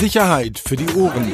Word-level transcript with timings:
Sicherheit 0.00 0.58
für 0.58 0.76
die 0.76 0.88
Ohren. 0.94 1.30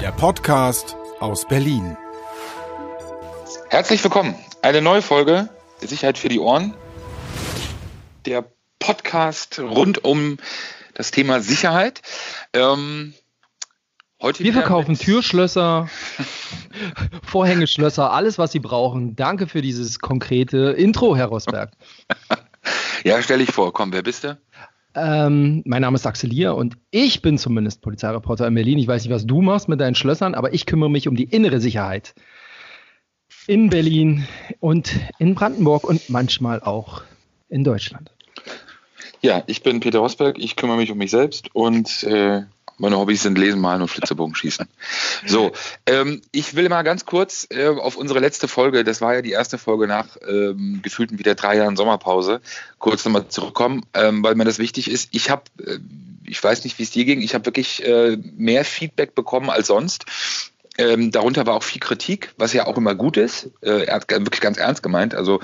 Der 0.00 0.10
Podcast 0.12 0.96
aus 1.20 1.46
Berlin. 1.46 1.98
Herzlich 3.68 4.02
willkommen. 4.02 4.34
Eine 4.62 4.80
neue 4.80 5.02
Folge 5.02 5.50
Sicherheit 5.82 6.16
für 6.16 6.30
die 6.30 6.38
Ohren. 6.38 6.72
Der 8.24 8.50
Podcast 8.78 9.58
rund 9.58 10.02
um 10.02 10.38
das 10.94 11.10
Thema 11.10 11.42
Sicherheit. 11.42 12.00
Ähm, 12.54 13.12
heute 14.22 14.44
Wir 14.44 14.54
verkaufen 14.54 14.96
Türschlösser, 14.98 15.90
Vorhängeschlösser, 17.22 18.12
alles, 18.12 18.38
was 18.38 18.52
Sie 18.52 18.60
brauchen. 18.60 19.14
Danke 19.14 19.46
für 19.46 19.60
dieses 19.60 19.98
konkrete 19.98 20.70
Intro, 20.70 21.16
Herr 21.16 21.26
Rosberg. 21.26 21.72
ja, 23.04 23.22
stell 23.22 23.38
dich 23.38 23.52
vor. 23.52 23.72
Komm, 23.72 23.92
wer 23.92 24.02
bist 24.02 24.24
du? 24.24 24.38
Ähm, 24.94 25.62
mein 25.66 25.82
Name 25.82 25.94
ist 25.94 26.06
Axel 26.06 26.30
Lier 26.30 26.54
und 26.56 26.76
ich 26.90 27.22
bin 27.22 27.38
zumindest 27.38 27.80
Polizeireporter 27.80 28.46
in 28.46 28.54
Berlin. 28.54 28.78
Ich 28.78 28.88
weiß 28.88 29.04
nicht, 29.04 29.12
was 29.12 29.24
du 29.24 29.40
machst 29.40 29.68
mit 29.68 29.80
deinen 29.80 29.94
Schlössern, 29.94 30.34
aber 30.34 30.52
ich 30.52 30.66
kümmere 30.66 30.90
mich 30.90 31.06
um 31.06 31.14
die 31.14 31.24
innere 31.24 31.60
Sicherheit 31.60 32.14
in 33.46 33.70
Berlin 33.70 34.26
und 34.58 34.98
in 35.18 35.34
Brandenburg 35.34 35.84
und 35.84 36.10
manchmal 36.10 36.60
auch 36.60 37.02
in 37.48 37.62
Deutschland. 37.62 38.10
Ja, 39.22 39.42
ich 39.46 39.62
bin 39.62 39.80
Peter 39.80 39.98
Rosberg, 40.00 40.38
ich 40.38 40.56
kümmere 40.56 40.78
mich 40.78 40.90
um 40.90 40.98
mich 40.98 41.10
selbst 41.10 41.54
und 41.54 42.02
äh, 42.04 42.42
meine 42.80 42.98
Hobbys 42.98 43.22
sind 43.22 43.38
Lesen, 43.38 43.60
Malen 43.60 43.82
und 43.82 43.88
Flitzebogen 43.88 44.34
schießen. 44.34 44.66
So, 45.26 45.52
ähm, 45.86 46.22
ich 46.32 46.56
will 46.56 46.68
mal 46.68 46.82
ganz 46.82 47.04
kurz 47.04 47.46
äh, 47.50 47.68
auf 47.68 47.96
unsere 47.96 48.20
letzte 48.20 48.48
Folge, 48.48 48.84
das 48.84 49.00
war 49.00 49.14
ja 49.14 49.22
die 49.22 49.32
erste 49.32 49.58
Folge 49.58 49.86
nach 49.86 50.16
ähm, 50.26 50.80
gefühlten 50.82 51.18
wieder 51.18 51.34
drei 51.34 51.56
Jahren 51.56 51.76
Sommerpause, 51.76 52.40
kurz 52.78 53.04
nochmal 53.04 53.28
zurückkommen, 53.28 53.84
ähm, 53.94 54.22
weil 54.22 54.34
mir 54.34 54.44
das 54.44 54.58
wichtig 54.58 54.90
ist. 54.90 55.10
Ich 55.12 55.30
habe, 55.30 55.42
äh, 55.64 55.78
ich 56.24 56.42
weiß 56.42 56.64
nicht, 56.64 56.78
wie 56.78 56.82
es 56.82 56.90
dir 56.90 57.04
ging, 57.04 57.20
ich 57.20 57.34
habe 57.34 57.46
wirklich 57.46 57.84
äh, 57.84 58.16
mehr 58.36 58.64
Feedback 58.64 59.14
bekommen 59.14 59.50
als 59.50 59.68
sonst. 59.68 60.06
Ähm, 60.78 61.10
darunter 61.10 61.46
war 61.46 61.54
auch 61.54 61.62
viel 61.62 61.80
Kritik, 61.80 62.32
was 62.38 62.52
ja 62.52 62.66
auch 62.66 62.78
immer 62.78 62.94
gut 62.94 63.16
ist. 63.16 63.50
Äh, 63.60 63.84
er 63.84 63.96
hat 63.96 64.10
wirklich 64.10 64.40
ganz 64.40 64.56
ernst 64.56 64.82
gemeint. 64.82 65.14
Also 65.14 65.40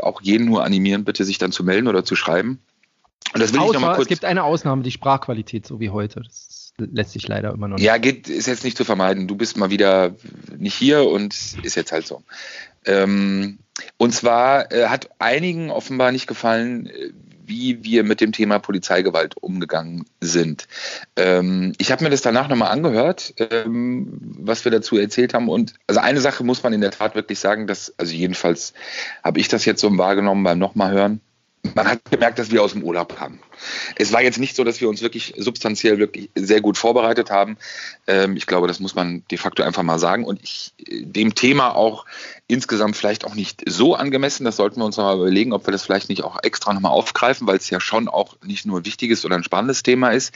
auch 0.00 0.22
jeden 0.22 0.46
nur 0.46 0.64
animieren, 0.64 1.04
bitte 1.04 1.24
sich 1.24 1.36
dann 1.36 1.52
zu 1.52 1.62
melden 1.64 1.88
oder 1.88 2.04
zu 2.04 2.16
schreiben. 2.16 2.60
Und 3.34 3.42
das 3.42 3.52
will 3.52 3.60
Außer, 3.60 3.68
ich 3.68 3.74
noch 3.74 3.80
mal 3.80 3.94
kurz. 3.94 4.06
Es 4.06 4.08
gibt 4.08 4.24
eine 4.24 4.44
Ausnahme, 4.44 4.82
die 4.82 4.90
Sprachqualität, 4.90 5.66
so 5.66 5.80
wie 5.80 5.90
heute. 5.90 6.22
Das 6.22 6.47
lässt 6.78 7.12
sich 7.12 7.26
leider 7.26 7.52
immer 7.52 7.68
noch 7.68 7.76
nicht. 7.76 7.86
Ja, 7.86 7.98
geht, 7.98 8.28
ist 8.28 8.46
jetzt 8.46 8.64
nicht 8.64 8.76
zu 8.76 8.84
vermeiden. 8.84 9.28
Du 9.28 9.36
bist 9.36 9.56
mal 9.56 9.70
wieder 9.70 10.14
nicht 10.56 10.74
hier 10.74 11.08
und 11.08 11.34
ist 11.62 11.74
jetzt 11.74 11.92
halt 11.92 12.06
so. 12.06 12.22
Ähm, 12.84 13.58
und 13.96 14.14
zwar 14.14 14.72
äh, 14.72 14.86
hat 14.86 15.10
einigen 15.18 15.70
offenbar 15.70 16.12
nicht 16.12 16.26
gefallen, 16.26 16.86
äh, 16.86 17.12
wie 17.44 17.82
wir 17.82 18.04
mit 18.04 18.20
dem 18.20 18.32
Thema 18.32 18.58
Polizeigewalt 18.58 19.36
umgegangen 19.38 20.04
sind. 20.20 20.68
Ähm, 21.16 21.72
ich 21.78 21.90
habe 21.90 22.04
mir 22.04 22.10
das 22.10 22.20
danach 22.20 22.48
nochmal 22.48 22.70
angehört, 22.70 23.34
ähm, 23.38 24.36
was 24.38 24.64
wir 24.64 24.72
dazu 24.72 24.98
erzählt 24.98 25.34
haben. 25.34 25.48
Und 25.48 25.74
also 25.86 26.00
eine 26.00 26.20
Sache 26.20 26.44
muss 26.44 26.62
man 26.62 26.74
in 26.74 26.82
der 26.82 26.90
Tat 26.90 27.14
wirklich 27.14 27.38
sagen, 27.38 27.66
dass, 27.66 27.94
also 27.98 28.14
jedenfalls 28.14 28.74
habe 29.24 29.40
ich 29.40 29.48
das 29.48 29.64
jetzt 29.64 29.80
so 29.80 29.96
wahrgenommen 29.96 30.44
beim 30.44 30.58
nochmal 30.58 30.92
hören 30.92 31.20
man 31.74 31.88
hat 31.88 32.04
gemerkt, 32.10 32.38
dass 32.38 32.50
wir 32.50 32.62
aus 32.62 32.72
dem 32.72 32.82
Urlaub 32.82 33.16
kamen. 33.16 33.40
Es 33.96 34.12
war 34.12 34.22
jetzt 34.22 34.38
nicht 34.38 34.54
so, 34.54 34.64
dass 34.64 34.80
wir 34.80 34.88
uns 34.88 35.02
wirklich 35.02 35.34
substanziell 35.36 35.98
wirklich 35.98 36.30
sehr 36.34 36.60
gut 36.60 36.78
vorbereitet 36.78 37.30
haben. 37.30 37.56
Ähm, 38.06 38.36
ich 38.36 38.46
glaube, 38.46 38.68
das 38.68 38.80
muss 38.80 38.94
man 38.94 39.24
de 39.30 39.38
facto 39.38 39.62
einfach 39.62 39.82
mal 39.82 39.98
sagen. 39.98 40.24
Und 40.24 40.40
ich, 40.42 40.72
dem 40.78 41.34
Thema 41.34 41.74
auch 41.74 42.04
insgesamt 42.46 42.96
vielleicht 42.96 43.24
auch 43.24 43.34
nicht 43.34 43.62
so 43.66 43.94
angemessen. 43.94 44.44
Das 44.44 44.56
sollten 44.56 44.80
wir 44.80 44.84
uns 44.84 44.96
noch 44.96 45.04
mal 45.04 45.16
überlegen, 45.16 45.52
ob 45.52 45.66
wir 45.66 45.72
das 45.72 45.82
vielleicht 45.82 46.08
nicht 46.08 46.22
auch 46.22 46.38
extra 46.42 46.72
nochmal 46.72 46.92
aufgreifen, 46.92 47.46
weil 47.46 47.56
es 47.56 47.70
ja 47.70 47.80
schon 47.80 48.08
auch 48.08 48.36
nicht 48.44 48.64
nur 48.64 48.80
ein 48.80 48.86
wichtiges 48.86 49.24
oder 49.24 49.36
ein 49.36 49.44
spannendes 49.44 49.82
Thema 49.82 50.10
ist. 50.10 50.32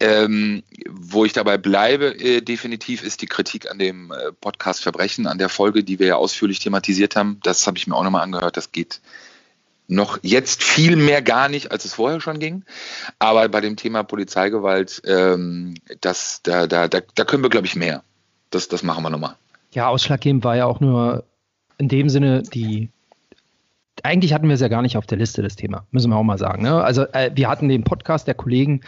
Ähm, 0.00 0.62
wo 0.88 1.24
ich 1.24 1.32
dabei 1.32 1.58
bleibe, 1.58 2.18
äh, 2.18 2.40
definitiv 2.40 3.02
ist 3.02 3.22
die 3.22 3.26
Kritik 3.26 3.70
an 3.70 3.78
dem 3.78 4.12
äh, 4.12 4.32
Podcast 4.32 4.82
Verbrechen, 4.82 5.26
an 5.26 5.38
der 5.38 5.48
Folge, 5.48 5.84
die 5.84 5.98
wir 5.98 6.06
ja 6.06 6.16
ausführlich 6.16 6.58
thematisiert 6.58 7.16
haben. 7.16 7.38
Das 7.42 7.66
habe 7.66 7.76
ich 7.76 7.86
mir 7.86 7.94
auch 7.94 8.04
nochmal 8.04 8.22
angehört. 8.22 8.56
Das 8.56 8.72
geht 8.72 9.00
noch 9.86 10.18
jetzt 10.22 10.62
viel 10.62 10.96
mehr 10.96 11.22
gar 11.22 11.48
nicht, 11.48 11.70
als 11.72 11.84
es 11.84 11.94
vorher 11.94 12.20
schon 12.20 12.38
ging. 12.38 12.64
Aber 13.18 13.48
bei 13.48 13.60
dem 13.60 13.76
Thema 13.76 14.02
Polizeigewalt, 14.02 15.02
ähm, 15.06 15.74
das, 16.00 16.40
da, 16.42 16.66
da, 16.66 16.88
da, 16.88 17.00
da 17.14 17.24
können 17.24 17.42
wir, 17.42 17.50
glaube 17.50 17.66
ich, 17.66 17.76
mehr. 17.76 18.02
Das, 18.50 18.68
das 18.68 18.82
machen 18.82 19.02
wir 19.02 19.10
nochmal. 19.10 19.34
Ja, 19.72 19.88
ausschlaggebend 19.88 20.44
war 20.44 20.56
ja 20.56 20.66
auch 20.66 20.80
nur 20.80 21.24
in 21.78 21.88
dem 21.88 22.08
Sinne 22.08 22.42
die. 22.42 22.90
Eigentlich 24.02 24.34
hatten 24.34 24.48
wir 24.48 24.54
es 24.54 24.60
ja 24.60 24.68
gar 24.68 24.82
nicht 24.82 24.96
auf 24.96 25.06
der 25.06 25.18
Liste, 25.18 25.42
das 25.42 25.56
Thema, 25.56 25.86
müssen 25.90 26.10
wir 26.10 26.16
auch 26.16 26.24
mal 26.24 26.36
sagen. 26.36 26.62
Ne? 26.62 26.82
Also, 26.82 27.04
äh, 27.12 27.30
wir 27.34 27.48
hatten 27.48 27.68
den 27.68 27.84
Podcast 27.84 28.26
der 28.26 28.34
Kollegen, 28.34 28.82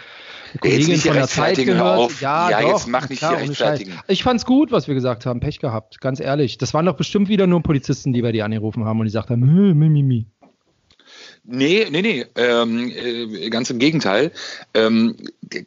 der 0.52 0.60
Kollegin 0.60 0.96
von 0.98 1.14
der 1.14 1.26
Zeit 1.26 1.56
gehört. 1.56 2.20
Ja, 2.20 2.50
ja 2.50 2.60
doch, 2.60 2.72
jetzt 2.72 2.88
mach 2.88 3.08
nicht 3.08 3.20
klar, 3.20 3.36
die 3.36 3.48
rechtfertigen. 3.48 3.94
Ich 4.08 4.22
fand 4.22 4.40
es 4.40 4.46
gut, 4.46 4.72
was 4.72 4.88
wir 4.88 4.94
gesagt 4.94 5.24
haben. 5.24 5.40
Pech 5.40 5.58
gehabt, 5.58 6.00
ganz 6.00 6.20
ehrlich. 6.20 6.58
Das 6.58 6.74
waren 6.74 6.84
doch 6.86 6.96
bestimmt 6.96 7.28
wieder 7.28 7.46
nur 7.46 7.62
Polizisten, 7.62 8.12
die 8.12 8.22
wir 8.22 8.32
die 8.32 8.42
angerufen 8.42 8.84
haben 8.84 8.98
und 8.98 9.06
die 9.06 9.10
gesagt 9.10 9.30
haben: 9.30 9.40
mi, 9.40 9.74
mi, 9.74 10.02
mi. 10.02 10.26
Nee, 11.48 11.86
nee, 11.90 12.02
nee, 12.02 12.26
ähm, 12.34 12.90
äh, 12.90 13.50
ganz 13.50 13.70
im 13.70 13.78
Gegenteil. 13.78 14.32
Ähm, 14.74 15.16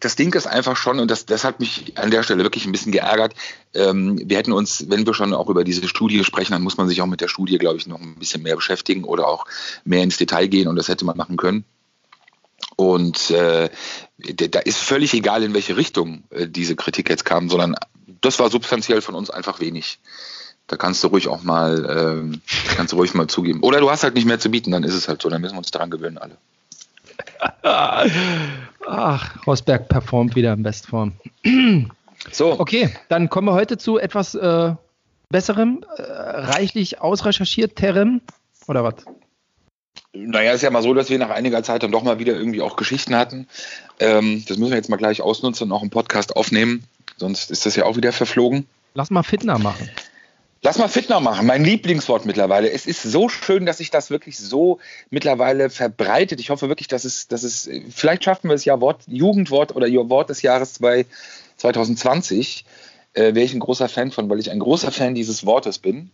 das 0.01 0.17
Ding 0.17 0.34
ist 0.34 0.45
einfach 0.45 0.75
schon, 0.75 1.00
und 1.00 1.09
das, 1.09 1.25
das 1.25 1.45
hat 1.45 1.62
mich 1.62 1.97
an 1.97 2.12
der 2.12 2.23
Stelle 2.23 2.44
wirklich 2.44 2.66
ein 2.66 2.73
bisschen 2.73 2.91
geärgert, 2.91 3.34
ähm, 3.73 4.19
wir 4.25 4.38
hätten 4.38 4.51
uns, 4.51 4.89
wenn 4.89 5.06
wir 5.06 5.13
schon 5.13 5.34
auch 5.34 5.50
über 5.50 5.63
diese 5.63 5.88
Studie 5.88 6.25
sprechen, 6.25 6.51
dann 6.51 6.63
muss 6.63 6.75
man 6.75 6.89
sich 6.89 7.01
auch 7.01 7.06
mit 7.06 7.22
der 7.22 7.29
Studie, 7.29 7.57
glaube 7.57 7.78
ich, 7.78 7.88
noch 7.88 8.01
ein 8.01 8.16
bisschen 8.16 8.44
mehr 8.44 8.57
beschäftigen 8.57 9.06
oder 9.06 9.28
auch 9.28 9.45
mehr 9.85 10.03
ins 10.03 10.18
Detail 10.18 10.47
gehen 10.47 10.68
und 10.68 10.75
das 10.75 10.89
hätte 10.89 11.06
man 11.06 11.16
machen 11.16 11.38
können. 11.38 11.63
Und 12.75 13.31
äh, 13.31 13.69
da 14.18 14.59
ist 14.59 14.79
völlig 14.79 15.13
egal, 15.13 15.44
in 15.44 15.53
welche 15.53 15.78
Richtung 15.78 16.23
äh, 16.29 16.47
diese 16.47 16.75
Kritik 16.75 17.09
jetzt 17.09 17.23
kam, 17.23 17.50
sondern 17.50 17.75
das 18.19 18.38
war 18.39 18.50
substanziell 18.50 19.01
von 19.01 19.16
uns 19.16 19.29
einfach 19.29 19.62
wenig. 19.62 20.00
Da 20.69 20.78
kannst 20.78 21.03
du 21.03 21.07
ruhig 21.07 21.28
auch 21.28 21.44
mal, 21.44 22.22
ähm, 22.22 22.41
kannst 22.75 22.94
du 22.94 22.97
ruhig 22.97 23.13
mal 23.13 23.28
zugeben. 23.28 23.62
Oder 23.62 23.80
du 23.80 23.90
hast 23.90 24.03
halt 24.03 24.13
nicht 24.13 24.25
mehr 24.25 24.40
zu 24.40 24.50
bieten, 24.50 24.72
dann 24.72 24.84
ist 24.84 24.94
es 24.94 25.07
halt 25.07 25.22
so, 25.22 25.30
dann 25.30 25.41
müssen 25.41 25.56
wir 25.56 25.59
uns 25.59 25.72
daran 25.72 25.90
gewöhnen 25.90 26.18
alle. 26.18 26.38
Ach, 28.88 29.47
Rosberg 29.47 29.90
performt 29.90 30.35
wieder 30.35 30.53
in 30.53 30.63
Bestform. 30.63 31.13
So. 32.34 32.59
Okay, 32.59 32.94
dann 33.07 33.30
kommen 33.30 33.47
wir 33.47 33.53
heute 33.53 33.78
zu 33.78 33.97
etwas 33.97 34.35
äh, 34.35 34.74
Besserem, 35.30 35.85
äh, 35.96 36.02
reichlich 36.02 37.00
ausrecherchierterem, 37.00 38.19
oder 38.68 38.84
was? 38.84 38.96
Naja, 40.12 40.51
ist 40.51 40.62
ja 40.62 40.69
mal 40.69 40.84
so, 40.84 40.94
dass 40.94 41.09
wir 41.09 41.18
nach 41.18 41.30
einiger 41.30 41.63
Zeit 41.63 41.81
dann 41.81 41.94
doch 41.94 42.03
mal 42.03 42.19
wieder 42.19 42.34
irgendwie 42.34 42.62
auch 42.62 42.75
Geschichten 42.75 43.16
hatten. 43.16 43.47
Ähm, 44.00 44.44
das 44.47 44.57
müssen 44.57 44.72
wir 44.72 44.78
jetzt 44.78 44.90
mal 44.90 44.97
gleich 44.97 45.22
ausnutzen 45.22 45.68
und 45.68 45.72
auch 45.72 45.81
im 45.81 45.91
Podcast 45.91 46.36
aufnehmen. 46.36 46.84
Sonst 47.18 47.51
ist 47.51 47.66
das 47.66 47.75
ja 47.75 47.86
auch 47.86 47.96
wieder 47.96 48.12
verflogen. 48.12 48.66
Lass 48.96 49.12
mal 49.12 49.24
Fitner 49.24 49.59
machen. 49.59 49.90
Lass 50.61 50.77
mal 50.77 50.89
Fitner 50.89 51.21
machen, 51.21 51.45
mein 51.45 51.63
Lieblingswort 51.63 52.25
mittlerweile. 52.25 52.69
Es 52.69 52.85
ist 52.85 53.01
so 53.01 53.29
schön, 53.29 53.65
dass 53.65 53.77
sich 53.77 53.91
das 53.91 54.09
wirklich 54.09 54.37
so 54.37 54.79
mittlerweile 55.09 55.69
verbreitet. 55.69 56.41
Ich 56.41 56.49
hoffe 56.49 56.67
wirklich, 56.67 56.89
dass 56.89 57.05
es, 57.05 57.29
dass 57.29 57.43
es, 57.43 57.69
vielleicht 57.89 58.25
schaffen 58.25 58.49
wir 58.49 58.55
es 58.55 58.65
ja 58.65 58.81
Wort, 58.81 59.03
Jugendwort 59.07 59.73
oder 59.75 59.87
Wort 60.09 60.29
des 60.29 60.41
Jahres 60.41 60.73
2020. 60.73 62.65
Äh, 63.13 63.21
Wäre 63.21 63.41
ich 63.41 63.53
ein 63.53 63.61
großer 63.61 63.87
Fan 63.87 64.11
von, 64.11 64.29
weil 64.29 64.39
ich 64.39 64.51
ein 64.51 64.59
großer 64.59 64.91
Fan 64.91 65.15
dieses 65.15 65.45
Wortes 65.45 65.79
bin. 65.79 66.11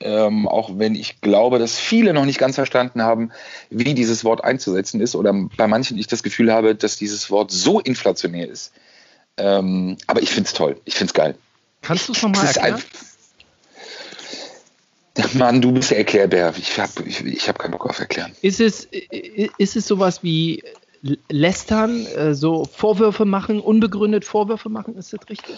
Ähm, 0.00 0.48
auch 0.48 0.78
wenn 0.78 0.94
ich 0.94 1.20
glaube, 1.22 1.58
dass 1.58 1.78
viele 1.78 2.12
noch 2.12 2.26
nicht 2.26 2.38
ganz 2.38 2.56
verstanden 2.56 3.02
haben, 3.02 3.30
wie 3.70 3.94
dieses 3.94 4.24
Wort 4.24 4.44
einzusetzen 4.44 5.00
ist 5.00 5.14
oder 5.14 5.32
bei 5.56 5.66
manchen 5.66 5.96
ich 5.96 6.08
das 6.08 6.22
Gefühl 6.22 6.52
habe, 6.52 6.74
dass 6.74 6.96
dieses 6.96 7.30
Wort 7.30 7.50
so 7.50 7.80
inflationär 7.80 8.48
ist. 8.48 8.72
Ähm, 9.38 9.96
aber 10.08 10.20
ich 10.20 10.30
finde 10.30 10.48
es 10.48 10.52
toll, 10.52 10.78
ich 10.84 10.94
finde 10.94 11.10
es 11.12 11.14
geil. 11.14 11.36
Kannst 11.80 12.08
du 12.08 12.12
es 12.12 12.22
nochmal 12.22 12.46
erklären? 12.46 12.82
Mann, 15.34 15.60
du 15.60 15.72
bist 15.72 15.90
der 15.90 15.98
Erklärbär. 15.98 16.52
Ich 16.56 16.78
habe 16.78 16.90
ich, 17.06 17.24
ich 17.24 17.48
hab 17.48 17.58
keinen 17.58 17.72
Bock 17.72 17.86
auf 17.86 17.98
Erklären. 17.98 18.32
Ist 18.40 18.60
es, 18.60 18.88
ist 19.58 19.76
es 19.76 19.86
sowas 19.86 20.22
wie 20.22 20.62
Lästern, 21.28 22.06
äh, 22.06 22.34
so 22.34 22.64
Vorwürfe 22.64 23.24
machen, 23.24 23.60
unbegründet 23.60 24.24
Vorwürfe 24.24 24.68
machen? 24.68 24.96
Ist 24.96 25.12
das 25.12 25.20
richtig? 25.28 25.56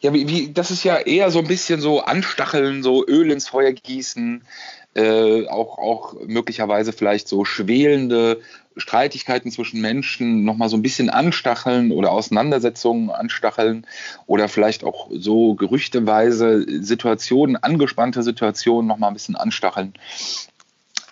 Ja, 0.00 0.14
wie, 0.14 0.28
wie, 0.28 0.52
das 0.52 0.70
ist 0.70 0.84
ja 0.84 0.98
eher 0.98 1.30
so 1.30 1.40
ein 1.40 1.48
bisschen 1.48 1.80
so 1.80 2.00
Anstacheln, 2.00 2.82
so 2.82 3.04
Öl 3.06 3.30
ins 3.30 3.48
Feuer 3.48 3.72
gießen, 3.72 4.42
äh, 4.94 5.46
auch, 5.48 5.78
auch 5.78 6.14
möglicherweise 6.26 6.92
vielleicht 6.92 7.26
so 7.26 7.44
schwelende 7.44 8.40
Streitigkeiten 8.76 9.50
zwischen 9.50 9.80
Menschen 9.80 10.44
nochmal 10.44 10.68
so 10.68 10.76
ein 10.76 10.82
bisschen 10.82 11.10
anstacheln 11.10 11.92
oder 11.92 12.10
Auseinandersetzungen 12.10 13.10
anstacheln 13.10 13.86
oder 14.26 14.48
vielleicht 14.48 14.84
auch 14.84 15.08
so 15.12 15.54
gerüchteweise 15.54 16.82
Situationen, 16.82 17.56
angespannte 17.56 18.22
Situationen 18.22 18.88
nochmal 18.88 19.10
ein 19.10 19.14
bisschen 19.14 19.36
anstacheln. 19.36 19.94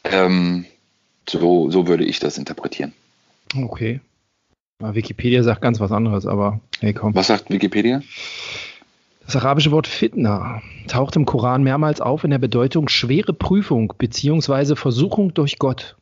Ähm, 0.04 0.66
so, 1.28 1.70
so 1.70 1.86
würde 1.86 2.04
ich 2.04 2.18
das 2.18 2.38
interpretieren. 2.38 2.92
Okay. 3.56 4.00
Wikipedia 4.80 5.44
sagt 5.44 5.62
ganz 5.62 5.78
was 5.78 5.92
anderes, 5.92 6.26
aber 6.26 6.60
hey, 6.80 6.92
komm. 6.92 7.14
Was 7.14 7.28
sagt 7.28 7.50
Wikipedia? 7.50 8.02
Das 9.24 9.36
arabische 9.36 9.70
Wort 9.70 9.86
Fitna 9.86 10.62
taucht 10.88 11.14
im 11.14 11.24
Koran 11.24 11.62
mehrmals 11.62 12.00
auf 12.00 12.24
in 12.24 12.30
der 12.30 12.38
Bedeutung 12.38 12.88
schwere 12.88 13.32
Prüfung 13.32 13.94
bzw. 13.96 14.74
Versuchung 14.74 15.32
durch 15.32 15.58
Gott. 15.58 15.96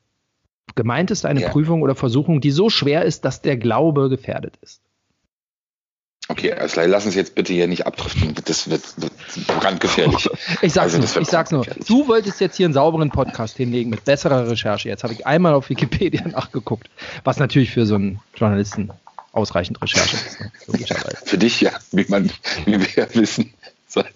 Gemeint 0.74 1.10
ist 1.10 1.26
eine 1.26 1.42
ja. 1.42 1.48
Prüfung 1.48 1.82
oder 1.82 1.94
Versuchung, 1.94 2.40
die 2.40 2.50
so 2.50 2.70
schwer 2.70 3.04
ist, 3.04 3.24
dass 3.24 3.42
der 3.42 3.56
Glaube 3.56 4.08
gefährdet 4.08 4.56
ist. 4.62 4.80
Okay, 6.28 6.52
also 6.52 6.80
lass 6.82 7.06
uns 7.06 7.16
jetzt 7.16 7.34
bitte 7.34 7.52
hier 7.52 7.66
nicht 7.66 7.86
abdriften. 7.86 8.32
Das 8.44 8.70
wird, 8.70 8.82
wird 9.02 9.12
brandgefährlich. 9.48 10.28
Ich 10.62 10.72
sag's, 10.72 10.94
also, 10.94 10.98
nur, 10.98 11.22
ich 11.22 11.28
sag's 11.28 11.50
nur. 11.50 11.66
Du 11.88 12.06
wolltest 12.06 12.40
jetzt 12.40 12.56
hier 12.56 12.66
einen 12.66 12.72
sauberen 12.72 13.10
Podcast 13.10 13.56
hinlegen 13.56 13.90
mit 13.90 14.04
besserer 14.04 14.48
Recherche. 14.48 14.88
Jetzt 14.88 15.02
habe 15.02 15.12
ich 15.12 15.26
einmal 15.26 15.54
auf 15.54 15.70
Wikipedia 15.70 16.28
nachgeguckt, 16.28 16.88
was 17.24 17.38
natürlich 17.38 17.72
für 17.72 17.84
so 17.84 17.96
einen 17.96 18.20
Journalisten 18.36 18.90
ausreichend 19.32 19.82
Recherche 19.82 20.16
ist. 20.16 20.40
Ne? 20.40 20.52
Für 21.24 21.38
dich 21.38 21.60
ja, 21.60 21.72
wie, 21.90 22.04
man, 22.08 22.30
wie 22.64 22.80
wir 22.80 23.08
wissen 23.14 23.52
seit 23.92 24.12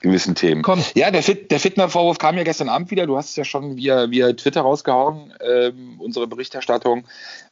gewissen 0.00 0.34
Themen. 0.34 0.62
Komm. 0.62 0.82
Ja, 0.94 1.10
der, 1.10 1.22
Fit, 1.22 1.50
der 1.50 1.60
Fitner-Vorwurf 1.60 2.18
kam 2.18 2.36
ja 2.36 2.44
gestern 2.44 2.68
Abend 2.68 2.90
wieder. 2.90 3.06
Du 3.06 3.16
hast 3.16 3.30
es 3.30 3.36
ja 3.36 3.44
schon 3.44 3.76
via, 3.76 4.10
via 4.10 4.32
Twitter 4.32 4.62
rausgehauen, 4.62 5.32
ähm, 5.40 6.00
unsere 6.00 6.26
Berichterstattung. 6.26 7.04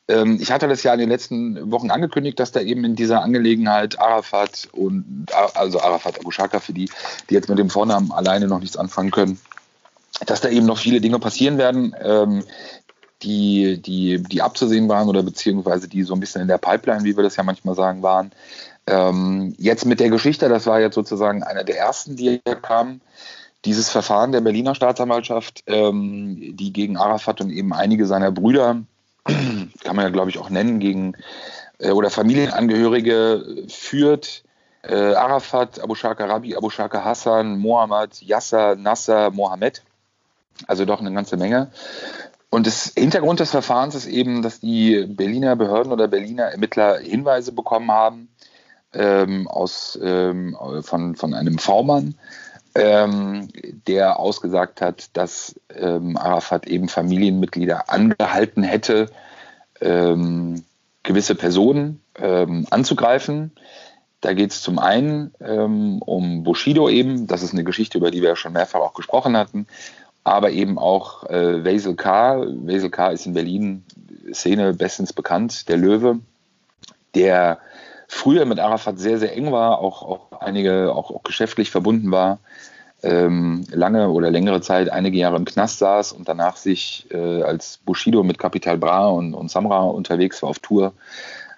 Ähm, 0.08 0.38
ich 0.40 0.50
hatte 0.50 0.68
das 0.68 0.82
ja 0.82 0.92
in 0.92 1.00
den 1.00 1.08
letzten 1.08 1.70
Wochen 1.70 1.90
angekündigt, 1.90 2.40
dass 2.40 2.52
da 2.52 2.60
eben 2.60 2.84
in 2.84 2.96
dieser 2.96 3.22
Angelegenheit 3.22 3.98
Arafat 3.98 4.68
und 4.72 5.26
also 5.54 5.80
Arafat 5.80 6.18
Abu 6.20 6.30
Shaka 6.30 6.60
für 6.60 6.72
die, 6.72 6.90
die 7.30 7.34
jetzt 7.34 7.48
mit 7.48 7.58
dem 7.58 7.70
Vornamen 7.70 8.12
alleine 8.12 8.48
noch 8.48 8.60
nichts 8.60 8.76
anfangen 8.76 9.10
können, 9.10 9.38
dass 10.26 10.40
da 10.40 10.48
eben 10.48 10.66
noch 10.66 10.78
viele 10.78 11.00
Dinge 11.00 11.18
passieren 11.18 11.58
werden, 11.58 11.94
ähm, 12.02 12.44
die, 13.22 13.80
die, 13.80 14.22
die 14.22 14.42
abzusehen 14.42 14.88
waren 14.88 15.08
oder 15.08 15.22
beziehungsweise 15.22 15.88
die 15.88 16.02
so 16.02 16.14
ein 16.14 16.20
bisschen 16.20 16.42
in 16.42 16.48
der 16.48 16.58
Pipeline, 16.58 17.04
wie 17.04 17.16
wir 17.16 17.22
das 17.22 17.36
ja 17.36 17.44
manchmal 17.44 17.74
sagen, 17.74 18.02
waren. 18.02 18.32
Ähm, 18.86 19.54
jetzt 19.58 19.84
mit 19.86 20.00
der 20.00 20.10
Geschichte, 20.10 20.48
das 20.48 20.66
war 20.66 20.80
jetzt 20.80 20.94
sozusagen 20.94 21.42
einer 21.42 21.64
der 21.64 21.78
ersten, 21.78 22.16
die 22.16 22.40
hier 22.44 22.56
kamen, 22.56 23.00
dieses 23.64 23.90
Verfahren 23.90 24.32
der 24.32 24.40
Berliner 24.40 24.74
Staatsanwaltschaft, 24.74 25.62
ähm, 25.66 26.56
die 26.56 26.72
gegen 26.72 26.96
Arafat 26.96 27.40
und 27.40 27.50
eben 27.50 27.72
einige 27.72 28.06
seiner 28.06 28.32
Brüder 28.32 28.82
kann 29.24 29.96
man 29.96 30.04
ja 30.04 30.10
glaube 30.10 30.30
ich 30.30 30.38
auch 30.38 30.50
nennen, 30.50 30.80
gegen 30.80 31.14
äh, 31.78 31.90
oder 31.90 32.10
Familienangehörige 32.10 33.66
führt. 33.68 34.42
Äh, 34.82 35.14
Arafat, 35.14 35.80
Abu 35.80 35.94
Shaka 35.94 36.24
Rabi, 36.24 36.56
Abu 36.56 36.70
Shaka 36.70 37.04
Hassan, 37.04 37.58
Mohammed, 37.58 38.20
Yasser, 38.20 38.74
Nasser, 38.74 39.30
Mohammed. 39.30 39.82
Also 40.66 40.84
doch 40.84 41.00
eine 41.00 41.12
ganze 41.12 41.36
Menge. 41.36 41.70
Und 42.50 42.66
das 42.66 42.92
Hintergrund 42.96 43.40
des 43.40 43.50
Verfahrens 43.50 43.94
ist 43.94 44.06
eben, 44.06 44.42
dass 44.42 44.60
die 44.60 45.06
Berliner 45.06 45.56
Behörden 45.56 45.92
oder 45.92 46.08
Berliner 46.08 46.44
Ermittler 46.44 46.98
Hinweise 46.98 47.52
bekommen 47.52 47.90
haben 47.90 48.28
ähm, 48.94 49.48
aus, 49.48 49.98
ähm, 50.02 50.56
von, 50.82 51.16
von 51.16 51.34
einem 51.34 51.58
V-Mann, 51.58 52.14
ähm, 52.74 53.48
der 53.86 54.18
ausgesagt 54.18 54.80
hat, 54.80 55.16
dass 55.16 55.54
ähm, 55.74 56.16
Arafat 56.16 56.66
eben 56.66 56.88
Familienmitglieder 56.88 57.90
angehalten 57.90 58.62
hätte, 58.62 59.10
ähm, 59.80 60.64
gewisse 61.02 61.34
Personen 61.34 62.00
ähm, 62.16 62.66
anzugreifen. 62.70 63.52
Da 64.20 64.34
geht 64.34 64.52
es 64.52 64.62
zum 64.62 64.78
einen 64.78 65.32
um 65.98 66.44
Bushido 66.44 66.88
eben, 66.88 67.26
das 67.26 67.42
ist 67.42 67.54
eine 67.54 67.64
Geschichte, 67.64 67.98
über 67.98 68.12
die 68.12 68.22
wir 68.22 68.28
ja 68.28 68.36
schon 68.36 68.52
mehrfach 68.52 68.78
auch 68.78 68.94
gesprochen 68.94 69.36
hatten, 69.36 69.66
aber 70.22 70.52
eben 70.52 70.78
auch 70.78 71.24
äh, 71.24 71.64
Wesel 71.64 71.96
K. 71.96 72.44
Wesel 72.46 72.90
K. 72.90 73.10
ist 73.10 73.26
in 73.26 73.34
Berlin 73.34 73.84
Szene 74.32 74.74
bestens 74.74 75.12
bekannt, 75.12 75.68
der 75.68 75.76
Löwe, 75.76 76.20
der 77.14 77.58
früher 78.12 78.44
mit 78.44 78.60
Arafat 78.60 78.98
sehr, 78.98 79.18
sehr 79.18 79.34
eng 79.34 79.52
war, 79.52 79.78
auch, 79.78 80.02
auch 80.02 80.40
einige 80.40 80.94
auch, 80.94 81.10
auch 81.10 81.22
geschäftlich 81.22 81.70
verbunden 81.70 82.10
war, 82.10 82.38
ähm, 83.02 83.64
lange 83.70 84.10
oder 84.10 84.30
längere 84.30 84.60
Zeit, 84.60 84.90
einige 84.90 85.16
Jahre 85.16 85.36
im 85.36 85.46
Knast 85.46 85.78
saß 85.78 86.12
und 86.12 86.28
danach 86.28 86.56
sich 86.56 87.06
äh, 87.10 87.42
als 87.42 87.78
Bushido 87.78 88.22
mit 88.22 88.38
Capital 88.38 88.76
Bra 88.76 89.08
und, 89.08 89.32
und 89.32 89.50
Samra 89.50 89.84
unterwegs 89.84 90.42
war 90.42 90.50
auf 90.50 90.58
Tour, 90.58 90.92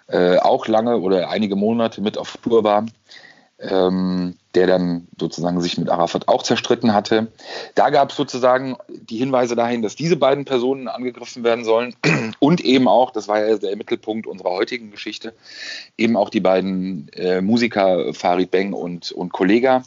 äh, 0.06 0.38
auch 0.38 0.68
lange 0.68 0.98
oder 0.98 1.28
einige 1.28 1.56
Monate 1.56 2.00
mit 2.00 2.16
auf 2.16 2.36
Tour 2.36 2.62
war 2.62 2.86
ähm, 3.68 4.36
der 4.54 4.66
dann 4.66 5.08
sozusagen 5.18 5.60
sich 5.60 5.78
mit 5.78 5.88
Arafat 5.88 6.28
auch 6.28 6.42
zerstritten 6.42 6.92
hatte. 6.92 7.32
Da 7.74 7.90
gab 7.90 8.10
es 8.10 8.16
sozusagen 8.16 8.76
die 8.88 9.16
Hinweise 9.16 9.56
dahin, 9.56 9.82
dass 9.82 9.96
diese 9.96 10.16
beiden 10.16 10.44
Personen 10.44 10.88
angegriffen 10.88 11.44
werden 11.44 11.64
sollen 11.64 11.94
und 12.38 12.60
eben 12.60 12.88
auch, 12.88 13.10
das 13.10 13.28
war 13.28 13.44
ja 13.44 13.56
der 13.56 13.76
Mittelpunkt 13.76 14.26
unserer 14.26 14.50
heutigen 14.50 14.90
Geschichte, 14.90 15.34
eben 15.98 16.16
auch 16.16 16.30
die 16.30 16.40
beiden 16.40 17.08
äh, 17.14 17.40
Musiker 17.40 18.14
Farid 18.14 18.50
Beng 18.50 18.72
und, 18.72 19.12
und 19.12 19.32
Kollega. 19.32 19.82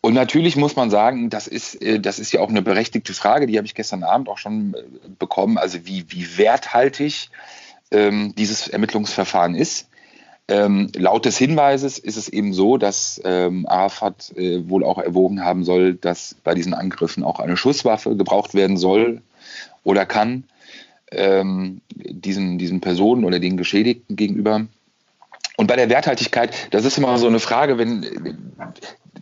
Und 0.00 0.14
natürlich 0.14 0.56
muss 0.56 0.76
man 0.76 0.90
sagen, 0.90 1.28
das 1.28 1.46
ist, 1.46 1.82
äh, 1.82 2.00
das 2.00 2.18
ist 2.18 2.32
ja 2.32 2.40
auch 2.40 2.48
eine 2.48 2.62
berechtigte 2.62 3.12
Frage, 3.14 3.46
die 3.46 3.56
habe 3.58 3.66
ich 3.66 3.74
gestern 3.74 4.04
Abend 4.04 4.28
auch 4.28 4.38
schon 4.38 4.74
äh, 4.74 5.08
bekommen, 5.18 5.58
also 5.58 5.78
wie, 5.84 6.06
wie 6.08 6.38
werthaltig 6.38 7.30
ähm, 7.90 8.34
dieses 8.36 8.68
Ermittlungsverfahren 8.68 9.54
ist. 9.54 9.88
Ähm, 10.50 10.90
laut 10.96 11.26
des 11.26 11.36
Hinweises 11.36 11.98
ist 11.98 12.16
es 12.16 12.28
eben 12.28 12.54
so, 12.54 12.78
dass 12.78 13.20
ähm, 13.24 13.66
Arafat 13.68 14.32
äh, 14.34 14.66
wohl 14.68 14.82
auch 14.82 14.98
erwogen 14.98 15.44
haben 15.44 15.62
soll, 15.62 15.94
dass 15.94 16.36
bei 16.42 16.54
diesen 16.54 16.72
Angriffen 16.72 17.22
auch 17.22 17.38
eine 17.38 17.58
Schusswaffe 17.58 18.16
gebraucht 18.16 18.54
werden 18.54 18.78
soll 18.78 19.20
oder 19.84 20.06
kann 20.06 20.44
ähm, 21.12 21.82
diesen, 21.90 22.58
diesen 22.58 22.80
Personen 22.80 23.24
oder 23.24 23.40
den 23.40 23.58
Geschädigten 23.58 24.16
gegenüber. 24.16 24.66
Und 25.58 25.66
bei 25.66 25.76
der 25.76 25.90
Werthaltigkeit, 25.90 26.54
das 26.70 26.86
ist 26.86 26.96
immer 26.96 27.18
so 27.18 27.26
eine 27.26 27.40
Frage, 27.40 27.76
wenn 27.76 28.06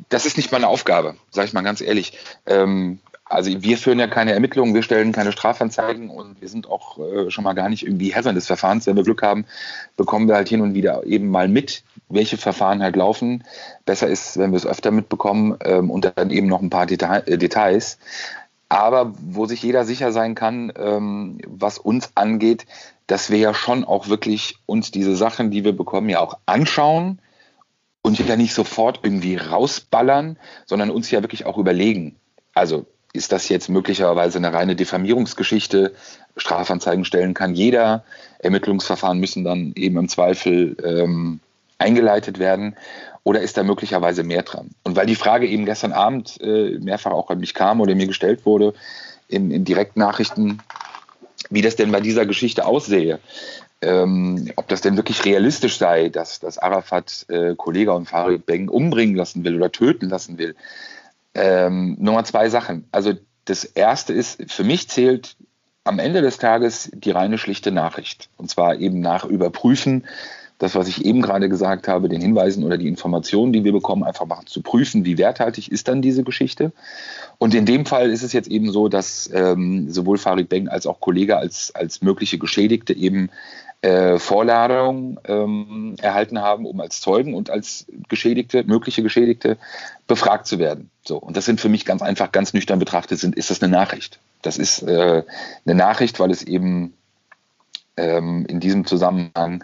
das 0.08 0.26
ist 0.26 0.36
nicht 0.36 0.52
meine 0.52 0.68
Aufgabe, 0.68 1.16
sage 1.30 1.48
ich 1.48 1.54
mal 1.54 1.62
ganz 1.62 1.80
ehrlich. 1.80 2.12
Ähm, 2.46 3.00
also 3.28 3.50
wir 3.62 3.76
führen 3.76 3.98
ja 3.98 4.06
keine 4.06 4.32
Ermittlungen, 4.32 4.74
wir 4.74 4.82
stellen 4.82 5.10
keine 5.10 5.32
Strafanzeigen 5.32 6.10
und 6.10 6.40
wir 6.40 6.48
sind 6.48 6.68
auch 6.68 6.98
äh, 6.98 7.30
schon 7.30 7.42
mal 7.42 7.54
gar 7.54 7.68
nicht 7.68 7.84
irgendwie 7.84 8.14
Herren 8.14 8.36
des 8.36 8.46
Verfahrens. 8.46 8.86
Wenn 8.86 8.94
wir 8.94 9.02
Glück 9.02 9.22
haben, 9.22 9.46
bekommen 9.96 10.28
wir 10.28 10.36
halt 10.36 10.48
hin 10.48 10.60
und 10.60 10.74
wieder 10.74 11.04
eben 11.04 11.28
mal 11.28 11.48
mit, 11.48 11.82
welche 12.08 12.36
Verfahren 12.36 12.82
halt 12.82 12.94
laufen. 12.94 13.42
Besser 13.84 14.06
ist, 14.06 14.38
wenn 14.38 14.52
wir 14.52 14.56
es 14.56 14.66
öfter 14.66 14.92
mitbekommen 14.92 15.56
ähm, 15.64 15.90
und 15.90 16.12
dann 16.16 16.30
eben 16.30 16.46
noch 16.46 16.62
ein 16.62 16.70
paar 16.70 16.86
Deta 16.86 17.18
äh, 17.18 17.36
Details. 17.36 17.98
Aber 18.68 19.12
wo 19.20 19.46
sich 19.46 19.62
jeder 19.62 19.84
sicher 19.84 20.12
sein 20.12 20.36
kann, 20.36 20.72
ähm, 20.76 21.38
was 21.46 21.78
uns 21.78 22.10
angeht, 22.14 22.66
dass 23.08 23.30
wir 23.30 23.38
ja 23.38 23.54
schon 23.54 23.84
auch 23.84 24.08
wirklich 24.08 24.58
uns 24.66 24.92
diese 24.92 25.16
Sachen, 25.16 25.50
die 25.50 25.64
wir 25.64 25.76
bekommen, 25.76 26.08
ja 26.08 26.20
auch 26.20 26.38
anschauen 26.46 27.20
und 28.02 28.18
ja 28.20 28.36
nicht 28.36 28.54
sofort 28.54 29.00
irgendwie 29.02 29.36
rausballern, 29.36 30.38
sondern 30.64 30.90
uns 30.90 31.10
ja 31.10 31.22
wirklich 31.22 31.44
auch 31.44 31.58
überlegen. 31.58 32.16
Also 32.54 32.86
ist 33.12 33.32
das 33.32 33.48
jetzt 33.48 33.68
möglicherweise 33.68 34.38
eine 34.38 34.52
reine 34.52 34.76
Diffamierungsgeschichte? 34.76 35.94
Strafanzeigen 36.36 37.04
stellen 37.04 37.34
kann 37.34 37.54
jeder. 37.54 38.04
Ermittlungsverfahren 38.38 39.18
müssen 39.18 39.44
dann 39.44 39.72
eben 39.74 39.96
im 39.96 40.08
Zweifel 40.08 40.76
ähm, 40.84 41.40
eingeleitet 41.78 42.38
werden. 42.38 42.76
Oder 43.24 43.40
ist 43.40 43.56
da 43.56 43.64
möglicherweise 43.64 44.22
mehr 44.22 44.42
dran? 44.42 44.70
Und 44.84 44.96
weil 44.96 45.06
die 45.06 45.16
Frage 45.16 45.46
eben 45.46 45.64
gestern 45.64 45.92
Abend 45.92 46.40
äh, 46.40 46.78
mehrfach 46.78 47.10
auch 47.10 47.30
an 47.30 47.40
mich 47.40 47.54
kam 47.54 47.80
oder 47.80 47.94
mir 47.94 48.06
gestellt 48.06 48.46
wurde 48.46 48.74
in, 49.28 49.50
in 49.50 49.64
Direktnachrichten, 49.64 50.62
wie 51.50 51.62
das 51.62 51.76
denn 51.76 51.90
bei 51.90 52.00
dieser 52.00 52.26
Geschichte 52.26 52.64
aussehe, 52.66 53.18
ähm, 53.82 54.50
ob 54.56 54.68
das 54.68 54.80
denn 54.80 54.96
wirklich 54.96 55.24
realistisch 55.24 55.76
sei, 55.78 56.08
dass, 56.08 56.40
dass 56.40 56.58
Arafat 56.58 57.26
äh, 57.28 57.54
Kollege 57.56 57.92
und 57.92 58.08
Farid 58.08 58.46
Beng 58.46 58.68
umbringen 58.68 59.16
lassen 59.16 59.44
will 59.44 59.56
oder 59.56 59.72
töten 59.72 60.08
lassen 60.08 60.38
will. 60.38 60.54
Ähm, 61.36 61.96
Nummer 62.00 62.24
zwei 62.24 62.48
Sachen. 62.48 62.88
Also 62.90 63.12
das 63.44 63.64
erste 63.64 64.12
ist, 64.12 64.50
für 64.50 64.64
mich 64.64 64.88
zählt 64.88 65.36
am 65.84 65.98
Ende 65.98 66.20
des 66.20 66.38
Tages 66.38 66.90
die 66.92 67.10
reine 67.12 67.38
schlichte 67.38 67.70
Nachricht. 67.70 68.28
Und 68.36 68.50
zwar 68.50 68.76
eben 68.76 69.00
nach 69.00 69.24
Überprüfen, 69.24 70.06
das, 70.58 70.74
was 70.74 70.88
ich 70.88 71.04
eben 71.04 71.20
gerade 71.20 71.48
gesagt 71.48 71.86
habe, 71.86 72.08
den 72.08 72.20
Hinweisen 72.20 72.64
oder 72.64 72.78
die 72.78 72.88
Informationen, 72.88 73.52
die 73.52 73.64
wir 73.64 73.72
bekommen, 73.72 74.04
einfach 74.04 74.26
mal 74.26 74.40
zu 74.46 74.62
prüfen, 74.62 75.04
wie 75.04 75.18
werthaltig 75.18 75.70
ist 75.70 75.88
dann 75.88 76.00
diese 76.00 76.24
Geschichte. 76.24 76.72
Und 77.38 77.54
in 77.54 77.66
dem 77.66 77.84
Fall 77.84 78.10
ist 78.10 78.22
es 78.22 78.32
jetzt 78.32 78.48
eben 78.48 78.72
so, 78.72 78.88
dass 78.88 79.30
ähm, 79.32 79.90
sowohl 79.90 80.16
Farid 80.16 80.48
Beng 80.48 80.68
als 80.68 80.86
auch 80.86 81.00
Kollege 81.00 81.36
als, 81.36 81.74
als 81.74 82.00
mögliche 82.00 82.38
Geschädigte 82.38 82.94
eben 82.94 83.30
äh, 83.82 84.18
Vorladung 84.18 85.20
ähm, 85.26 85.96
erhalten 86.00 86.40
haben, 86.40 86.64
um 86.64 86.80
als 86.80 87.02
Zeugen 87.02 87.34
und 87.34 87.50
als 87.50 87.86
Geschädigte, 88.08 88.64
mögliche 88.64 89.02
Geschädigte, 89.02 89.58
befragt 90.06 90.46
zu 90.46 90.58
werden. 90.58 90.90
So, 91.04 91.18
und 91.18 91.36
das 91.36 91.44
sind 91.44 91.60
für 91.60 91.68
mich 91.68 91.84
ganz 91.84 92.00
einfach, 92.00 92.32
ganz 92.32 92.54
nüchtern 92.54 92.78
betrachtet, 92.78 93.18
sind, 93.18 93.36
ist 93.36 93.50
das 93.50 93.62
eine 93.62 93.70
Nachricht. 93.70 94.18
Das 94.40 94.56
ist 94.56 94.82
äh, 94.82 95.22
eine 95.66 95.74
Nachricht, 95.74 96.18
weil 96.18 96.30
es 96.30 96.42
eben 96.42 96.94
ähm, 97.98 98.46
in 98.48 98.60
diesem 98.60 98.86
Zusammenhang 98.86 99.62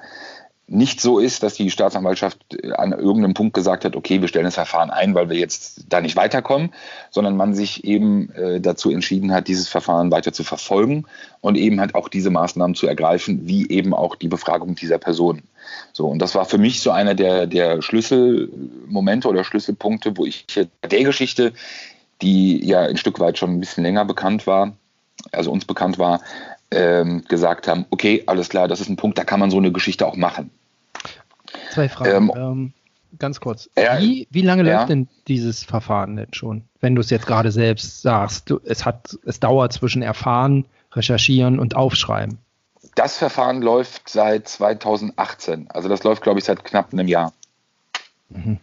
nicht 0.73 1.01
so 1.01 1.19
ist, 1.19 1.43
dass 1.43 1.55
die 1.55 1.71
Staatsanwaltschaft 1.71 2.39
äh, 2.55 2.73
an 2.73 2.93
irgendeinem 2.93 3.35
Punkt 3.35 3.55
gesagt 3.55 3.85
hat, 3.85 3.95
okay, 3.95 4.21
wir 4.21 4.29
stellen 4.29 4.47
das 4.47 4.55
Verfahren 4.55 4.91
ein, 4.91 5.15
weil 5.15 5.29
wir 5.29 5.37
jetzt 5.37 5.85
da 5.89 6.01
nicht 6.01 6.17
weiterkommen, 6.17 6.73
sondern 7.11 7.37
man 7.37 7.55
sich 7.55 7.85
eben 7.85 8.31
äh, 8.33 8.61
dazu 8.61 8.91
entschieden 8.91 9.33
hat, 9.33 9.49
dieses 9.49 9.69
Verfahren 9.69 10.11
weiter 10.11 10.33
zu 10.33 10.45
verfolgen 10.45 11.05
und 11.41 11.57
eben 11.57 11.79
halt 11.79 11.95
auch 11.95 12.09
diese 12.09 12.31
Maßnahmen 12.31 12.75
zu 12.75 12.87
ergreifen, 12.87 13.47
wie 13.47 13.69
eben 13.69 13.93
auch 13.93 14.17
die 14.17 14.29
Befragung 14.29 14.75
dieser 14.75 14.99
Personen. 14.99 15.43
So, 15.93 16.09
und 16.09 16.21
das 16.21 16.35
war 16.35 16.47
für 16.47 16.59
mich 16.59 16.81
so 16.81 16.91
einer 16.91 17.15
der, 17.15 17.47
der 17.47 17.83
Schlüsselmomente 17.83 19.29
oder 19.29 19.45
Schlüsselpunkte, 19.45 20.17
wo 20.17 20.25
ich 20.25 20.47
der 20.47 21.05
Geschichte, 21.05 21.53
die 22.23 22.65
ja 22.67 22.81
ein 22.81 22.97
Stück 22.97 23.21
weit 23.21 23.37
schon 23.37 23.51
ein 23.51 23.61
bisschen 23.61 23.85
länger 23.85 24.05
bekannt 24.05 24.47
war, 24.47 24.73
also 25.33 25.53
uns 25.53 25.67
bekannt 25.67 25.99
war, 25.99 26.21
ähm, 26.71 27.23
gesagt 27.29 27.69
haben, 27.69 27.85
okay, 27.91 28.23
alles 28.27 28.49
klar, 28.49 28.69
das 28.69 28.81
ist 28.81 28.89
ein 28.89 28.97
Punkt, 28.97 29.19
da 29.19 29.25
kann 29.25 29.39
man 29.39 29.51
so 29.51 29.59
eine 29.59 29.73
Geschichte 29.73 30.07
auch 30.07 30.17
machen. 30.17 30.51
Zwei 31.73 31.89
Fragen. 31.89 32.31
Ähm, 32.31 32.33
ähm, 32.37 32.73
ganz 33.19 33.41
kurz. 33.41 33.71
Äh, 33.75 34.01
wie, 34.01 34.29
wie 34.31 34.43
lange 34.43 34.65
ja. 34.65 34.77
läuft 34.77 34.91
denn 34.91 35.09
dieses 35.27 35.65
Verfahren 35.65 36.17
denn 36.17 36.33
schon? 36.35 36.65
Wenn 36.81 36.95
du 36.95 37.01
es 37.01 37.11
jetzt 37.11 37.27
gerade 37.27 37.51
selbst 37.51 38.03
sagst, 38.03 38.51
du, 38.51 38.61
es, 38.65 38.85
hat, 38.85 39.19
es 39.25 39.41
dauert 39.41 39.73
zwischen 39.73 40.03
Erfahren, 40.03 40.67
Recherchieren 40.93 41.59
und 41.59 41.75
Aufschreiben. 41.75 42.39
Das 42.95 43.17
Verfahren 43.17 43.63
läuft 43.63 44.09
seit 44.09 44.49
2018. 44.49 45.71
Also 45.71 45.89
das 45.89 46.05
läuft, 46.05 46.23
glaube 46.23 46.41
ich, 46.41 46.45
seit 46.45 46.63
knapp 46.65 46.93
einem 46.93 47.09
Jahr. 47.09 47.33
Mhm. 48.29 48.59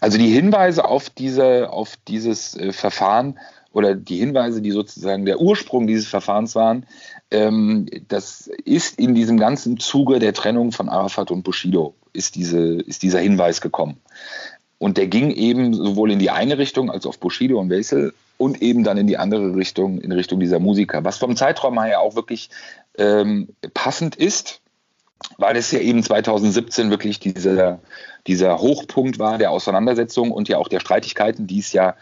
Also 0.00 0.18
die 0.18 0.30
Hinweise 0.30 0.84
auf, 0.84 1.10
diese, 1.10 1.70
auf 1.70 1.96
dieses 2.06 2.56
äh, 2.56 2.72
Verfahren 2.72 3.38
oder 3.72 3.94
die 3.94 4.18
Hinweise, 4.18 4.62
die 4.62 4.70
sozusagen 4.70 5.24
der 5.24 5.40
Ursprung 5.40 5.86
dieses 5.86 6.08
Verfahrens 6.08 6.54
waren, 6.54 6.86
ähm, 7.30 7.86
das 8.08 8.48
ist 8.64 8.98
in 8.98 9.14
diesem 9.14 9.38
ganzen 9.38 9.78
Zuge 9.78 10.18
der 10.18 10.32
Trennung 10.32 10.72
von 10.72 10.88
Arafat 10.88 11.30
und 11.30 11.42
Bushido, 11.42 11.94
ist, 12.12 12.34
diese, 12.34 12.80
ist 12.80 13.02
dieser 13.02 13.20
Hinweis 13.20 13.60
gekommen. 13.60 13.98
Und 14.78 14.96
der 14.96 15.08
ging 15.08 15.30
eben 15.30 15.74
sowohl 15.74 16.12
in 16.12 16.18
die 16.18 16.30
eine 16.30 16.56
Richtung 16.56 16.90
als 16.90 17.04
auf 17.04 17.18
Bushido 17.18 17.58
und 17.58 17.68
Wessel 17.68 18.14
und 18.36 18.62
eben 18.62 18.84
dann 18.84 18.96
in 18.96 19.08
die 19.08 19.18
andere 19.18 19.56
Richtung, 19.56 20.00
in 20.00 20.12
Richtung 20.12 20.38
dieser 20.38 20.60
Musiker. 20.60 21.04
Was 21.04 21.18
vom 21.18 21.36
Zeitraum 21.36 21.82
her 21.82 22.00
auch 22.00 22.14
wirklich 22.14 22.50
ähm, 22.96 23.48
passend 23.74 24.14
ist, 24.14 24.60
weil 25.36 25.56
es 25.56 25.70
ja 25.70 25.80
eben 25.80 26.02
2017 26.02 26.90
wirklich 26.90 27.20
dieser, 27.20 27.80
dieser 28.26 28.58
Hochpunkt 28.58 29.18
war 29.18 29.38
der 29.38 29.50
Auseinandersetzung 29.50 30.30
und 30.30 30.48
ja 30.48 30.58
auch 30.58 30.68
der 30.68 30.80
Streitigkeiten, 30.80 31.46
die 31.46 31.60
es 31.60 31.72
ja 31.72 31.94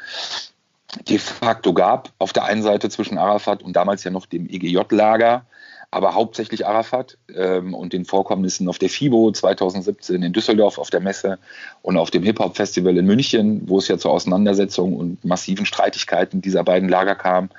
de 1.08 1.18
facto 1.18 1.75
gab. 1.75 2.11
Auf 2.18 2.32
der 2.32 2.44
einen 2.44 2.62
Seite 2.62 2.88
zwischen 2.88 3.18
Arafat 3.18 3.62
und 3.62 3.75
damals 3.75 4.04
ja 4.04 4.11
noch 4.11 4.26
dem 4.26 4.49
EGJ-Lager, 4.49 5.44
aber 5.90 6.14
hauptsächlich 6.14 6.66
Arafat 6.66 7.16
ähm, 7.35 7.75
und 7.75 7.92
den 7.92 8.04
Vorkommnissen 8.04 8.68
auf 8.68 8.78
der 8.78 8.88
FIBO 8.88 9.32
2017 9.32 10.23
in 10.23 10.32
Düsseldorf 10.32 10.78
auf 10.78 10.90
der 10.90 11.00
Messe 11.00 11.38
und 11.82 11.96
auf 11.96 12.11
dem 12.11 12.23
Hip-Hop-Festival 12.23 12.96
in 12.96 13.06
München, 13.06 13.62
wo 13.68 13.78
es 13.78 13.88
ja 13.88 13.96
zur 13.96 14.11
Auseinandersetzung 14.11 14.96
und 14.96 15.25
massiven 15.25 15.64
Streitigkeiten 15.64 16.40
dieser 16.42 16.64
beiden 16.64 16.88
Lager 16.88 17.14
kam. 17.14 17.50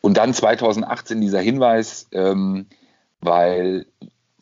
Und 0.00 0.16
dann 0.16 0.32
2018 0.32 1.20
dieser 1.20 1.40
Hinweis, 1.40 2.06
ähm, 2.12 2.66
weil 3.20 3.86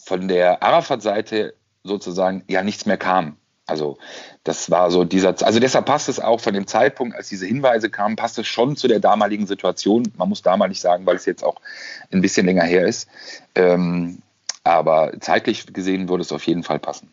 von 0.04 0.28
der 0.28 0.62
Arafat-Seite 0.62 1.54
sozusagen 1.82 2.44
ja 2.48 2.62
nichts 2.62 2.86
mehr 2.86 2.96
kam. 2.96 3.36
Also 3.66 3.96
das 4.42 4.70
war 4.70 4.90
so 4.90 5.04
dieser, 5.04 5.34
also 5.42 5.58
deshalb 5.58 5.86
passt 5.86 6.10
es 6.10 6.20
auch 6.20 6.40
von 6.40 6.52
dem 6.52 6.66
Zeitpunkt, 6.66 7.16
als 7.16 7.30
diese 7.30 7.46
Hinweise 7.46 7.88
kamen, 7.88 8.16
passt 8.16 8.38
es 8.38 8.46
schon 8.46 8.76
zu 8.76 8.88
der 8.88 9.00
damaligen 9.00 9.46
Situation. 9.46 10.12
Man 10.16 10.28
muss 10.28 10.42
damalig 10.42 10.80
sagen, 10.80 11.06
weil 11.06 11.16
es 11.16 11.24
jetzt 11.24 11.42
auch 11.42 11.56
ein 12.12 12.20
bisschen 12.20 12.44
länger 12.44 12.64
her 12.64 12.86
ist. 12.86 13.08
Ähm, 13.54 14.18
aber 14.64 15.12
zeitlich 15.20 15.72
gesehen 15.72 16.08
würde 16.08 16.22
es 16.22 16.32
auf 16.32 16.46
jeden 16.46 16.62
Fall 16.62 16.78
passen. 16.78 17.08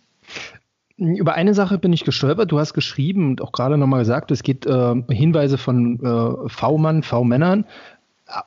Über 0.97 1.33
eine 1.33 1.53
Sache 1.53 1.77
bin 1.77 1.93
ich 1.93 2.03
gestolpert. 2.03 2.51
Du 2.51 2.59
hast 2.59 2.73
geschrieben 2.73 3.29
und 3.29 3.41
auch 3.41 3.53
gerade 3.53 3.77
nochmal 3.77 3.99
gesagt, 3.99 4.29
es 4.29 4.43
geht 4.43 4.65
äh, 4.65 4.95
Hinweise 5.09 5.57
von 5.57 5.99
äh, 5.99 6.49
V-Mann, 6.49 7.03
V-Männern. 7.03 7.65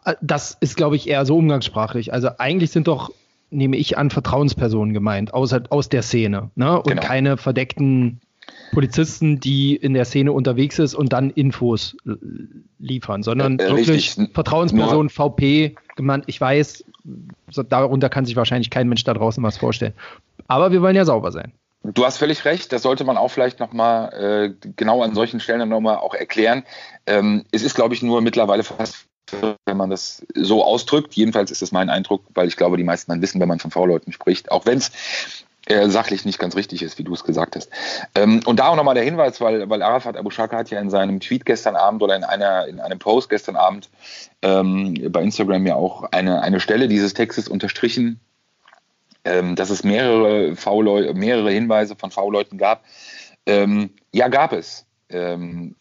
Äh, 0.05 0.15
das 0.21 0.57
ist, 0.61 0.77
glaube 0.77 0.97
ich, 0.97 1.09
eher 1.09 1.25
so 1.25 1.39
umgangssprachlich. 1.39 2.13
Also 2.13 2.29
eigentlich 2.39 2.71
sind 2.71 2.87
doch 2.87 3.11
nehme 3.55 3.77
ich 3.77 3.97
an, 3.97 4.11
Vertrauenspersonen 4.11 4.93
gemeint, 4.93 5.33
außer, 5.33 5.63
aus 5.71 5.89
der 5.89 6.03
Szene. 6.03 6.51
Ne? 6.55 6.77
Und 6.77 6.89
genau. 6.89 7.03
keine 7.03 7.37
verdeckten 7.37 8.21
Polizisten, 8.73 9.41
die 9.41 9.77
in 9.77 9.95
der 9.95 10.05
Szene 10.05 10.33
unterwegs 10.33 10.79
ist 10.79 10.95
und 10.95 11.13
dann 11.13 11.31
Infos 11.31 11.97
liefern, 12.79 13.23
sondern 13.23 13.59
äh, 13.59 13.71
wirklich 13.71 14.17
Vertrauenspersonen, 14.33 15.09
VP, 15.09 15.77
gemeint, 15.97 16.25
ich 16.27 16.41
weiß, 16.41 16.85
so, 17.51 17.63
darunter 17.63 18.09
kann 18.09 18.27
sich 18.27 18.37
wahrscheinlich 18.37 18.71
kein 18.71 18.89
Mensch 18.89 19.05
da 19.05 19.15
draußen 19.15 19.43
was 19.43 19.57
vorstellen. 19.57 19.95
Aber 20.49 20.73
wir 20.73 20.83
wollen 20.83 20.97
ja 20.97 21.05
sauber 21.05 21.33
sein. 21.33 21.53
Du 21.85 22.05
hast 22.05 22.17
völlig 22.17 22.47
recht, 22.47 22.73
das 22.73 22.83
sollte 22.83 23.05
man 23.05 23.19
auch 23.19 23.29
vielleicht 23.29 23.61
nochmal 23.61 24.13
äh, 24.13 24.71
genau 24.77 25.03
an 25.03 25.15
solchen 25.15 25.39
Stellen 25.39 25.69
nochmal 25.69 25.99
auch 25.99 26.15
erklären. 26.15 26.65
Ähm, 27.07 27.45
es 27.53 27.63
ist, 27.63 27.75
glaube 27.75 27.95
ich, 27.95 28.03
nur 28.03 28.23
mittlerweile 28.23 28.65
fast 28.65 29.07
wenn 29.33 29.77
man 29.77 29.91
das 29.91 30.25
so 30.35 30.65
ausdrückt. 30.65 31.15
Jedenfalls 31.15 31.51
ist 31.51 31.63
das 31.63 31.73
mein 31.73 31.91
Eindruck, 31.91 32.25
weil 32.35 32.49
ich 32.49 32.57
glaube, 32.57 32.77
die 32.77 32.85
meisten 32.85 33.11
dann 33.11 33.23
wissen, 33.23 33.41
wenn 33.41 33.49
man 33.49 33.59
von 33.59 33.71
V-Leuten 33.71 34.13
spricht, 34.13 34.51
auch 34.51 34.67
wenn 34.67 34.79
es 34.79 34.93
äh, 35.67 35.89
sachlich 35.89 36.25
nicht 36.25 36.39
ganz 36.39 36.57
richtig 36.57 36.83
ist, 36.83 36.99
wie 36.99 37.05
du 37.05 37.15
es 37.15 37.25
gesagt 37.25 37.57
hast. 37.57 37.71
Ähm, 38.15 38.41
und 38.45 38.59
da 38.59 38.69
auch 38.69 38.77
nochmal 38.77 38.95
der 38.95 39.05
Hinweis, 39.05 39.41
weil, 39.41 39.69
weil 39.71 39.83
Arafat 39.83 40.17
Abu 40.17 40.31
Shaka 40.31 40.59
hat 40.59 40.71
ja 40.71 40.79
in 40.79 40.91
seinem 40.91 41.21
Tweet 41.21 41.47
gestern 41.47 41.77
Abend 41.77 42.03
oder 42.03 42.17
in, 42.17 42.25
einer, 42.25 42.67
in 42.67 42.81
einem 42.81 42.99
Post 42.99 43.31
gestern 43.31 43.57
Abend 43.57 43.89
ähm, 44.43 44.95
bei 45.11 45.23
Instagram 45.23 45.67
ja 45.67 45.75
auch 45.75 46.05
eine, 46.13 46.43
eine 46.43 46.61
Stelle 46.61 46.87
dieses 46.89 47.15
Textes 47.15 47.49
unterstrichen, 47.49 48.21
ähm, 49.25 49.57
dass 49.57 49.71
es 49.71 49.85
mehrere, 49.85 50.55
v 50.55 50.83
mehrere 51.15 51.51
Hinweise 51.51 51.97
von 51.97 52.11
V-Leuten 52.11 52.59
gab. 52.59 52.85
Ähm, 53.47 53.91
ja, 54.13 54.29
gab 54.29 54.53
es. 54.53 54.85
Ähm, 55.09 55.77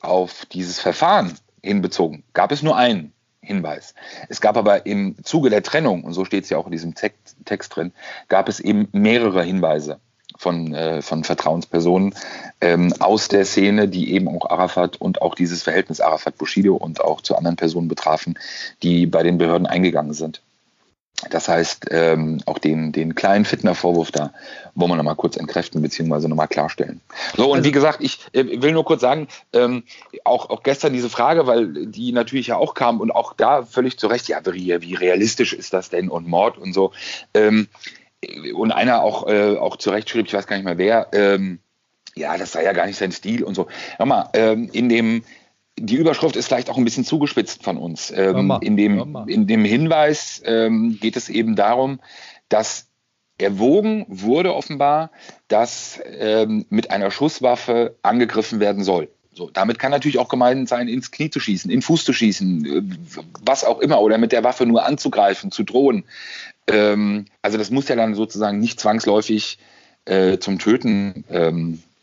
auf 0.00 0.46
dieses 0.46 0.80
Verfahren 0.80 1.36
hinbezogen. 1.64 2.24
Gab 2.32 2.52
es 2.52 2.62
nur 2.62 2.76
einen 2.76 3.12
Hinweis. 3.40 3.94
Es 4.28 4.40
gab 4.40 4.56
aber 4.56 4.86
im 4.86 5.16
Zuge 5.22 5.50
der 5.50 5.62
Trennung, 5.62 6.04
und 6.04 6.12
so 6.12 6.24
steht 6.24 6.44
es 6.44 6.50
ja 6.50 6.58
auch 6.58 6.66
in 6.66 6.72
diesem 6.72 6.94
Text, 6.94 7.36
drin, 7.76 7.92
gab 8.28 8.48
es 8.48 8.60
eben 8.60 8.88
mehrere 8.92 9.42
Hinweise 9.42 10.00
von, 10.36 10.74
äh, 10.74 11.02
von 11.02 11.24
Vertrauenspersonen 11.24 12.14
ähm, 12.60 12.92
aus 13.00 13.28
der 13.28 13.44
Szene, 13.44 13.88
die 13.88 14.12
eben 14.12 14.28
auch 14.28 14.50
Arafat 14.50 14.96
und 14.96 15.22
auch 15.22 15.34
dieses 15.34 15.62
Verhältnis 15.62 16.00
Arafat-Bushido 16.00 16.74
und 16.74 17.00
auch 17.02 17.20
zu 17.20 17.36
anderen 17.36 17.56
Personen 17.56 17.88
betrafen, 17.88 18.38
die 18.82 19.06
bei 19.06 19.22
den 19.22 19.38
Behörden 19.38 19.66
eingegangen 19.66 20.14
sind. 20.14 20.42
Das 21.30 21.48
heißt, 21.48 21.86
ähm, 21.90 22.40
auch 22.46 22.58
den, 22.58 22.92
den 22.92 23.14
kleinen 23.14 23.44
Fitner-Vorwurf 23.44 24.10
da 24.10 24.32
wollen 24.74 24.90
wir 24.90 24.96
nochmal 24.96 25.16
kurz 25.16 25.36
entkräften 25.36 25.80
bzw. 25.82 26.28
nochmal 26.28 26.48
klarstellen. 26.48 27.00
So, 27.36 27.46
und 27.46 27.58
also, 27.58 27.68
wie 27.68 27.72
gesagt, 27.72 27.98
ich 28.00 28.20
äh, 28.32 28.62
will 28.62 28.72
nur 28.72 28.84
kurz 28.84 29.00
sagen, 29.00 29.28
ähm, 29.52 29.84
auch, 30.24 30.50
auch 30.50 30.62
gestern 30.62 30.92
diese 30.92 31.10
Frage, 31.10 31.46
weil 31.46 31.86
die 31.86 32.12
natürlich 32.12 32.48
ja 32.48 32.56
auch 32.56 32.74
kam 32.74 33.00
und 33.00 33.10
auch 33.10 33.34
da 33.34 33.64
völlig 33.64 33.98
zu 33.98 34.06
Recht, 34.06 34.28
ja, 34.28 34.40
wie, 34.46 34.80
wie 34.80 34.94
realistisch 34.94 35.52
ist 35.52 35.72
das 35.72 35.90
denn 35.90 36.08
und 36.08 36.26
Mord 36.26 36.58
und 36.58 36.72
so. 36.72 36.92
Ähm, 37.34 37.68
und 38.54 38.72
einer 38.72 39.02
auch, 39.02 39.28
äh, 39.28 39.56
auch 39.56 39.76
zu 39.76 39.90
Recht 39.90 40.08
schrieb, 40.10 40.26
ich 40.26 40.34
weiß 40.34 40.46
gar 40.46 40.56
nicht 40.56 40.64
mehr 40.64 40.78
wer, 40.78 41.08
ähm, 41.12 41.58
ja, 42.16 42.36
das 42.38 42.52
sei 42.52 42.64
ja 42.64 42.72
gar 42.72 42.86
nicht 42.86 42.98
sein 42.98 43.12
Stil 43.12 43.42
und 43.42 43.54
so. 43.54 43.66
Nochmal, 43.98 44.28
ähm, 44.34 44.68
in 44.72 44.88
dem 44.88 45.24
die 45.78 45.96
Überschrift 45.96 46.36
ist 46.36 46.46
vielleicht 46.46 46.70
auch 46.70 46.78
ein 46.78 46.84
bisschen 46.84 47.04
zugespitzt 47.04 47.62
von 47.62 47.76
uns. 47.76 48.12
Ähm, 48.14 48.52
in, 48.60 48.76
dem, 48.76 49.24
in 49.26 49.46
dem 49.46 49.64
Hinweis 49.64 50.42
ähm, 50.44 50.98
geht 51.00 51.16
es 51.16 51.28
eben 51.28 51.56
darum, 51.56 52.00
dass 52.48 52.88
erwogen 53.38 54.06
wurde 54.08 54.54
offenbar, 54.54 55.10
dass 55.48 56.00
ähm, 56.18 56.66
mit 56.68 56.90
einer 56.90 57.10
Schusswaffe 57.10 57.96
angegriffen 58.02 58.60
werden 58.60 58.84
soll. 58.84 59.08
So, 59.32 59.50
damit 59.50 59.80
kann 59.80 59.90
natürlich 59.90 60.18
auch 60.18 60.28
gemeint 60.28 60.68
sein, 60.68 60.86
ins 60.86 61.10
Knie 61.10 61.30
zu 61.30 61.40
schießen, 61.40 61.68
in 61.68 61.78
den 61.78 61.82
Fuß 61.82 62.04
zu 62.04 62.12
schießen, 62.12 62.64
äh, 62.64 62.82
was 63.42 63.64
auch 63.64 63.80
immer, 63.80 64.00
oder 64.00 64.18
mit 64.18 64.30
der 64.30 64.44
Waffe 64.44 64.66
nur 64.66 64.86
anzugreifen, 64.86 65.50
zu 65.50 65.64
drohen. 65.64 66.04
Ähm, 66.68 67.24
also 67.42 67.58
das 67.58 67.70
muss 67.70 67.88
ja 67.88 67.96
dann 67.96 68.14
sozusagen 68.14 68.60
nicht 68.60 68.78
zwangsläufig 68.78 69.58
äh, 70.04 70.38
zum 70.38 70.60
Töten 70.60 71.24
ähm, 71.28 71.72
äh, 71.74 71.74
äh, 71.74 71.93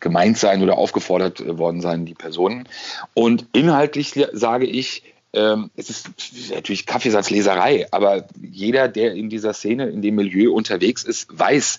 gemeint 0.00 0.38
sein 0.38 0.62
oder 0.62 0.76
aufgefordert 0.76 1.40
äh, 1.40 1.58
worden 1.58 1.80
sein, 1.80 2.04
die 2.04 2.14
Personen. 2.14 2.68
Und 3.14 3.46
inhaltlich 3.52 4.14
sage 4.32 4.66
ich, 4.66 5.04
ähm, 5.34 5.70
es 5.76 5.88
ist 5.88 6.10
natürlich 6.50 6.84
Kaffeesatzleserei, 6.84 7.86
aber 7.90 8.26
jeder, 8.40 8.88
der 8.88 9.14
in 9.14 9.30
dieser 9.30 9.54
Szene, 9.54 9.88
in 9.88 10.02
dem 10.02 10.16
Milieu 10.16 10.52
unterwegs 10.52 11.04
ist, 11.04 11.26
weiß, 11.30 11.78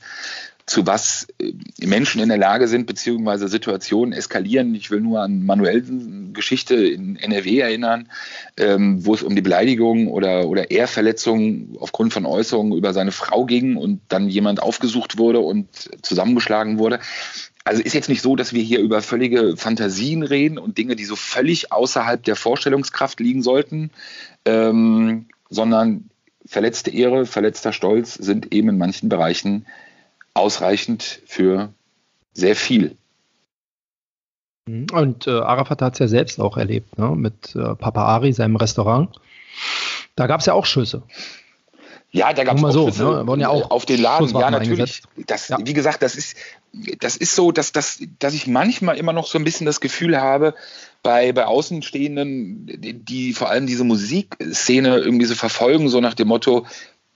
zu 0.66 0.88
was 0.88 1.28
äh, 1.40 1.54
Menschen 1.86 2.22
in 2.22 2.30
der 2.30 2.38
Lage 2.38 2.68
sind, 2.68 2.88
beziehungsweise 2.88 3.48
Situationen 3.48 4.14
eskalieren. 4.14 4.74
Ich 4.76 4.92
will 4.92 5.02
nur 5.02 5.22
an 5.22 5.44
manuellen 5.44 6.34
Geschichte 6.34 6.76
in 6.76 7.18
NRW 7.18 7.60
erinnern, 7.60 8.10
ähm, 8.58 9.06
wo 9.06 9.14
es 9.14 9.24
um 9.24 9.36
die 9.36 9.42
Beleidigung 9.42 10.08
oder, 10.08 10.48
oder 10.48 10.72
Ehrverletzung 10.72 11.76
aufgrund 11.80 12.14
von 12.14 12.26
Äußerungen 12.26 12.78
über 12.78 12.94
seine 12.94 13.12
Frau 13.12 13.46
ging 13.46 13.76
und 13.76 14.02
dann 14.08 14.30
jemand 14.30 14.62
aufgesucht 14.62 15.18
wurde 15.18 15.40
und 15.40 15.68
zusammengeschlagen 16.02 16.80
wurde. 16.80 17.00
Also 17.66 17.82
ist 17.82 17.94
jetzt 17.94 18.10
nicht 18.10 18.22
so, 18.22 18.36
dass 18.36 18.54
wir 18.54 18.62
hier 18.62 18.80
über 18.80 19.02
völlige 19.02 19.56
Fantasien 19.56 20.24
reden 20.24 20.58
und 20.58 20.78
Dinge, 20.78 20.96
die 20.96 21.06
so 21.06 21.16
völlig 21.16 21.72
außerhalb 21.72 22.24
der 22.24 22.36
Vorstellungskraft 22.36 23.20
liegen 23.20 23.42
sollten, 23.42 23.92
ähm, 24.46 25.28
sondern 25.50 26.10
verletzte 26.46 26.92
Ehre, 26.92 27.26
verletzter 27.26 27.72
Stolz 27.72 28.16
sind 28.16 28.54
eben 28.54 28.70
in 28.70 28.78
manchen 28.78 29.08
Bereichen 29.08 29.66
ausreichend 30.34 31.22
für 31.26 31.74
sehr 32.34 32.56
viel. 32.56 32.98
Mhm. 34.66 34.88
Und 34.92 35.28
äh, 35.28 35.32
Arafat 35.32 35.82
hat 35.82 35.94
es 35.94 36.00
ja 36.00 36.08
selbst 36.08 36.40
auch 36.40 36.58
erlebt, 36.58 36.98
ne? 36.98 37.10
mit 37.16 37.56
äh, 37.56 37.76
Papa 37.76 38.04
Ari, 38.06 38.34
seinem 38.34 38.56
Restaurant. 38.56 39.10
Da 40.16 40.28
gab 40.28 40.40
es 40.40 40.46
ja 40.46 40.54
auch 40.54 40.66
Schüsse. 40.66 41.04
Ja, 42.12 42.32
da 42.32 42.44
gab 42.44 42.58
es 42.58 42.62
mal 42.62 42.72
so, 42.72 42.88
Schüsse 42.88 43.04
ne? 43.04 43.28
Wurden 43.28 43.42
ja 43.42 43.50
auch 43.50 43.72
auf 43.72 43.88
den 43.88 44.00
Laden. 44.00 44.30
Ja, 44.38 44.52
natürlich. 44.52 45.02
Das, 45.26 45.48
Ja. 45.48 45.58
Wie 45.64 45.74
gesagt, 45.74 46.04
das 46.04 46.16
ist, 46.16 46.38
das 47.00 47.18
ist 47.18 47.36
so, 47.36 47.52
dass, 47.52 47.72
dass, 47.72 48.04
dass 48.20 48.36
ich 48.36 48.46
manchmal 48.46 48.98
immer 48.98 49.14
noch 49.14 49.26
so 49.26 49.40
ein 49.40 49.44
bisschen 49.44 49.66
das 49.66 49.82
Gefühl 49.82 50.22
habe, 50.22 50.54
bei, 51.02 51.34
bei 51.34 51.46
Außenstehenden, 51.46 52.68
die, 52.68 52.94
die 52.94 53.34
vor 53.34 53.50
allem 53.50 53.66
diese 53.66 53.84
Musikszene 53.84 55.00
irgendwie 55.00 55.26
so 55.26 55.34
verfolgen, 55.36 55.90
so 55.90 56.00
nach 56.02 56.14
dem 56.14 56.28
Motto, 56.28 56.68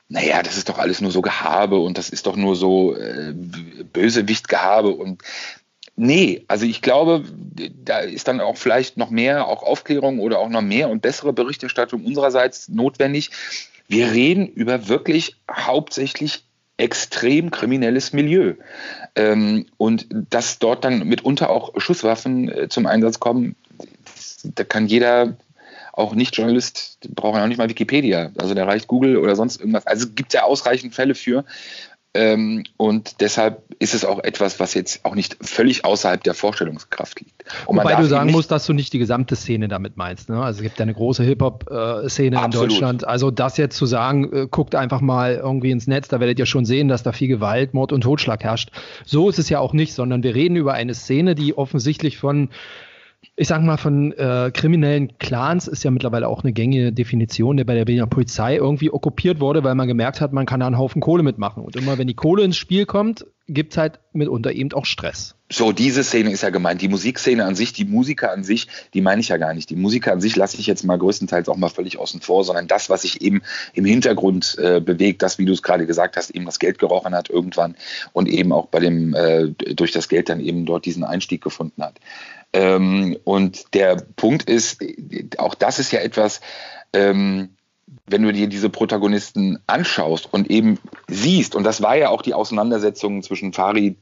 naja, 0.09 0.41
das 0.41 0.57
ist 0.57 0.69
doch 0.69 0.77
alles 0.77 1.01
nur 1.01 1.11
so 1.11 1.21
Gehabe 1.21 1.79
und 1.79 1.97
das 1.97 2.09
ist 2.09 2.27
doch 2.27 2.35
nur 2.35 2.55
so 2.55 2.95
äh, 2.95 3.33
Bösewicht-Gehabe 3.93 4.89
und 4.89 5.23
Nee, 5.99 6.45
also 6.47 6.63
ich 6.67 6.83
glaube, 6.83 7.23
da 7.83 7.97
ist 7.97 8.27
dann 8.27 8.39
auch 8.39 8.55
vielleicht 8.57 8.97
noch 8.97 9.09
mehr 9.09 9.47
auch 9.47 9.63
Aufklärung 9.63 10.19
oder 10.19 10.37
auch 10.37 10.49
noch 10.49 10.61
mehr 10.61 10.89
und 10.89 11.01
bessere 11.01 11.33
Berichterstattung 11.33 12.05
unsererseits 12.05 12.69
notwendig. 12.69 13.31
Wir 13.87 14.11
reden 14.11 14.47
über 14.47 14.89
wirklich 14.89 15.37
hauptsächlich 15.49 16.43
extrem 16.77 17.49
kriminelles 17.49 18.13
Milieu. 18.13 18.53
Ähm, 19.15 19.65
und 19.77 20.05
dass 20.11 20.59
dort 20.59 20.85
dann 20.85 21.07
mitunter 21.07 21.49
auch 21.49 21.73
Schusswaffen 21.77 22.49
äh, 22.49 22.69
zum 22.69 22.85
Einsatz 22.85 23.19
kommen, 23.19 23.55
da 24.43 24.63
kann 24.63 24.85
jeder, 24.85 25.35
auch 25.97 26.13
Nicht-Journalist, 26.13 26.99
braucht 27.15 27.37
ja 27.37 27.43
auch 27.43 27.47
nicht 27.47 27.57
mal 27.57 27.69
Wikipedia. 27.69 28.31
Also 28.37 28.53
da 28.53 28.65
reicht 28.65 28.87
Google 28.87 29.17
oder 29.17 29.35
sonst 29.35 29.59
irgendwas. 29.59 29.87
Also 29.87 30.07
gibt 30.13 30.33
es 30.33 30.39
ja 30.39 30.43
ausreichend 30.43 30.93
Fälle 30.93 31.15
für. 31.15 31.43
Ähm, 32.13 32.63
und 32.77 33.21
deshalb 33.21 33.61
ist 33.77 33.93
es 33.93 34.03
auch 34.03 34.23
etwas, 34.23 34.59
was 34.59 34.73
jetzt 34.73 35.05
auch 35.05 35.13
nicht 35.13 35.37
völlig 35.41 35.85
außerhalb 35.85 36.23
der 36.23 36.33
Vorstellungskraft 36.33 37.19
liegt. 37.19 37.43
Und 37.67 37.77
Wobei 37.77 37.95
du 37.95 38.05
sagen 38.05 38.31
musst, 38.31 38.49
dass 38.49 38.65
du 38.65 38.73
nicht 38.73 38.91
die 38.93 38.97
gesamte 38.97 39.35
Szene 39.35 39.67
damit 39.67 39.97
meinst. 39.97 40.29
Ne? 40.29 40.41
Also 40.41 40.57
es 40.57 40.63
gibt 40.63 40.79
ja 40.79 40.83
eine 40.83 40.95
große 40.95 41.23
Hip-Hop-Szene 41.23 42.37
in 42.37 42.43
Absolut. 42.43 42.71
Deutschland. 42.71 43.07
Also 43.07 43.29
das 43.29 43.57
jetzt 43.57 43.77
zu 43.77 43.85
sagen, 43.85 44.33
äh, 44.33 44.47
guckt 44.49 44.73
einfach 44.73 45.01
mal 45.01 45.35
irgendwie 45.35 45.69
ins 45.69 45.85
Netz, 45.85 46.07
da 46.07 46.19
werdet 46.19 46.39
ihr 46.39 46.47
schon 46.47 46.65
sehen, 46.65 46.87
dass 46.87 47.03
da 47.03 47.11
viel 47.11 47.27
Gewalt, 47.27 47.75
Mord 47.75 47.91
und 47.91 48.01
Totschlag 48.01 48.43
herrscht. 48.43 48.71
So 49.05 49.29
ist 49.29 49.37
es 49.37 49.49
ja 49.49 49.59
auch 49.59 49.73
nicht, 49.73 49.93
sondern 49.93 50.23
wir 50.23 50.33
reden 50.33 50.55
über 50.55 50.73
eine 50.73 50.95
Szene, 50.95 51.35
die 51.35 51.55
offensichtlich 51.55 52.17
von 52.17 52.49
ich 53.39 53.48
sag 53.48 53.62
mal, 53.62 53.77
von 53.77 54.13
äh, 54.13 54.50
kriminellen 54.51 55.20
Clans 55.20 55.67
ist 55.67 55.84
ja 55.84 55.91
mittlerweile 55.91 56.27
auch 56.27 56.44
eine 56.44 56.53
gängige 56.53 56.91
Definition, 56.91 57.56
der 57.56 57.65
bei 57.65 57.75
der 57.75 57.86
Berliner 57.86 58.08
Polizei 58.08 58.56
irgendwie 58.56 58.91
okkupiert 58.91 59.39
wurde, 59.39 59.63
weil 59.63 59.75
man 59.75 59.88
gemerkt 59.88 60.22
hat, 60.22 60.34
man 60.34 60.48
kann 60.48 60.60
da 60.60 60.65
einen 60.65 60.79
Haufen 60.79 61.01
Kohle 61.01 61.22
mitmachen. 61.22 61.63
Und 61.63 61.75
immer 61.75 62.00
wenn 62.00 62.08
die 62.08 62.15
Kohle 62.15 62.44
ins 62.44 62.58
Spiel 62.58 62.88
kommt, 62.88 63.27
gibt 63.48 63.74
es 63.74 63.77
halt 63.77 64.00
mitunter 64.12 64.51
eben 64.51 64.74
auch 64.74 64.86
Stress. 64.86 65.36
So, 65.50 65.72
diese 65.72 66.03
Szene 66.03 66.32
ist 66.32 66.41
ja 66.41 66.50
gemeint. 66.50 66.82
Die 66.82 66.89
Musikszene 66.89 67.46
an 67.46 67.56
sich, 67.56 67.72
die 67.72 67.86
Musiker 67.86 68.34
an 68.34 68.44
sich, 68.44 68.67
die 68.94 69.01
meine 69.01 69.22
ich 69.22 69.29
ja 69.29 69.38
gar 69.38 69.53
nicht. 69.53 69.70
Die 69.70 69.75
Musiker 69.75 70.12
an 70.12 70.20
sich 70.20 70.36
lasse 70.36 70.58
ich 70.60 70.67
jetzt 70.67 70.84
mal 70.84 70.98
größtenteils 70.98 71.48
auch 71.48 71.56
mal 71.56 71.70
völlig 71.70 72.00
außen 72.00 72.20
vor, 72.20 72.44
sondern 72.44 72.67
das, 72.67 72.89
was 72.89 73.03
sich 73.03 73.22
eben 73.22 73.41
im 73.74 73.86
Hintergrund 73.86 74.58
äh, 74.60 74.82
bewegt, 74.82 75.22
das, 75.22 75.38
wie 75.38 75.46
du 75.46 75.53
es 75.53 75.62
gerade 75.62 75.86
gesagt 75.86 76.17
hast, 76.17 76.32
eben 76.32 76.46
das 76.46 76.60
Geld 76.60 76.79
gerochen 76.79 77.15
hat 77.15 77.29
irgendwann 77.29 77.75
und 78.12 78.27
eben 78.27 78.51
auch 78.51 78.65
bei 78.65 78.79
dem, 78.79 79.13
äh, 79.13 79.50
durch 79.50 79.91
das 79.91 80.10
Geld 80.10 80.27
dann 80.27 80.41
eben 80.41 80.65
dort 80.65 80.86
diesen 80.86 81.06
Einstieg 81.06 81.41
gefunden 81.41 81.82
hat. 81.84 82.00
Ähm, 82.53 83.17
und 83.23 83.73
der 83.73 83.97
Punkt 84.15 84.49
ist, 84.49 84.83
auch 85.37 85.55
das 85.55 85.79
ist 85.79 85.91
ja 85.91 85.99
etwas, 85.99 86.41
ähm, 86.93 87.49
wenn 88.05 88.23
du 88.23 88.33
dir 88.33 88.47
diese 88.47 88.69
Protagonisten 88.69 89.59
anschaust 89.67 90.31
und 90.33 90.49
eben 90.49 90.79
siehst, 91.07 91.55
und 91.55 91.63
das 91.63 91.81
war 91.81 91.95
ja 91.95 92.09
auch 92.09 92.21
die 92.21 92.33
Auseinandersetzung 92.33 93.21
zwischen 93.23 93.53
Fari, 93.53 93.95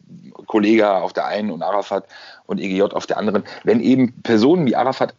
Kollega 0.48 1.02
auf 1.02 1.14
der 1.14 1.26
einen 1.26 1.52
und 1.52 1.64
Arafat 1.64 2.06
und 2.46 2.60
EGJ 2.60 2.82
auf 2.94 3.08
der 3.08 3.18
anderen, 3.18 3.44
wenn 3.64 3.80
eben 3.80 4.22
Personen 4.22 4.66
wie 4.68 4.76
Arafat 4.76 5.16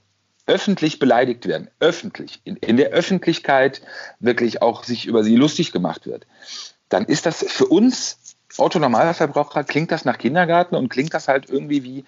öffentlich 0.46 0.98
beleidigt 0.98 1.46
werden, 1.46 1.68
öffentlich, 1.80 2.40
in, 2.44 2.56
in 2.56 2.76
der 2.76 2.90
Öffentlichkeit 2.90 3.82
wirklich 4.20 4.62
auch 4.62 4.84
sich 4.84 5.06
über 5.06 5.24
sie 5.24 5.34
lustig 5.34 5.72
gemacht 5.72 6.06
wird, 6.06 6.26
dann 6.88 7.04
ist 7.04 7.26
das 7.26 7.44
für 7.48 7.66
uns 7.66 8.18
Autonormalverbraucher, 8.56 9.64
klingt 9.64 9.90
das 9.90 10.04
nach 10.04 10.18
Kindergarten 10.18 10.76
und 10.76 10.88
klingt 10.88 11.12
das 11.12 11.28
halt 11.28 11.50
irgendwie 11.50 11.82
wie, 11.82 12.04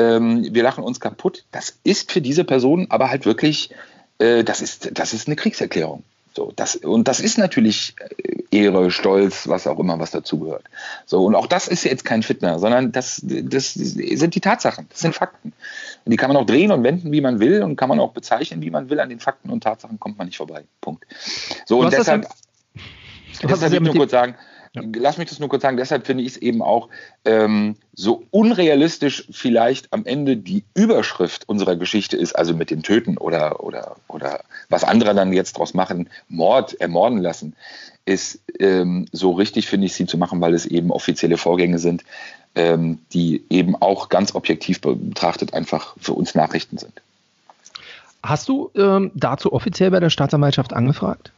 ähm, 0.00 0.48
wir 0.50 0.62
lachen 0.62 0.82
uns 0.82 1.00
kaputt. 1.00 1.44
Das 1.52 1.78
ist 1.84 2.10
für 2.10 2.20
diese 2.20 2.44
Person 2.44 2.86
aber 2.90 3.10
halt 3.10 3.26
wirklich, 3.26 3.70
äh, 4.18 4.44
das, 4.44 4.60
ist, 4.60 4.98
das 4.98 5.12
ist 5.12 5.28
eine 5.28 5.36
Kriegserklärung. 5.36 6.02
So, 6.32 6.52
das, 6.54 6.76
und 6.76 7.08
das 7.08 7.20
ist 7.20 7.38
natürlich 7.38 7.96
äh, 8.16 8.56
Ehre, 8.62 8.90
Stolz, 8.90 9.48
was 9.48 9.66
auch 9.66 9.78
immer, 9.78 9.98
was 9.98 10.12
dazugehört. 10.12 10.64
So, 11.04 11.24
und 11.24 11.34
auch 11.34 11.46
das 11.46 11.68
ist 11.68 11.84
jetzt 11.84 12.04
kein 12.04 12.22
Fitner, 12.22 12.58
sondern 12.58 12.92
das, 12.92 13.20
das 13.22 13.74
sind 13.74 14.34
die 14.34 14.40
Tatsachen, 14.40 14.86
das 14.90 15.00
sind 15.00 15.14
Fakten. 15.14 15.52
Und 16.04 16.10
die 16.10 16.16
kann 16.16 16.28
man 16.28 16.36
auch 16.36 16.46
drehen 16.46 16.72
und 16.72 16.82
wenden, 16.82 17.12
wie 17.12 17.20
man 17.20 17.40
will, 17.40 17.62
und 17.62 17.76
kann 17.76 17.88
man 17.88 18.00
auch 18.00 18.12
bezeichnen, 18.12 18.62
wie 18.62 18.70
man 18.70 18.88
will. 18.88 19.00
An 19.00 19.08
den 19.08 19.20
Fakten 19.20 19.50
und 19.50 19.62
Tatsachen 19.62 20.00
kommt 20.00 20.18
man 20.18 20.28
nicht 20.28 20.36
vorbei. 20.36 20.64
Punkt. 20.80 21.04
So, 21.66 21.80
und 21.80 21.92
deshalb, 21.92 22.26
deshalb 23.42 23.72
will 23.72 23.74
ich 23.74 23.80
nur 23.80 23.94
kurz 23.94 24.12
sagen, 24.12 24.36
lass 24.74 25.18
mich 25.18 25.28
das 25.28 25.40
nur 25.40 25.48
kurz 25.48 25.62
sagen, 25.62 25.76
deshalb 25.76 26.06
finde 26.06 26.22
ich 26.22 26.30
es 26.30 26.36
eben 26.36 26.62
auch 26.62 26.88
ähm, 27.24 27.76
so 27.92 28.24
unrealistisch 28.30 29.26
vielleicht 29.30 29.92
am 29.92 30.06
Ende 30.06 30.36
die 30.36 30.64
Überschrift 30.74 31.48
unserer 31.48 31.76
Geschichte 31.76 32.16
ist, 32.16 32.34
also 32.34 32.54
mit 32.54 32.70
dem 32.70 32.82
Töten 32.82 33.18
oder, 33.18 33.64
oder, 33.64 33.96
oder 34.08 34.40
was 34.68 34.84
andere 34.84 35.14
dann 35.14 35.32
jetzt 35.32 35.58
draus 35.58 35.74
machen, 35.74 36.08
Mord, 36.28 36.80
ermorden 36.80 37.18
lassen, 37.18 37.54
ist 38.04 38.40
ähm, 38.58 39.06
so 39.12 39.32
richtig, 39.32 39.66
finde 39.66 39.86
ich, 39.86 39.94
sie 39.94 40.06
zu 40.06 40.18
machen, 40.18 40.40
weil 40.40 40.54
es 40.54 40.66
eben 40.66 40.90
offizielle 40.90 41.36
Vorgänge 41.36 41.78
sind, 41.78 42.04
ähm, 42.54 42.98
die 43.12 43.44
eben 43.50 43.76
auch 43.76 44.08
ganz 44.08 44.34
objektiv 44.34 44.80
betrachtet 44.80 45.54
einfach 45.54 45.96
für 45.98 46.12
uns 46.12 46.34
Nachrichten 46.34 46.78
sind. 46.78 46.92
Hast 48.22 48.48
du 48.48 48.70
ähm, 48.74 49.10
dazu 49.14 49.52
offiziell 49.52 49.90
bei 49.90 50.00
der 50.00 50.10
Staatsanwaltschaft 50.10 50.72
angefragt? 50.72 51.32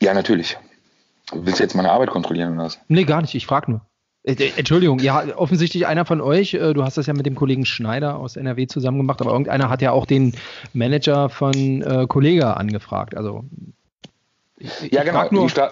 Ja, 0.00 0.12
natürlich. 0.12 0.58
Willst 1.34 1.58
du 1.60 1.64
jetzt 1.64 1.74
meine 1.74 1.90
Arbeit 1.90 2.10
kontrollieren 2.10 2.54
oder 2.54 2.64
was? 2.64 2.78
Nee, 2.88 3.04
gar 3.04 3.20
nicht. 3.20 3.34
Ich 3.34 3.46
frage 3.46 3.70
nur. 3.70 3.80
Äh, 4.22 4.32
äh, 4.34 4.52
Entschuldigung, 4.56 5.00
ja, 5.00 5.36
offensichtlich 5.36 5.86
einer 5.86 6.04
von 6.06 6.20
euch, 6.20 6.54
äh, 6.54 6.72
du 6.72 6.82
hast 6.84 6.96
das 6.96 7.06
ja 7.06 7.12
mit 7.14 7.26
dem 7.26 7.34
Kollegen 7.34 7.66
Schneider 7.66 8.16
aus 8.16 8.36
NRW 8.36 8.66
zusammen 8.66 8.96
gemacht, 8.98 9.20
aber 9.20 9.32
irgendeiner 9.32 9.68
hat 9.68 9.82
ja 9.82 9.92
auch 9.92 10.06
den 10.06 10.34
Manager 10.72 11.28
von 11.28 11.82
äh, 11.82 12.06
Kollega 12.08 12.54
angefragt. 12.54 13.16
Also 13.16 13.44
ich, 14.56 14.70
Ja, 14.92 15.02
ich 15.02 15.08
genau. 15.10 15.28
nur, 15.30 15.44
Die 15.44 15.50
Sta- 15.50 15.70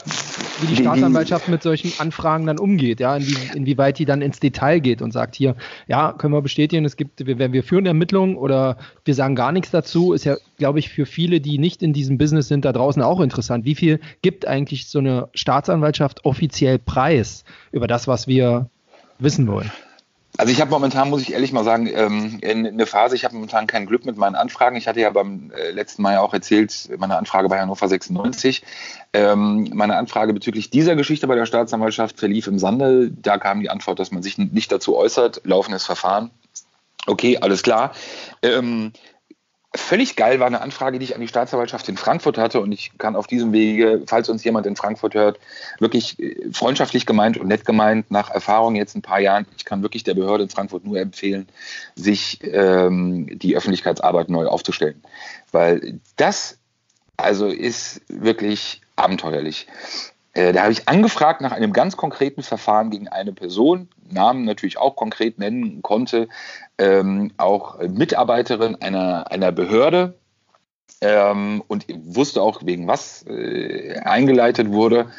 wie 0.62 0.66
die 0.66 0.76
Staatsanwaltschaft 0.76 1.48
mit 1.48 1.62
solchen 1.62 1.92
Anfragen 1.98 2.46
dann 2.46 2.58
umgeht, 2.58 3.00
ja, 3.00 3.16
inwie, 3.16 3.36
inwieweit 3.54 3.98
die 3.98 4.04
dann 4.04 4.22
ins 4.22 4.40
Detail 4.40 4.80
geht 4.80 5.02
und 5.02 5.12
sagt 5.12 5.34
hier, 5.34 5.56
ja, 5.88 6.12
können 6.12 6.32
wir 6.32 6.42
bestätigen, 6.42 6.84
es 6.84 6.96
gibt, 6.96 7.26
wir, 7.26 7.52
wir 7.52 7.62
führen 7.62 7.86
Ermittlungen 7.86 8.36
oder 8.36 8.76
wir 9.04 9.14
sagen 9.14 9.34
gar 9.34 9.52
nichts 9.52 9.70
dazu, 9.70 10.12
ist 10.12 10.24
ja, 10.24 10.36
glaube 10.58 10.78
ich, 10.78 10.88
für 10.88 11.06
viele, 11.06 11.40
die 11.40 11.58
nicht 11.58 11.82
in 11.82 11.92
diesem 11.92 12.18
Business 12.18 12.48
sind, 12.48 12.64
da 12.64 12.72
draußen 12.72 13.02
auch 13.02 13.20
interessant. 13.20 13.64
Wie 13.64 13.74
viel 13.74 14.00
gibt 14.22 14.46
eigentlich 14.46 14.86
so 14.86 15.00
eine 15.00 15.28
Staatsanwaltschaft 15.34 16.24
offiziell 16.24 16.78
preis 16.78 17.44
über 17.72 17.86
das, 17.86 18.06
was 18.06 18.26
wir 18.26 18.68
wissen 19.18 19.46
wollen? 19.46 19.70
Also 20.38 20.50
ich 20.50 20.60
habe 20.62 20.70
momentan, 20.70 21.10
muss 21.10 21.20
ich 21.20 21.34
ehrlich 21.34 21.52
mal 21.52 21.62
sagen, 21.62 21.86
ähm, 21.92 22.38
in 22.40 22.66
eine 22.66 22.86
Phase, 22.86 23.14
ich 23.14 23.24
habe 23.24 23.34
momentan 23.34 23.66
kein 23.66 23.84
Glück 23.84 24.06
mit 24.06 24.16
meinen 24.16 24.34
Anfragen. 24.34 24.76
Ich 24.76 24.88
hatte 24.88 25.00
ja 25.00 25.10
beim 25.10 25.50
äh, 25.50 25.70
letzten 25.70 26.00
Mal 26.00 26.14
ja 26.14 26.20
auch 26.22 26.32
erzählt, 26.32 26.88
meine 26.98 27.18
Anfrage 27.18 27.48
bei 27.50 27.60
Hannover 27.60 27.86
96. 27.86 28.62
Ähm, 29.12 29.68
meine 29.74 29.96
Anfrage 29.96 30.32
bezüglich 30.32 30.70
dieser 30.70 30.96
Geschichte 30.96 31.26
bei 31.26 31.34
der 31.34 31.44
Staatsanwaltschaft 31.44 32.18
verlief 32.18 32.46
im 32.46 32.58
Sande. 32.58 33.10
Da 33.10 33.36
kam 33.36 33.60
die 33.60 33.68
Antwort, 33.68 33.98
dass 33.98 34.10
man 34.10 34.22
sich 34.22 34.38
nicht 34.38 34.72
dazu 34.72 34.96
äußert. 34.96 35.42
Laufendes 35.44 35.84
Verfahren. 35.84 36.30
Okay, 37.06 37.36
alles 37.38 37.62
klar. 37.62 37.92
Ähm, 38.42 38.92
völlig 39.74 40.16
geil 40.16 40.38
war 40.38 40.46
eine 40.46 40.60
Anfrage, 40.60 40.98
die 40.98 41.04
ich 41.04 41.14
an 41.14 41.20
die 41.20 41.28
Staatsanwaltschaft 41.28 41.88
in 41.88 41.96
Frankfurt 41.96 42.36
hatte 42.38 42.60
und 42.60 42.72
ich 42.72 42.92
kann 42.98 43.16
auf 43.16 43.26
diesem 43.26 43.52
Wege, 43.52 44.02
falls 44.06 44.28
uns 44.28 44.44
jemand 44.44 44.66
in 44.66 44.76
Frankfurt 44.76 45.14
hört, 45.14 45.38
wirklich 45.78 46.18
äh, 46.18 46.52
freundschaftlich 46.52 47.06
gemeint 47.06 47.38
und 47.38 47.48
nett 47.48 47.64
gemeint, 47.64 48.10
nach 48.10 48.30
Erfahrung 48.30 48.76
jetzt 48.76 48.94
ein 48.94 49.02
paar 49.02 49.20
Jahren, 49.20 49.46
ich 49.56 49.64
kann 49.64 49.82
wirklich 49.82 50.04
der 50.04 50.14
Behörde 50.14 50.44
in 50.44 50.50
Frankfurt 50.50 50.84
nur 50.84 50.98
empfehlen, 50.98 51.48
sich 51.94 52.40
ähm, 52.42 53.38
die 53.38 53.56
Öffentlichkeitsarbeit 53.56 54.28
neu 54.28 54.46
aufzustellen. 54.46 55.02
Weil 55.50 56.00
das 56.16 56.58
also 57.16 57.46
ist 57.46 58.02
wirklich 58.08 58.80
abenteuerlich. 58.96 59.66
Äh, 60.34 60.52
da 60.52 60.62
habe 60.62 60.72
ich 60.72 60.88
angefragt 60.88 61.40
nach 61.40 61.52
einem 61.52 61.72
ganz 61.72 61.96
konkreten 61.96 62.42
Verfahren 62.42 62.90
gegen 62.90 63.08
eine 63.08 63.32
Person, 63.32 63.88
Namen 64.10 64.44
natürlich 64.44 64.78
auch 64.78 64.96
konkret 64.96 65.38
nennen 65.38 65.82
konnte, 65.82 66.28
ähm, 66.78 67.32
auch 67.36 67.78
Mitarbeiterin 67.80 68.76
einer, 68.80 69.30
einer 69.30 69.52
Behörde 69.52 70.14
ähm, 71.02 71.62
und 71.68 71.86
wusste 72.04 72.40
auch, 72.42 72.62
wegen 72.64 72.86
was 72.86 73.24
äh, 73.26 73.98
eingeleitet 74.04 74.70
wurde. 74.70 75.10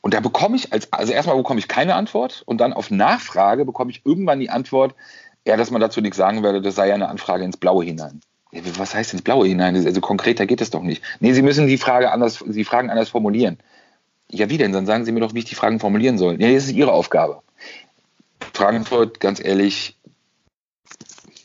Und 0.00 0.14
da 0.14 0.20
bekomme 0.20 0.56
ich, 0.56 0.72
als, 0.72 0.92
also 0.92 1.12
erstmal 1.12 1.36
bekomme 1.36 1.58
ich 1.58 1.66
keine 1.66 1.94
Antwort 1.94 2.42
und 2.46 2.60
dann 2.60 2.74
auf 2.74 2.90
Nachfrage 2.90 3.64
bekomme 3.64 3.90
ich 3.90 4.02
irgendwann 4.04 4.38
die 4.38 4.50
Antwort, 4.50 4.94
ja, 5.46 5.56
dass 5.56 5.70
man 5.70 5.80
dazu 5.80 6.00
nichts 6.00 6.16
sagen 6.16 6.42
werde, 6.42 6.62
das 6.62 6.74
sei 6.74 6.88
ja 6.88 6.94
eine 6.94 7.08
Anfrage 7.08 7.44
ins 7.44 7.56
Blaue 7.56 7.84
hinein. 7.84 8.20
Was 8.78 8.94
heißt 8.94 9.14
ins 9.14 9.22
Blaue 9.22 9.46
hinein? 9.46 9.74
Also 9.74 10.00
konkreter 10.00 10.46
geht 10.46 10.60
es 10.60 10.70
doch 10.70 10.82
nicht. 10.82 11.02
Nee, 11.20 11.32
Sie 11.32 11.42
müssen 11.42 11.66
die 11.66 11.78
Frage 11.78 12.12
anders, 12.12 12.44
die 12.46 12.64
Fragen 12.64 12.90
anders 12.90 13.08
formulieren. 13.08 13.58
Ja, 14.34 14.50
wie 14.50 14.58
denn? 14.58 14.72
Dann 14.72 14.86
sagen 14.86 15.04
Sie 15.04 15.12
mir 15.12 15.20
doch, 15.20 15.32
wie 15.34 15.38
ich 15.38 15.44
die 15.44 15.54
Fragen 15.54 15.78
formulieren 15.78 16.18
soll. 16.18 16.40
Ja, 16.42 16.52
das 16.52 16.64
ist 16.64 16.72
Ihre 16.72 16.92
Aufgabe. 16.92 17.40
Frankfurt, 18.52 19.20
ganz 19.20 19.42
ehrlich, 19.42 19.96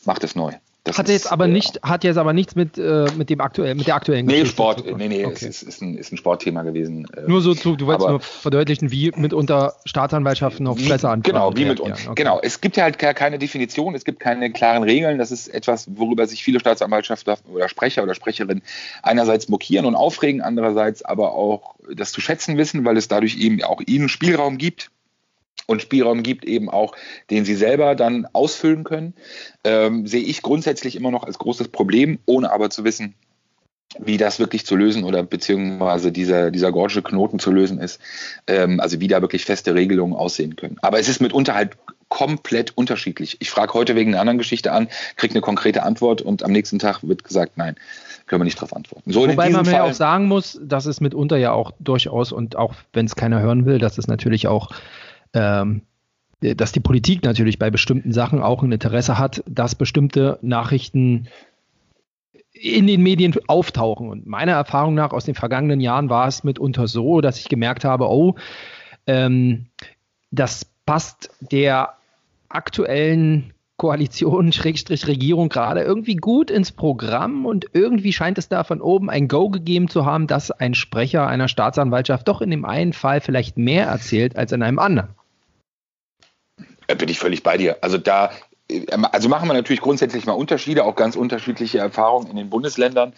macht 0.04 0.24
es 0.24 0.34
neu. 0.34 0.52
Das 0.84 0.96
hat 0.96 1.08
jetzt 1.10 1.30
aber 1.30 1.46
nicht, 1.46 1.82
hat 1.82 2.04
jetzt 2.04 2.16
aber 2.16 2.32
nichts 2.32 2.54
mit, 2.54 2.78
äh, 2.78 3.06
mit 3.14 3.28
dem 3.28 3.42
aktuellen, 3.42 3.76
mit 3.76 3.86
der 3.86 3.96
aktuellen 3.96 4.24
Nee, 4.24 4.40
Geschichte 4.40 4.52
Sport, 4.52 4.96
nee, 4.96 5.08
nee, 5.08 5.26
okay. 5.26 5.34
es 5.34 5.42
ist, 5.42 5.62
ist, 5.62 5.82
ein, 5.82 5.98
ist 5.98 6.10
ein 6.10 6.16
Sportthema 6.16 6.62
gewesen. 6.62 7.06
Äh. 7.14 7.28
Nur 7.28 7.42
so, 7.42 7.52
du, 7.52 7.76
du 7.76 7.86
wolltest 7.86 8.08
nur 8.08 8.20
verdeutlichen, 8.20 8.90
wie 8.90 9.12
mitunter 9.14 9.74
Staatsanwaltschaften 9.84 10.64
noch 10.64 10.76
Presse 10.76 11.10
an. 11.10 11.22
Genau, 11.22 11.54
wie 11.54 11.66
mit 11.66 11.80
uns. 11.80 12.06
Okay. 12.06 12.14
Genau, 12.22 12.40
es 12.42 12.62
gibt 12.62 12.78
ja 12.78 12.84
halt 12.84 12.98
keine 12.98 13.38
Definition, 13.38 13.94
es 13.94 14.04
gibt 14.04 14.20
keine 14.20 14.50
klaren 14.52 14.82
Regeln. 14.82 15.18
Das 15.18 15.30
ist 15.30 15.48
etwas, 15.48 15.86
worüber 15.96 16.26
sich 16.26 16.42
viele 16.42 16.60
Staatsanwaltschaften 16.60 17.34
oder 17.52 17.68
Sprecher 17.68 18.02
oder 18.02 18.14
Sprecherinnen 18.14 18.62
einerseits 19.02 19.48
mokieren 19.50 19.84
und 19.84 19.94
aufregen, 19.94 20.40
andererseits 20.40 21.04
aber 21.04 21.34
auch 21.34 21.74
das 21.94 22.10
zu 22.10 22.22
schätzen 22.22 22.56
wissen, 22.56 22.86
weil 22.86 22.96
es 22.96 23.06
dadurch 23.06 23.36
eben 23.36 23.62
auch 23.62 23.82
ihnen 23.86 24.08
Spielraum 24.08 24.56
gibt 24.56 24.90
und 25.70 25.80
Spielraum 25.82 26.22
gibt 26.22 26.44
eben 26.44 26.68
auch, 26.68 26.94
den 27.30 27.44
sie 27.44 27.54
selber 27.54 27.94
dann 27.94 28.26
ausfüllen 28.32 28.84
können, 28.84 29.14
ähm, 29.64 30.06
sehe 30.06 30.22
ich 30.22 30.42
grundsätzlich 30.42 30.96
immer 30.96 31.10
noch 31.12 31.24
als 31.24 31.38
großes 31.38 31.68
Problem, 31.68 32.18
ohne 32.26 32.52
aber 32.52 32.70
zu 32.70 32.84
wissen, 32.84 33.14
wie 33.98 34.16
das 34.16 34.38
wirklich 34.38 34.66
zu 34.66 34.76
lösen 34.76 35.04
oder 35.04 35.22
beziehungsweise 35.22 36.12
dieser, 36.12 36.50
dieser 36.50 36.70
Gorge 36.72 37.02
Knoten 37.02 37.38
zu 37.38 37.50
lösen 37.50 37.80
ist, 37.80 38.00
ähm, 38.46 38.80
also 38.80 39.00
wie 39.00 39.08
da 39.08 39.20
wirklich 39.20 39.44
feste 39.44 39.74
Regelungen 39.74 40.14
aussehen 40.14 40.56
können. 40.56 40.76
Aber 40.82 40.98
es 40.98 41.08
ist 41.08 41.20
mitunter 41.20 41.54
halt 41.54 41.76
komplett 42.08 42.76
unterschiedlich. 42.76 43.36
Ich 43.40 43.50
frage 43.50 43.72
heute 43.74 43.94
wegen 43.94 44.12
einer 44.12 44.20
anderen 44.20 44.38
Geschichte 44.38 44.72
an, 44.72 44.88
kriege 45.16 45.34
eine 45.34 45.40
konkrete 45.40 45.84
Antwort 45.84 46.20
und 46.20 46.42
am 46.42 46.50
nächsten 46.50 46.80
Tag 46.80 47.02
wird 47.02 47.22
gesagt, 47.24 47.52
nein, 47.56 47.76
können 48.26 48.40
wir 48.40 48.44
nicht 48.44 48.58
darauf 48.58 48.74
antworten. 48.74 49.12
So 49.12 49.28
Wobei 49.28 49.50
man 49.50 49.64
ja 49.64 49.84
auch 49.84 49.92
sagen 49.92 50.26
muss, 50.26 50.60
dass 50.62 50.86
es 50.86 51.00
mitunter 51.00 51.36
ja 51.36 51.52
auch 51.52 51.72
durchaus 51.78 52.32
und 52.32 52.56
auch 52.56 52.74
wenn 52.92 53.06
es 53.06 53.16
keiner 53.16 53.40
hören 53.40 53.64
will, 53.64 53.78
dass 53.78 53.98
es 53.98 54.08
natürlich 54.08 54.48
auch 54.48 54.70
ähm, 55.34 55.82
dass 56.40 56.72
die 56.72 56.80
Politik 56.80 57.22
natürlich 57.22 57.58
bei 57.58 57.70
bestimmten 57.70 58.12
Sachen 58.12 58.40
auch 58.42 58.62
ein 58.62 58.72
Interesse 58.72 59.18
hat, 59.18 59.42
dass 59.46 59.74
bestimmte 59.74 60.38
Nachrichten 60.40 61.28
in 62.52 62.86
den 62.86 63.02
Medien 63.02 63.34
auftauchen. 63.46 64.08
Und 64.08 64.26
meiner 64.26 64.52
Erfahrung 64.52 64.94
nach 64.94 65.12
aus 65.12 65.24
den 65.24 65.34
vergangenen 65.34 65.80
Jahren 65.80 66.10
war 66.10 66.26
es 66.28 66.44
mitunter 66.44 66.86
so, 66.86 67.20
dass 67.20 67.38
ich 67.38 67.48
gemerkt 67.48 67.84
habe, 67.84 68.08
oh, 68.08 68.34
ähm, 69.06 69.66
das 70.30 70.66
passt 70.86 71.30
der 71.40 71.94
aktuellen 72.48 73.52
Koalition, 73.76 74.52
Schrägstrich 74.52 75.06
Regierung 75.06 75.48
gerade 75.48 75.82
irgendwie 75.82 76.16
gut 76.16 76.50
ins 76.50 76.72
Programm 76.72 77.46
und 77.46 77.66
irgendwie 77.72 78.12
scheint 78.12 78.38
es 78.38 78.48
da 78.48 78.64
von 78.64 78.80
oben 78.80 79.10
ein 79.10 79.28
Go 79.28 79.48
gegeben 79.48 79.88
zu 79.88 80.04
haben, 80.04 80.26
dass 80.26 80.50
ein 80.50 80.74
Sprecher 80.74 81.26
einer 81.26 81.48
Staatsanwaltschaft 81.48 82.28
doch 82.28 82.40
in 82.40 82.50
dem 82.50 82.64
einen 82.64 82.92
Fall 82.92 83.20
vielleicht 83.20 83.58
mehr 83.58 83.86
erzählt 83.86 84.36
als 84.36 84.52
in 84.52 84.62
einem 84.62 84.78
anderen. 84.78 85.10
Da 86.90 86.96
bin 86.96 87.08
ich 87.08 87.20
völlig 87.20 87.44
bei 87.44 87.56
dir. 87.56 87.76
Also 87.82 87.98
da 87.98 88.32
ähm, 88.68 89.04
also 89.04 89.28
machen 89.28 89.48
wir 89.48 89.54
natürlich 89.54 89.80
grundsätzlich 89.80 90.26
mal 90.26 90.32
Unterschiede, 90.32 90.84
auch 90.84 90.96
ganz 90.96 91.14
unterschiedliche 91.14 91.78
Erfahrungen 91.78 92.26
in 92.26 92.36
den 92.36 92.50
Bundesländern 92.50 93.12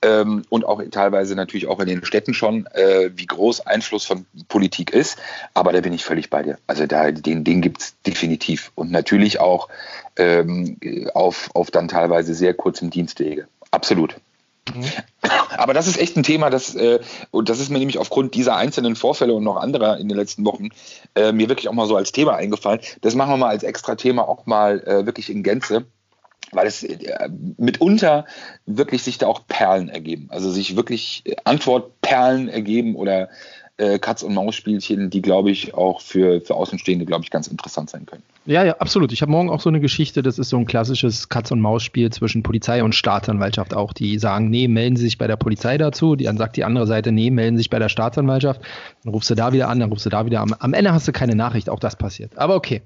ähm, 0.00 0.44
und 0.48 0.64
auch 0.64 0.82
teilweise 0.90 1.34
natürlich 1.34 1.66
auch 1.66 1.78
in 1.80 1.88
den 1.88 2.02
Städten 2.06 2.32
schon, 2.32 2.66
äh, 2.68 3.10
wie 3.14 3.26
groß 3.26 3.66
Einfluss 3.66 4.06
von 4.06 4.24
Politik 4.48 4.94
ist. 4.94 5.18
Aber 5.52 5.72
da 5.72 5.82
bin 5.82 5.92
ich 5.92 6.06
völlig 6.06 6.30
bei 6.30 6.42
dir. 6.42 6.58
Also 6.66 6.86
da, 6.86 7.10
den, 7.10 7.44
den 7.44 7.60
gibt 7.60 7.82
es 7.82 8.00
definitiv. 8.06 8.72
Und 8.74 8.90
natürlich 8.90 9.40
auch 9.40 9.68
ähm, 10.16 10.78
auf, 11.12 11.50
auf 11.52 11.70
dann 11.70 11.88
teilweise 11.88 12.32
sehr 12.32 12.54
kurzem 12.54 12.88
Dienstwege. 12.88 13.46
Absolut. 13.70 14.16
Aber 15.56 15.74
das 15.74 15.86
ist 15.86 15.98
echt 15.98 16.16
ein 16.16 16.22
Thema, 16.22 16.50
das, 16.50 16.74
äh, 16.74 17.00
und 17.30 17.48
das 17.48 17.60
ist 17.60 17.70
mir 17.70 17.78
nämlich 17.78 17.98
aufgrund 17.98 18.34
dieser 18.34 18.56
einzelnen 18.56 18.96
Vorfälle 18.96 19.34
und 19.34 19.44
noch 19.44 19.56
anderer 19.56 19.98
in 19.98 20.08
den 20.08 20.16
letzten 20.16 20.44
Wochen 20.44 20.68
äh, 21.14 21.32
mir 21.32 21.48
wirklich 21.48 21.68
auch 21.68 21.74
mal 21.74 21.86
so 21.86 21.96
als 21.96 22.12
Thema 22.12 22.34
eingefallen. 22.34 22.80
Das 23.00 23.14
machen 23.14 23.30
wir 23.30 23.36
mal 23.36 23.48
als 23.48 23.62
extra 23.62 23.94
Thema 23.94 24.28
auch 24.28 24.46
mal 24.46 24.80
äh, 24.80 25.06
wirklich 25.06 25.30
in 25.30 25.42
Gänze 25.42 25.86
weil 26.52 26.66
es 26.66 26.82
äh, 26.82 27.28
mitunter 27.56 28.24
wirklich 28.66 29.02
sich 29.02 29.18
da 29.18 29.26
auch 29.26 29.46
Perlen 29.46 29.88
ergeben. 29.88 30.28
Also 30.30 30.50
sich 30.50 30.76
wirklich 30.76 31.24
Antwortperlen 31.44 32.48
ergeben 32.48 32.96
oder 32.96 33.28
äh, 33.78 33.98
Katz- 33.98 34.22
und 34.22 34.34
Maus-Spielchen, 34.34 35.08
die, 35.08 35.22
glaube 35.22 35.50
ich, 35.50 35.74
auch 35.74 36.00
für, 36.00 36.40
für 36.40 36.54
Außenstehende, 36.54 37.06
glaube 37.06 37.24
ich, 37.24 37.30
ganz 37.30 37.46
interessant 37.46 37.88
sein 37.90 38.06
können. 38.06 38.22
Ja, 38.44 38.64
ja, 38.64 38.76
absolut. 38.78 39.12
Ich 39.12 39.22
habe 39.22 39.30
morgen 39.30 39.50
auch 39.50 39.60
so 39.60 39.68
eine 39.68 39.80
Geschichte, 39.80 40.22
das 40.22 40.38
ist 40.38 40.48
so 40.48 40.56
ein 40.56 40.66
klassisches 40.66 41.28
Katz- 41.28 41.50
und 41.50 41.60
Maus-Spiel 41.60 42.10
zwischen 42.10 42.42
Polizei 42.42 42.82
und 42.82 42.94
Staatsanwaltschaft 42.94 43.74
auch. 43.74 43.92
Die 43.92 44.18
sagen, 44.18 44.50
nee, 44.50 44.68
melden 44.68 44.96
Sie 44.96 45.04
sich 45.04 45.16
bei 45.16 45.26
der 45.26 45.36
Polizei 45.36 45.78
dazu. 45.78 46.16
Die, 46.16 46.24
dann 46.24 46.38
sagt 46.38 46.56
die 46.56 46.64
andere 46.64 46.86
Seite, 46.86 47.12
nee, 47.12 47.30
melden 47.30 47.56
Sie 47.56 47.62
sich 47.62 47.70
bei 47.70 47.78
der 47.78 47.88
Staatsanwaltschaft. 47.88 48.60
Dann 49.04 49.12
rufst 49.12 49.30
du 49.30 49.34
da 49.34 49.52
wieder 49.52 49.68
an, 49.68 49.80
dann 49.80 49.90
rufst 49.90 50.06
du 50.06 50.10
da 50.10 50.26
wieder 50.26 50.40
an. 50.40 50.54
Am 50.58 50.74
Ende 50.74 50.92
hast 50.92 51.06
du 51.06 51.12
keine 51.12 51.34
Nachricht, 51.34 51.70
auch 51.70 51.80
das 51.80 51.96
passiert. 51.96 52.36
Aber 52.36 52.56
okay. 52.56 52.82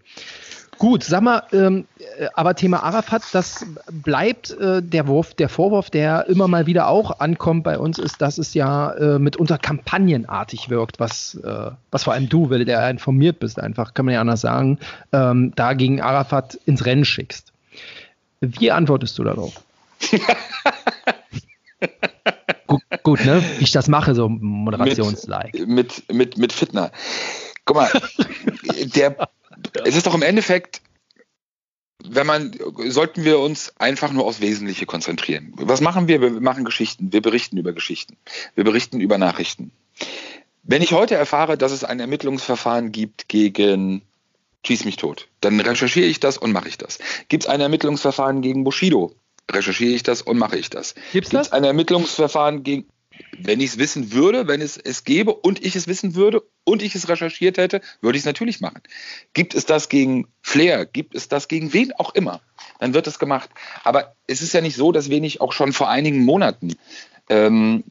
Gut, 0.83 1.05
sag 1.05 1.23
mal, 1.23 1.45
ähm, 1.53 1.87
äh, 2.19 2.27
aber 2.35 2.57
Thema 2.57 2.83
Arafat, 2.83 3.23
das 3.31 3.65
bleibt 3.93 4.51
äh, 4.51 4.83
der 4.83 5.07
Wurf, 5.07 5.33
der 5.33 5.49
Vorwurf, 5.49 5.91
der 5.91 6.27
immer 6.27 6.49
mal 6.49 6.67
wieder 6.67 6.89
auch 6.89 7.21
ankommt 7.21 7.63
bei 7.63 7.79
uns, 7.79 8.01
ist, 8.01 8.21
dass 8.21 8.37
es 8.37 8.53
ja 8.53 8.91
äh, 8.95 9.21
mitunter 9.21 9.59
kampagnenartig 9.59 10.71
wirkt, 10.71 10.99
was, 10.99 11.37
äh, 11.45 11.71
was 11.93 12.03
vor 12.03 12.15
allem 12.15 12.29
du, 12.29 12.51
weil 12.51 12.65
der 12.65 12.91
informiert 12.91 13.39
bist, 13.39 13.61
einfach, 13.61 13.95
kann 13.95 14.07
man 14.07 14.15
ja 14.15 14.21
anders 14.21 14.41
sagen, 14.41 14.81
ähm, 15.13 15.53
da 15.55 15.75
gegen 15.75 16.01
Arafat 16.01 16.59
ins 16.67 16.85
Rennen 16.85 17.05
schickst. 17.05 17.53
Wie 18.41 18.73
antwortest 18.73 19.17
du 19.21 19.23
darauf? 19.23 19.53
gut, 22.67 22.83
gut, 23.05 23.25
ne? 23.25 23.41
Wie 23.59 23.63
ich 23.63 23.71
das 23.71 23.87
mache, 23.87 24.17
so 24.17 24.29
moderationslike. 24.29 25.59
Mit, 25.59 25.69
mit, 25.69 26.13
mit, 26.13 26.39
mit 26.39 26.53
Fitner. 26.53 26.91
Guck 27.67 27.77
mal, 27.77 27.89
der 28.97 29.17
es 29.85 29.97
ist 29.97 30.07
doch 30.07 30.15
im 30.15 30.23
Endeffekt, 30.23 30.81
wenn 32.05 32.27
man, 32.27 32.53
sollten 32.89 33.25
wir 33.25 33.39
uns 33.39 33.73
einfach 33.79 34.13
nur 34.13 34.27
aufs 34.27 34.41
Wesentliche 34.41 34.87
konzentrieren. 34.87 35.53
Was 35.57 35.81
machen 35.81 36.09
wir? 36.09 36.21
Wir 36.21 36.31
machen 36.31 36.65
Geschichten, 36.65 37.13
wir 37.13 37.23
berichten 37.23 37.57
über 37.57 37.73
Geschichten, 37.73 38.17
wir 38.55 38.65
berichten 38.65 39.01
über 39.01 39.19
Nachrichten. 39.19 39.71
Wenn 40.65 40.83
ich 40.83 40.93
heute 40.93 41.15
erfahre, 41.15 41.59
dass 41.59 41.73
es 41.73 41.85
ein 41.85 42.01
Ermittlungsverfahren 42.01 42.93
gibt 42.93 43.29
gegen 43.29 44.03
Schieß 44.65 44.85
mich 44.85 44.97
tot, 44.97 45.29
dann 45.41 45.59
recherchiere 45.59 46.07
ich 46.07 46.21
das 46.21 46.39
und 46.39 46.53
mache 46.53 46.69
ich 46.69 46.79
das. 46.79 46.99
Gibt 47.29 47.45
es 47.45 47.49
ein 47.49 47.61
Ermittlungsverfahren 47.61 48.43
gegen 48.43 48.63
Bushido? 48.63 49.13
Recherchiere 49.51 49.93
ich 49.93 50.05
das 50.05 50.23
und 50.23 50.39
mache 50.39 50.57
ich 50.57 50.71
das. 50.71 50.95
Gibt 51.13 51.35
es 51.35 51.53
ein 51.53 51.65
Ermittlungsverfahren 51.65 52.63
gegen 52.63 52.87
wenn 53.39 53.61
ich 53.61 53.71
es 53.71 53.79
wissen 53.79 54.13
würde, 54.13 54.47
wenn 54.49 54.61
es 54.61 54.77
es 54.77 55.05
gäbe 55.05 55.35
und 55.35 55.65
ich 55.65 55.77
es 55.77 55.87
wissen 55.89 56.15
würde 56.15 56.43
und 56.65 56.83
ich 56.83 56.95
es 56.95 57.09
recherchiert 57.09 57.59
hätte, 57.59 57.81
würde 58.01 58.17
ich 58.17 58.23
es 58.23 58.27
natürlich 58.27 58.61
machen. 58.61 58.81
Gibt 59.35 59.55
es 59.55 59.67
das 59.67 59.89
gegen 59.89 60.29
Flair? 60.43 60.87
Gibt 60.87 61.15
es 61.15 61.29
das 61.29 61.49
gegen 61.49 61.73
wen 61.73 61.93
auch 61.93 62.15
immer? 62.15 62.41
Dann 62.79 62.95
wird 62.95 63.07
es 63.07 63.19
gemacht. 63.19 63.51
Aber 63.85 64.15
es 64.27 64.43
ist 64.43 64.53
ja 64.53 64.61
nicht 64.61 64.77
so, 64.77 64.93
dass 64.93 65.11
wir 65.11 65.21
nicht 65.21 65.41
auch 65.41 65.53
schon 65.53 65.73
vor 65.73 65.89
einigen 65.89 66.25
Monaten 66.25 66.75
ähm, 67.29 67.85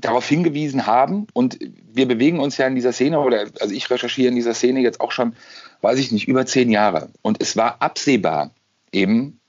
darauf 0.00 0.28
hingewiesen 0.28 0.86
haben 0.86 1.26
und 1.32 1.58
wir 1.92 2.06
bewegen 2.06 2.40
uns 2.40 2.56
ja 2.56 2.66
in 2.66 2.74
dieser 2.74 2.92
Szene 2.92 3.20
oder 3.20 3.46
also 3.60 3.74
ich 3.74 3.90
recherchiere 3.90 4.28
in 4.28 4.36
dieser 4.36 4.54
Szene 4.54 4.80
jetzt 4.80 5.00
auch 5.00 5.12
schon, 5.12 5.34
weiß 5.80 5.98
ich 5.98 6.12
nicht, 6.12 6.28
über 6.28 6.46
zehn 6.46 6.70
Jahre 6.70 7.10
und 7.22 7.42
es 7.42 7.56
war 7.56 7.82
absehbar 7.82 8.52
eben, 8.92 9.40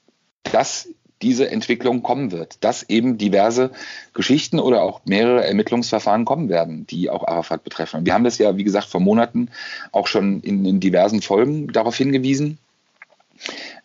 dass 0.44 0.90
diese 1.22 1.50
Entwicklung 1.50 2.04
kommen 2.04 2.32
wird, 2.32 2.64
dass 2.64 2.84
eben 2.84 3.18
diverse 3.18 3.72
Geschichten 4.14 4.60
oder 4.60 4.82
auch 4.84 5.02
mehrere 5.06 5.46
Ermittlungsverfahren 5.46 6.26
kommen 6.26 6.50
werden, 6.50 6.86
die 6.88 7.10
auch 7.10 7.26
Arafat 7.26 7.64
betreffen. 7.64 8.06
Wir 8.06 8.14
haben 8.14 8.24
das 8.24 8.38
ja, 8.38 8.58
wie 8.58 8.64
gesagt, 8.64 8.88
vor 8.88 9.02
Monaten 9.02 9.50
auch 9.92 10.08
schon 10.08 10.42
in, 10.42 10.66
in 10.66 10.80
diversen 10.80 11.22
Folgen 11.22 11.68
darauf 11.72 11.96
hingewiesen. 11.96 12.60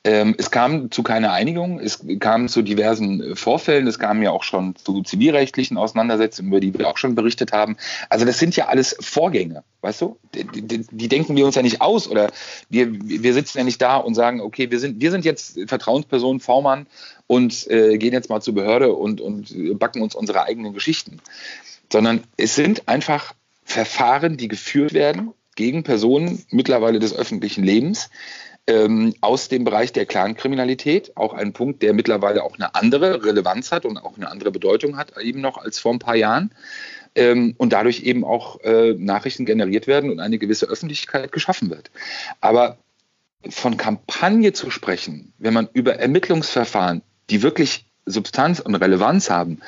Ähm, 0.02 0.34
es 0.38 0.50
kam 0.50 0.90
zu 0.90 1.02
keiner 1.02 1.32
Einigung, 1.32 1.78
es 1.78 2.04
kam 2.20 2.48
zu 2.48 2.62
diversen 2.62 3.20
äh, 3.20 3.36
Vorfällen, 3.36 3.86
es 3.86 3.98
kam 3.98 4.22
ja 4.22 4.30
auch 4.30 4.44
schon 4.44 4.74
zu 4.76 5.02
zivilrechtlichen 5.02 5.76
Auseinandersetzungen, 5.76 6.48
über 6.48 6.60
die 6.60 6.76
wir 6.78 6.88
auch 6.88 6.96
schon 6.96 7.14
berichtet 7.14 7.52
haben. 7.52 7.76
Also 8.08 8.24
das 8.24 8.38
sind 8.38 8.56
ja 8.56 8.68
alles 8.68 8.96
Vorgänge, 9.00 9.62
weißt 9.82 10.00
du? 10.00 10.16
Die, 10.34 10.44
die, 10.44 10.86
die, 10.90 11.08
denken 11.08 11.36
wir 11.36 11.44
uns 11.44 11.54
ja 11.54 11.62
nicht 11.62 11.82
aus 11.82 12.08
oder 12.08 12.30
wir, 12.70 12.88
wir 12.92 13.34
sitzen 13.34 13.58
ja 13.58 13.64
nicht 13.64 13.82
da 13.82 13.96
und 13.96 14.14
sagen, 14.14 14.40
okay, 14.40 14.70
wir 14.70 14.78
sind, 14.78 15.02
wir 15.02 15.10
sind 15.10 15.26
jetzt 15.26 15.58
Vertrauensperson 15.66 16.40
V-Mann 16.40 16.86
und 17.26 17.68
äh, 17.70 17.98
gehen 17.98 18.14
jetzt 18.14 18.30
mal 18.30 18.40
zur 18.40 18.54
Behörde 18.54 18.94
und, 18.94 19.20
und 19.20 19.78
backen 19.78 20.00
uns 20.00 20.14
unsere 20.14 20.44
eigenen 20.44 20.72
Geschichten. 20.72 21.20
Sondern 21.92 22.24
es 22.38 22.54
sind 22.54 22.88
einfach 22.88 23.34
Verfahren, 23.64 24.36
die 24.36 24.48
geführt 24.48 24.94
werden 24.94 25.32
gegen 25.56 25.82
Personen 25.82 26.42
mittlerweile 26.50 26.98
des 26.98 27.14
öffentlichen 27.14 27.62
Lebens, 27.62 28.08
ähm, 28.70 29.14
aus 29.20 29.48
dem 29.48 29.64
Bereich 29.64 29.92
der 29.92 30.06
Clankriminalität. 30.06 31.16
Auch 31.16 31.34
ein 31.34 31.52
Punkt, 31.52 31.82
der 31.82 31.92
mittlerweile 31.92 32.44
auch 32.44 32.54
eine 32.54 32.74
andere 32.74 33.24
Relevanz 33.24 33.72
hat 33.72 33.84
und 33.84 33.98
auch 33.98 34.16
eine 34.16 34.30
andere 34.30 34.52
Bedeutung 34.52 34.96
hat, 34.96 35.18
eben 35.18 35.40
noch 35.40 35.58
als 35.58 35.78
vor 35.78 35.92
ein 35.92 35.98
paar 35.98 36.16
Jahren. 36.16 36.52
Ähm, 37.16 37.54
und 37.58 37.72
dadurch 37.72 38.04
eben 38.04 38.24
auch 38.24 38.60
äh, 38.60 38.94
Nachrichten 38.94 39.44
generiert 39.44 39.88
werden 39.88 40.10
und 40.10 40.20
eine 40.20 40.38
gewisse 40.38 40.66
Öffentlichkeit 40.66 41.32
geschaffen 41.32 41.68
wird. 41.68 41.90
Aber 42.40 42.78
von 43.48 43.76
Kampagne 43.76 44.52
zu 44.52 44.70
sprechen, 44.70 45.32
wenn 45.38 45.54
man 45.54 45.68
über 45.72 45.96
Ermittlungsverfahren, 45.96 47.02
die 47.30 47.42
wirklich 47.42 47.84
Substanz 48.06 48.60
und 48.60 48.76
Relevanz 48.76 49.28
haben, 49.28 49.60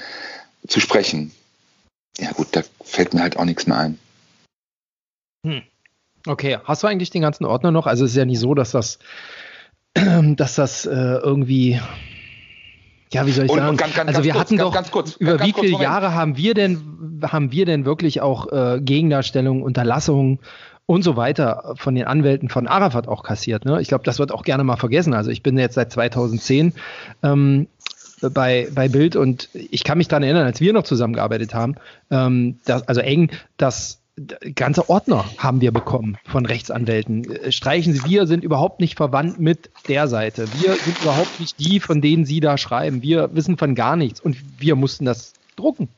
zu 0.69 0.79
sprechen, 0.79 1.33
ja 2.19 2.31
gut, 2.31 2.49
da 2.53 2.63
fällt 2.85 3.15
mir 3.15 3.23
halt 3.23 3.37
auch 3.37 3.45
nichts 3.45 3.67
mehr 3.67 3.79
ein. 3.79 3.99
Hm. 5.45 5.63
Okay, 6.27 6.59
hast 6.65 6.83
du 6.83 6.87
eigentlich 6.87 7.11
den 7.11 7.23
ganzen 7.23 7.45
Ordner 7.45 7.71
noch? 7.71 7.87
Also 7.87 8.05
es 8.05 8.13
ist 8.13 8.17
ja 8.17 8.25
nicht 8.25 8.41
so, 8.41 8.55
dass 8.55 8.71
das 8.73 8.99
dass 9.95 10.55
das 10.55 10.87
äh, 10.87 10.91
irgendwie 10.91 11.81
ja, 13.13 13.27
wie 13.27 13.33
soll 13.33 13.45
ich 13.45 13.51
und, 13.51 13.59
sagen? 13.59 13.71
Und 13.71 13.77
ganz, 13.77 13.95
ganz, 13.95 14.09
also 14.09 14.25
wir 14.25 14.33
kurz, 14.33 14.45
hatten 14.45 14.57
doch 14.59 14.91
kurz, 14.91 15.17
über 15.17 15.39
wie 15.41 15.53
viele 15.53 15.79
Jahre 15.79 16.15
haben 16.15 16.37
wir 16.37 16.55
denn 16.55 17.21
haben 17.31 17.53
wir 17.53 17.67
denn 17.67 17.85
wirklich 17.85 18.21
auch 18.21 18.51
äh, 18.51 18.81
Gegendarstellungen, 18.81 19.63
Unterlassungen 19.63 20.39
und 20.87 21.03
so 21.03 21.17
weiter 21.17 21.75
von 21.77 21.95
den 21.95 22.05
Anwälten 22.05 22.49
von 22.49 22.67
Arafat 22.67 23.09
auch 23.09 23.23
kassiert. 23.23 23.65
Ne? 23.65 23.81
Ich 23.81 23.89
glaube, 23.89 24.05
das 24.05 24.19
wird 24.19 24.33
auch 24.33 24.43
gerne 24.43 24.65
mal 24.65 24.77
vergessen. 24.77 25.15
Also 25.15 25.31
ich 25.31 25.43
bin 25.43 25.59
jetzt 25.59 25.75
seit 25.75 25.93
2010 25.93 26.73
ähm, 27.23 27.69
bei, 28.21 28.69
bei 28.75 28.89
Bild 28.89 29.17
und 29.17 29.49
ich 29.53 29.85
kann 29.85 29.99
mich 29.99 30.09
daran 30.09 30.23
erinnern, 30.23 30.45
als 30.47 30.61
wir 30.61 30.73
noch 30.73 30.85
zusammengearbeitet 30.85 31.55
haben, 31.55 31.77
ähm, 32.11 32.59
dass, 32.65 32.87
also 32.89 33.01
eng, 33.01 33.31
dass 33.57 34.02
ganze 34.55 34.89
Ordner 34.89 35.25
haben 35.39 35.61
wir 35.61 35.73
bekommen 35.73 36.17
von 36.25 36.47
Rechtsanwälten. 36.47 37.31
Äh, 37.31 37.53
streichen 37.53 37.93
Sie, 37.93 38.05
wir 38.05 38.27
sind 38.27 38.45
überhaupt 38.45 38.81
nicht 38.81 38.97
verwandt 38.97 39.39
mit 39.39 39.71
der 39.89 40.09
Seite. 40.09 40.47
Wir 40.61 40.75
sind 40.77 41.01
überhaupt 41.03 41.41
nicht 41.41 41.59
die, 41.59 41.81
von 41.81 42.01
denen 42.01 42.25
Sie 42.25 42.41
da 42.41 42.59
schreiben. 42.59 43.03
Wir 43.03 43.35
wissen 43.35 43.57
von 43.59 43.75
gar 43.75 43.97
nichts 43.97 44.21
und 44.21 44.37
wir 44.59 44.77
mussten 44.77 45.05
das 45.05 45.33
drucken. 45.57 45.89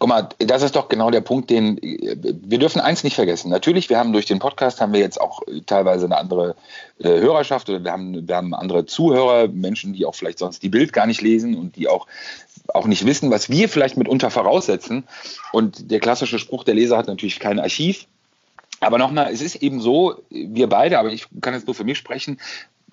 Guck 0.00 0.08
mal, 0.08 0.30
das 0.38 0.62
ist 0.62 0.76
doch 0.76 0.88
genau 0.88 1.10
der 1.10 1.20
Punkt, 1.20 1.50
den 1.50 1.78
wir 1.78 2.58
dürfen 2.58 2.80
eins 2.80 3.04
nicht 3.04 3.16
vergessen. 3.16 3.50
Natürlich, 3.50 3.90
wir 3.90 3.98
haben 3.98 4.14
durch 4.14 4.24
den 4.24 4.38
Podcast 4.38 4.80
haben 4.80 4.94
wir 4.94 5.00
jetzt 5.00 5.20
auch 5.20 5.42
teilweise 5.66 6.06
eine 6.06 6.16
andere 6.16 6.56
äh, 7.00 7.08
Hörerschaft 7.08 7.68
oder 7.68 7.84
wir 7.84 7.92
haben, 7.92 8.26
wir 8.26 8.34
haben 8.34 8.54
andere 8.54 8.86
Zuhörer, 8.86 9.48
Menschen, 9.48 9.92
die 9.92 10.06
auch 10.06 10.14
vielleicht 10.14 10.38
sonst 10.38 10.62
die 10.62 10.70
Bild 10.70 10.94
gar 10.94 11.06
nicht 11.06 11.20
lesen 11.20 11.54
und 11.54 11.76
die 11.76 11.86
auch 11.86 12.06
auch 12.72 12.86
nicht 12.86 13.04
wissen, 13.04 13.30
was 13.30 13.50
wir 13.50 13.68
vielleicht 13.68 13.98
mitunter 13.98 14.30
voraussetzen. 14.30 15.04
Und 15.52 15.90
der 15.90 16.00
klassische 16.00 16.38
Spruch, 16.38 16.64
der 16.64 16.76
Leser 16.76 16.96
hat 16.96 17.06
natürlich 17.06 17.38
kein 17.38 17.60
Archiv. 17.60 18.06
Aber 18.80 18.96
nochmal, 18.96 19.30
es 19.30 19.42
ist 19.42 19.56
eben 19.56 19.82
so, 19.82 20.22
wir 20.30 20.68
beide, 20.68 20.98
aber 20.98 21.12
ich 21.12 21.26
kann 21.42 21.52
jetzt 21.52 21.66
nur 21.66 21.74
für 21.74 21.84
mich 21.84 21.98
sprechen, 21.98 22.40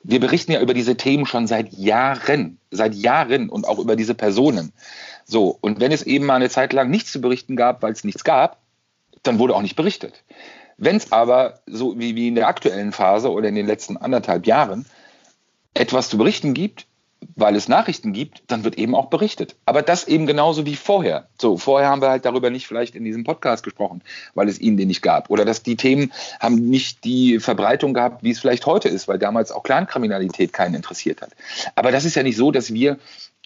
wir 0.03 0.19
berichten 0.19 0.51
ja 0.51 0.61
über 0.61 0.73
diese 0.73 0.97
Themen 0.97 1.25
schon 1.25 1.47
seit 1.47 1.73
Jahren, 1.73 2.57
seit 2.71 2.95
Jahren 2.95 3.49
und 3.49 3.67
auch 3.67 3.79
über 3.79 3.95
diese 3.95 4.13
Personen. 4.13 4.73
So, 5.29 5.57
und 5.59 5.81
wenn 5.81 5.91
es 5.91 6.03
eben 6.03 6.25
mal 6.25 6.35
eine 6.35 6.49
Zeit 6.49 6.71
lang 6.71 6.89
nichts 6.89 7.11
zu 7.11 7.19
berichten 7.19 7.57
gab, 7.57 7.83
weil 7.83 7.91
es 7.91 8.05
nichts 8.05 8.23
gab, 8.23 8.61
dann 9.23 9.39
wurde 9.39 9.55
auch 9.55 9.61
nicht 9.61 9.75
berichtet. 9.75 10.23
Wenn 10.77 10.95
es 10.95 11.11
aber, 11.11 11.59
so 11.67 11.99
wie, 11.99 12.15
wie 12.15 12.29
in 12.29 12.35
der 12.35 12.47
aktuellen 12.47 12.93
Phase 12.93 13.29
oder 13.29 13.49
in 13.49 13.55
den 13.55 13.67
letzten 13.67 13.97
anderthalb 13.97 14.47
Jahren, 14.47 14.85
etwas 15.73 16.09
zu 16.09 16.17
berichten 16.17 16.53
gibt, 16.53 16.85
weil 17.35 17.55
es 17.55 17.67
Nachrichten 17.67 18.13
gibt, 18.13 18.43
dann 18.47 18.63
wird 18.63 18.77
eben 18.77 18.95
auch 18.95 19.07
berichtet. 19.07 19.55
Aber 19.65 19.81
das 19.81 20.07
eben 20.07 20.27
genauso 20.27 20.65
wie 20.65 20.75
vorher. 20.75 21.27
So, 21.41 21.57
vorher 21.57 21.89
haben 21.89 22.01
wir 22.01 22.09
halt 22.09 22.25
darüber 22.25 22.49
nicht 22.49 22.67
vielleicht 22.67 22.95
in 22.95 23.03
diesem 23.03 23.23
Podcast 23.23 23.63
gesprochen, 23.63 24.03
weil 24.33 24.47
es 24.47 24.59
ihnen 24.59 24.77
den 24.77 24.87
nicht 24.87 25.01
gab. 25.01 25.29
Oder 25.29 25.43
dass 25.43 25.63
die 25.63 25.75
Themen 25.75 26.13
haben 26.39 26.55
nicht 26.55 27.03
die 27.03 27.39
Verbreitung 27.39 27.93
gehabt, 27.93 28.23
wie 28.23 28.31
es 28.31 28.39
vielleicht 28.39 28.65
heute 28.65 28.87
ist, 28.87 29.07
weil 29.07 29.19
damals 29.19 29.51
auch 29.51 29.63
Clankriminalität 29.63 30.53
keinen 30.53 30.75
interessiert 30.75 31.21
hat. 31.21 31.31
Aber 31.75 31.91
das 31.91 32.05
ist 32.05 32.15
ja 32.15 32.23
nicht 32.23 32.37
so, 32.37 32.51
dass 32.51 32.71
wir 32.71 32.97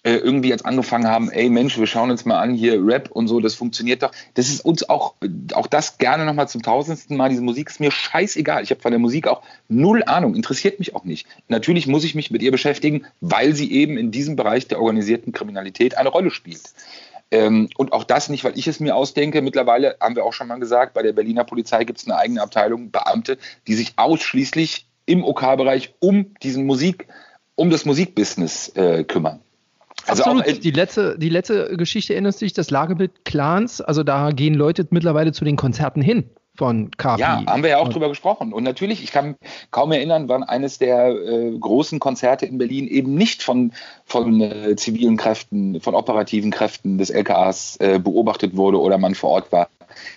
äh, 0.03 0.15
irgendwie 0.15 0.49
jetzt 0.49 0.65
angefangen 0.65 1.07
haben, 1.07 1.29
ey 1.29 1.49
Mensch, 1.49 1.77
wir 1.77 1.85
schauen 1.85 2.09
uns 2.09 2.25
mal 2.25 2.39
an, 2.39 2.53
hier 2.55 2.83
Rap 2.83 3.11
und 3.11 3.27
so, 3.27 3.39
das 3.39 3.53
funktioniert 3.53 4.01
doch. 4.01 4.11
Das 4.33 4.49
ist 4.49 4.65
uns 4.65 4.89
auch, 4.89 5.13
auch 5.53 5.67
das 5.67 5.97
gerne 5.99 6.25
nochmal 6.25 6.47
zum 6.47 6.63
tausendsten 6.63 7.15
Mal. 7.17 7.29
Diese 7.29 7.43
Musik 7.43 7.69
ist 7.69 7.79
mir 7.79 7.91
scheißegal. 7.91 8.63
Ich 8.63 8.71
habe 8.71 8.81
von 8.81 8.91
der 8.91 8.99
Musik 8.99 9.27
auch 9.27 9.43
null 9.67 10.03
Ahnung, 10.05 10.35
interessiert 10.35 10.79
mich 10.79 10.95
auch 10.95 11.03
nicht. 11.03 11.27
Natürlich 11.47 11.85
muss 11.85 12.03
ich 12.03 12.15
mich 12.15 12.31
mit 12.31 12.41
ihr 12.41 12.51
beschäftigen, 12.51 13.05
weil 13.19 13.53
sie 13.53 13.71
eben 13.71 13.97
in 13.97 14.11
diesem 14.11 14.35
Bereich 14.35 14.67
der 14.67 14.79
organisierten 14.79 15.33
Kriminalität 15.33 15.97
eine 15.97 16.09
Rolle 16.09 16.31
spielt. 16.31 16.73
Ähm, 17.29 17.69
und 17.77 17.93
auch 17.93 18.03
das 18.03 18.29
nicht, 18.29 18.43
weil 18.43 18.57
ich 18.57 18.67
es 18.67 18.79
mir 18.79 18.95
ausdenke. 18.95 19.41
Mittlerweile 19.41 19.97
haben 20.01 20.15
wir 20.15 20.25
auch 20.25 20.33
schon 20.33 20.47
mal 20.47 20.59
gesagt, 20.59 20.93
bei 20.93 21.03
der 21.03 21.13
Berliner 21.13 21.43
Polizei 21.43 21.85
gibt 21.85 21.99
es 21.99 22.05
eine 22.05 22.17
eigene 22.17 22.41
Abteilung, 22.41 22.91
Beamte, 22.91 23.37
die 23.67 23.75
sich 23.75 23.93
ausschließlich 23.97 24.87
im 25.05 25.23
OK-Bereich 25.23 25.93
um 25.99 26.33
diesen 26.41 26.65
Musik, 26.65 27.07
um 27.55 27.69
das 27.69 27.85
Musikbusiness 27.85 28.69
äh, 28.75 29.03
kümmern. 29.03 29.39
Also 30.07 30.23
Absolut. 30.23 30.47
Auch, 30.47 30.59
die, 30.59 30.71
letzte, 30.71 31.17
die 31.17 31.29
letzte 31.29 31.77
Geschichte 31.77 32.13
erinnerst 32.13 32.41
du 32.41 32.45
dich, 32.45 32.53
das 32.53 32.69
Lagebild 32.69 33.25
Clans, 33.25 33.81
also 33.81 34.03
da 34.03 34.31
gehen 34.31 34.53
Leute 34.53 34.87
mittlerweile 34.89 35.31
zu 35.31 35.45
den 35.45 35.55
Konzerten 35.55 36.01
hin 36.01 36.29
von 36.55 36.91
KPI. 36.91 37.21
Ja, 37.21 37.45
haben 37.45 37.63
wir 37.63 37.71
ja 37.71 37.77
auch 37.77 37.89
drüber 37.89 38.09
gesprochen. 38.09 38.53
Und 38.53 38.63
natürlich, 38.63 39.03
ich 39.03 39.11
kann 39.11 39.35
kaum 39.71 39.91
erinnern, 39.91 40.27
wann 40.27 40.43
eines 40.43 40.77
der 40.77 41.09
äh, 41.09 41.57
großen 41.57 41.99
Konzerte 41.99 42.45
in 42.45 42.57
Berlin 42.57 42.87
eben 42.87 43.15
nicht 43.15 43.41
von, 43.41 43.71
von 44.05 44.41
äh, 44.41 44.75
zivilen 44.75 45.17
Kräften, 45.17 45.79
von 45.81 45.95
operativen 45.95 46.51
Kräften 46.51 46.97
des 46.97 47.09
LKAs 47.09 47.77
äh, 47.77 47.99
beobachtet 47.99 48.55
wurde 48.55 48.79
oder 48.79 48.97
man 48.97 49.15
vor 49.15 49.31
Ort 49.31 49.51
war 49.51 49.69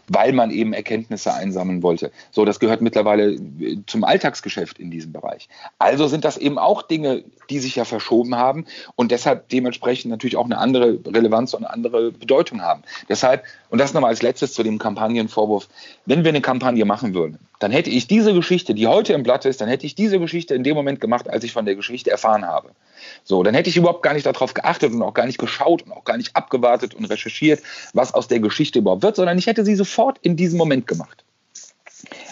weil 0.09 0.33
man 0.33 0.51
eben 0.51 0.73
Erkenntnisse 0.73 1.33
einsammeln 1.35 1.83
wollte. 1.83 2.11
So, 2.31 2.45
das 2.45 2.61
gehört 2.61 2.81
mittlerweile 2.81 3.33
äh, 3.33 3.79
zum 3.87 4.05
Alltagsgeschäft 4.05 4.79
in 4.79 4.91
diesem 4.91 5.13
Bereich. 5.13 5.49
Also 5.79 6.07
sind 6.07 6.25
das 6.25 6.37
eben 6.37 6.59
auch 6.59 6.83
Dinge, 6.83 7.25
die 7.51 7.59
sich 7.59 7.77
ja 7.77 7.85
verschoben 7.85 8.37
haben 8.37 8.67
und 8.97 9.11
deshalb 9.11 9.49
dementsprechend 9.49 10.11
natürlich 10.11 10.37
auch 10.37 10.45
eine 10.45 10.59
andere 10.59 10.99
Relevanz 11.07 11.55
und 11.55 11.65
eine 11.65 11.73
andere 11.73 12.13
Bedeutung 12.13 12.63
haben. 12.63 12.83
Deshalb, 13.09 13.45
und 13.75 13.79
das 13.79 13.93
nochmal 13.93 14.11
als 14.11 14.23
letztes 14.23 14.53
zu 14.53 14.63
dem 14.63 14.79
Kampagnenvorwurf, 14.79 15.67
wenn 16.07 16.23
wir 16.23 16.29
eine 16.29 16.41
Kampagne 16.41 16.85
machen 16.85 17.13
würden, 17.13 17.41
dann 17.59 17.73
hätte 17.73 17.91
ich 17.91 18.07
diese 18.07 18.33
Geschichte, 18.33 18.73
die 18.73 18.87
heute 18.87 19.15
im 19.15 19.25
Blatt 19.25 19.47
ist, 19.47 19.61
dann 19.61 19.69
hätte 19.69 19.85
ich 19.85 19.97
diese 19.97 20.21
Geschichte 20.21 20.55
in 20.55 20.63
dem 20.63 20.77
Moment 20.77 21.01
gemacht, 21.01 21.29
als 21.29 21.43
ich 21.43 21.51
von 21.51 21.65
der 21.65 21.75
Geschichte 21.75 22.09
erfahren 22.09 22.47
habe. 22.47 22.71
So, 23.25 23.43
dann 23.43 23.53
hätte 23.53 23.69
ich 23.69 23.77
überhaupt 23.77 24.05
gar 24.05 24.15
nicht 24.15 24.27
darauf 24.27 24.55
geachtet 24.55 24.93
und 24.93 25.03
auch 25.03 25.13
gar 25.13 25.27
nicht 25.27 25.39
geschaut 25.39 25.83
und 25.83 25.91
auch 25.91 26.05
gar 26.05 26.17
nicht 26.17 26.37
abgewartet 26.37 26.95
und 26.95 27.07
recherchiert, 27.07 27.65
was 27.95 28.15
aus 28.15 28.29
der 28.29 28.39
Geschichte 28.39 28.79
überhaupt 28.79 29.03
wird, 29.03 29.17
sondern 29.17 29.37
ich 29.39 29.49
hätte 29.49 29.65
sie 29.65 29.75
sofort 29.75 30.19
in 30.23 30.37
diesem 30.37 30.57
Moment 30.57 30.87
gemacht. 30.87 31.25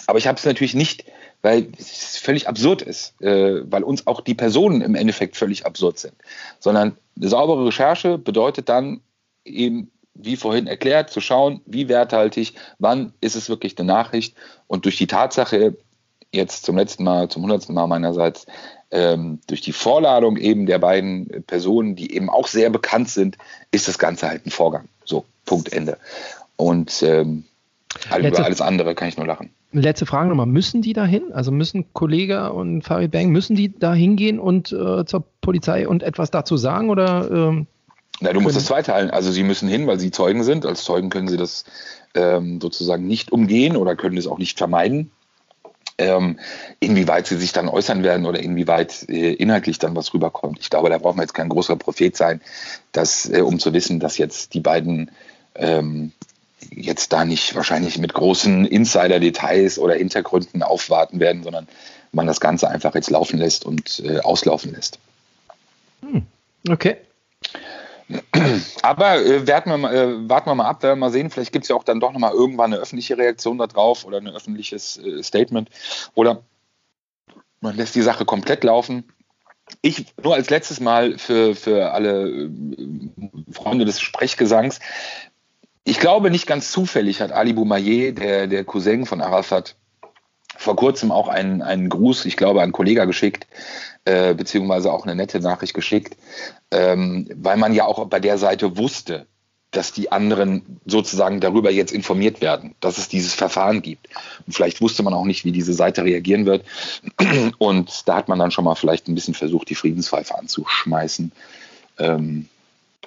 Aber 0.07 0.21
ich 0.21 0.29
habe 0.29 0.39
es 0.39 0.45
natürlich 0.45 0.77
nicht, 0.77 1.07
weil 1.43 1.73
es 1.77 2.19
völlig 2.19 2.47
absurd 2.47 2.83
ist, 2.83 3.21
äh, 3.21 3.69
weil 3.69 3.83
uns 3.83 4.07
auch 4.07 4.21
die 4.21 4.35
Personen 4.35 4.81
im 4.81 4.95
Endeffekt 4.95 5.37
völlig 5.37 5.67
absurd 5.67 5.99
sind, 5.99 6.15
sondern 6.61 6.97
eine 7.17 7.29
saubere 7.29 7.67
Recherche 7.67 8.17
bedeutet 8.17 8.69
dann 8.69 9.01
eben 9.45 9.91
wie 10.15 10.37
vorhin 10.37 10.67
erklärt, 10.67 11.11
zu 11.11 11.21
schauen, 11.21 11.61
wie 11.67 11.89
werthaltig, 11.89 12.55
wann 12.79 13.13
ist 13.21 13.37
es 13.37 13.49
wirklich 13.49 13.79
eine 13.79 13.87
Nachricht 13.87 14.37
und 14.67 14.85
durch 14.85 14.97
die 14.97 15.07
Tatsache, 15.07 15.77
jetzt 16.33 16.65
zum 16.65 16.77
letzten 16.77 17.05
Mal, 17.05 17.29
zum 17.29 17.43
hundertsten 17.43 17.75
Mal 17.75 17.87
meinerseits, 17.87 18.47
ähm, 18.91 19.41
durch 19.47 19.63
die 19.63 19.73
Vorladung 19.73 20.37
eben 20.37 20.67
der 20.67 20.79
beiden 20.79 21.45
Personen, 21.47 21.97
die 21.97 22.15
eben 22.15 22.29
auch 22.29 22.47
sehr 22.47 22.71
bekannt 22.71 23.09
sind, 23.09 23.39
ist 23.71 23.89
das 23.89 23.99
Ganze 23.99 24.29
halt 24.29 24.47
ein 24.47 24.51
Vorgang. 24.51 24.89
So, 25.05 25.25
Punkt, 25.47 25.73
Ende. 25.73 25.99
Und 26.57 27.03
ähm, 27.03 27.45
halt 28.11 28.27
über 28.27 28.45
alles 28.45 28.61
andere 28.61 28.95
kann 28.95 29.09
ich 29.09 29.17
nur 29.17 29.27
lachen. 29.27 29.51
Letzte 29.73 30.05
Frage 30.05 30.29
nochmal, 30.29 30.47
müssen 30.47 30.83
die 30.83 30.93
da 30.93 31.07
hin? 31.07 31.33
Also 31.33 31.51
müssen 31.51 31.87
Kollege 31.95 32.53
und 32.53 32.83
Farid 32.83 33.11
Bang, 33.11 33.31
müssen 33.31 33.57
die 33.57 33.77
da 33.79 33.95
hingehen 33.95 34.39
und 34.39 34.71
äh, 34.71 35.07
zur 35.07 35.25
Polizei 35.41 35.89
und 35.89 36.03
etwas 36.03 36.31
dazu 36.31 36.59
sagen 36.59 36.91
oder 36.91 37.31
ähm, 37.31 37.67
na, 38.23 38.33
du 38.33 38.41
musst 38.41 38.57
es 38.57 38.67
zweiteilen. 38.67 39.11
Also 39.11 39.33
sie 39.33 39.43
müssen 39.43 39.69
hin, 39.69 39.87
weil 39.87 39.99
sie 39.99 40.13
Zeugen 40.13 40.45
sind. 40.45 40.65
Als 40.65 40.85
Zeugen 40.85 41.11
können 41.11 41.27
sie 41.27 41.37
das 41.37 41.65
ähm, 42.15 42.61
sozusagen 42.61 43.07
nicht 43.07 43.33
umgehen 43.33 43.77
oder 43.77 43.97
können 43.97 44.17
es 44.17 44.29
auch 44.29 44.39
nicht 44.39 44.59
vermeiden. 44.59 45.11
Ähm, 45.99 46.39
inwieweit 46.79 47.27
sie 47.27 47.37
sich 47.37 47.53
dann 47.53 47.69
äußern 47.69 48.03
werden 48.03 48.25
oder 48.25 48.41
inwieweit 48.41 49.09
äh, 49.09 49.33
inhaltlich 49.35 49.79
dann 49.79 49.97
was 49.97 50.15
rüberkommt. 50.15 50.59
Ich 50.61 50.71
glaube, 50.71 50.89
da 50.89 50.99
braucht 50.99 51.17
man 51.17 51.25
jetzt 51.25 51.35
kein 51.35 51.49
großer 51.49 51.77
Prophet 51.77 52.17
sein, 52.17 52.41
dass, 52.93 53.29
äh, 53.29 53.41
um 53.41 53.59
zu 53.59 53.73
wissen, 53.73 53.99
dass 53.99 54.19
jetzt 54.19 54.55
die 54.55 54.61
beiden 54.61 55.11
ähm, 55.57 56.13
jetzt 56.71 57.13
da 57.13 57.25
nicht 57.25 57.57
wahrscheinlich 57.57 57.99
mit 57.99 58.15
großen 58.15 58.67
Insider-Details 58.67 59.79
oder 59.79 59.95
Hintergründen 59.95 60.63
aufwarten 60.63 61.19
werden, 61.19 61.43
sondern 61.43 61.67
man 62.13 62.27
das 62.29 62.41
Ganze 62.41 62.69
einfach 62.69 62.95
jetzt 62.95 63.11
laufen 63.11 63.39
lässt 63.39 63.67
und 63.67 64.01
äh, 64.05 64.21
auslaufen 64.21 64.73
lässt. 64.73 64.99
Hm. 66.03 66.23
Okay. 66.69 66.97
Aber 68.83 69.25
äh, 69.25 69.47
warten, 69.47 69.71
wir 69.71 69.79
mal, 69.79 69.95
äh, 69.95 70.29
warten 70.29 70.51
wir 70.51 70.55
mal 70.55 70.69
ab, 70.69 70.83
werden 70.83 70.99
wir 70.99 71.07
mal 71.07 71.13
sehen. 71.13 71.31
Vielleicht 71.31 71.53
gibt 71.53 71.65
es 71.65 71.69
ja 71.69 71.77
auch 71.77 71.85
dann 71.85 72.01
doch 72.01 72.13
nochmal 72.13 72.33
irgendwann 72.33 72.73
eine 72.73 72.83
öffentliche 72.83 73.17
Reaktion 73.17 73.59
darauf 73.59 74.05
oder 74.05 74.19
ein 74.19 74.29
öffentliches 74.29 74.99
äh, 74.99 75.23
Statement. 75.23 75.71
Oder 76.15 76.43
man 77.61 77.77
lässt 77.77 77.95
die 77.95 78.03
Sache 78.03 78.25
komplett 78.25 78.65
laufen. 78.65 79.05
Ich 79.81 80.07
nur 80.23 80.35
als 80.35 80.51
letztes 80.51 80.81
Mal 80.81 81.19
für, 81.19 81.55
für 81.55 81.93
alle 81.93 82.29
äh, 82.29 82.51
Freunde 83.51 83.85
des 83.85 84.01
Sprechgesangs. 84.01 84.81
Ich 85.85 85.99
glaube, 85.99 86.31
nicht 86.31 86.47
ganz 86.47 86.71
zufällig 86.71 87.21
hat 87.21 87.33
Ali 87.33 87.53
Boumaier, 87.53 88.13
der, 88.13 88.47
der 88.47 88.65
Cousin 88.65 89.07
von 89.07 89.21
Arafat, 89.21 89.77
vor 90.57 90.77
kurzem 90.77 91.11
auch 91.11 91.29
einen, 91.29 91.63
einen 91.63 91.89
Gruß, 91.89 92.25
ich 92.25 92.37
glaube, 92.37 92.61
an 92.61 92.65
einen 92.65 92.73
Kollegen 92.73 93.07
geschickt, 93.07 93.47
äh, 94.05 94.35
beziehungsweise 94.35 94.93
auch 94.93 95.05
eine 95.05 95.15
nette 95.15 95.41
Nachricht 95.41 95.75
geschickt, 95.75 96.17
ähm, 96.71 97.29
weil 97.35 97.57
man 97.57 97.73
ja 97.75 97.85
auch 97.87 98.05
bei 98.07 98.21
der 98.21 98.39
Seite 98.39 98.77
wusste, 98.77 99.27
dass 99.73 99.93
die 99.93 100.13
anderen 100.13 100.81
sozusagen 100.85 101.41
darüber 101.41 101.71
jetzt 101.71 101.93
informiert 101.93 102.41
werden, 102.41 102.75
dass 102.81 102.99
es 102.99 103.09
dieses 103.09 103.35
Verfahren 103.35 103.81
gibt. 103.81 104.09
Und 104.47 104.53
vielleicht 104.53 104.81
wusste 104.83 105.03
man 105.03 105.15
auch 105.15 105.25
nicht, 105.25 105.45
wie 105.45 105.53
diese 105.53 105.73
Seite 105.73 106.05
reagieren 106.05 106.45
wird. 106.47 106.65
Und 107.59 108.07
da 108.07 108.17
hat 108.17 108.29
man 108.29 108.39
dann 108.39 108.51
schon 108.51 108.65
mal 108.65 108.75
vielleicht 108.75 109.09
ein 109.09 109.15
bisschen 109.15 109.35
versucht, 109.35 109.71
die 109.71 109.75
Friedenspfeife 109.75 110.39
anzuschmeißen. 110.39 111.33
Ähm, 111.99 112.49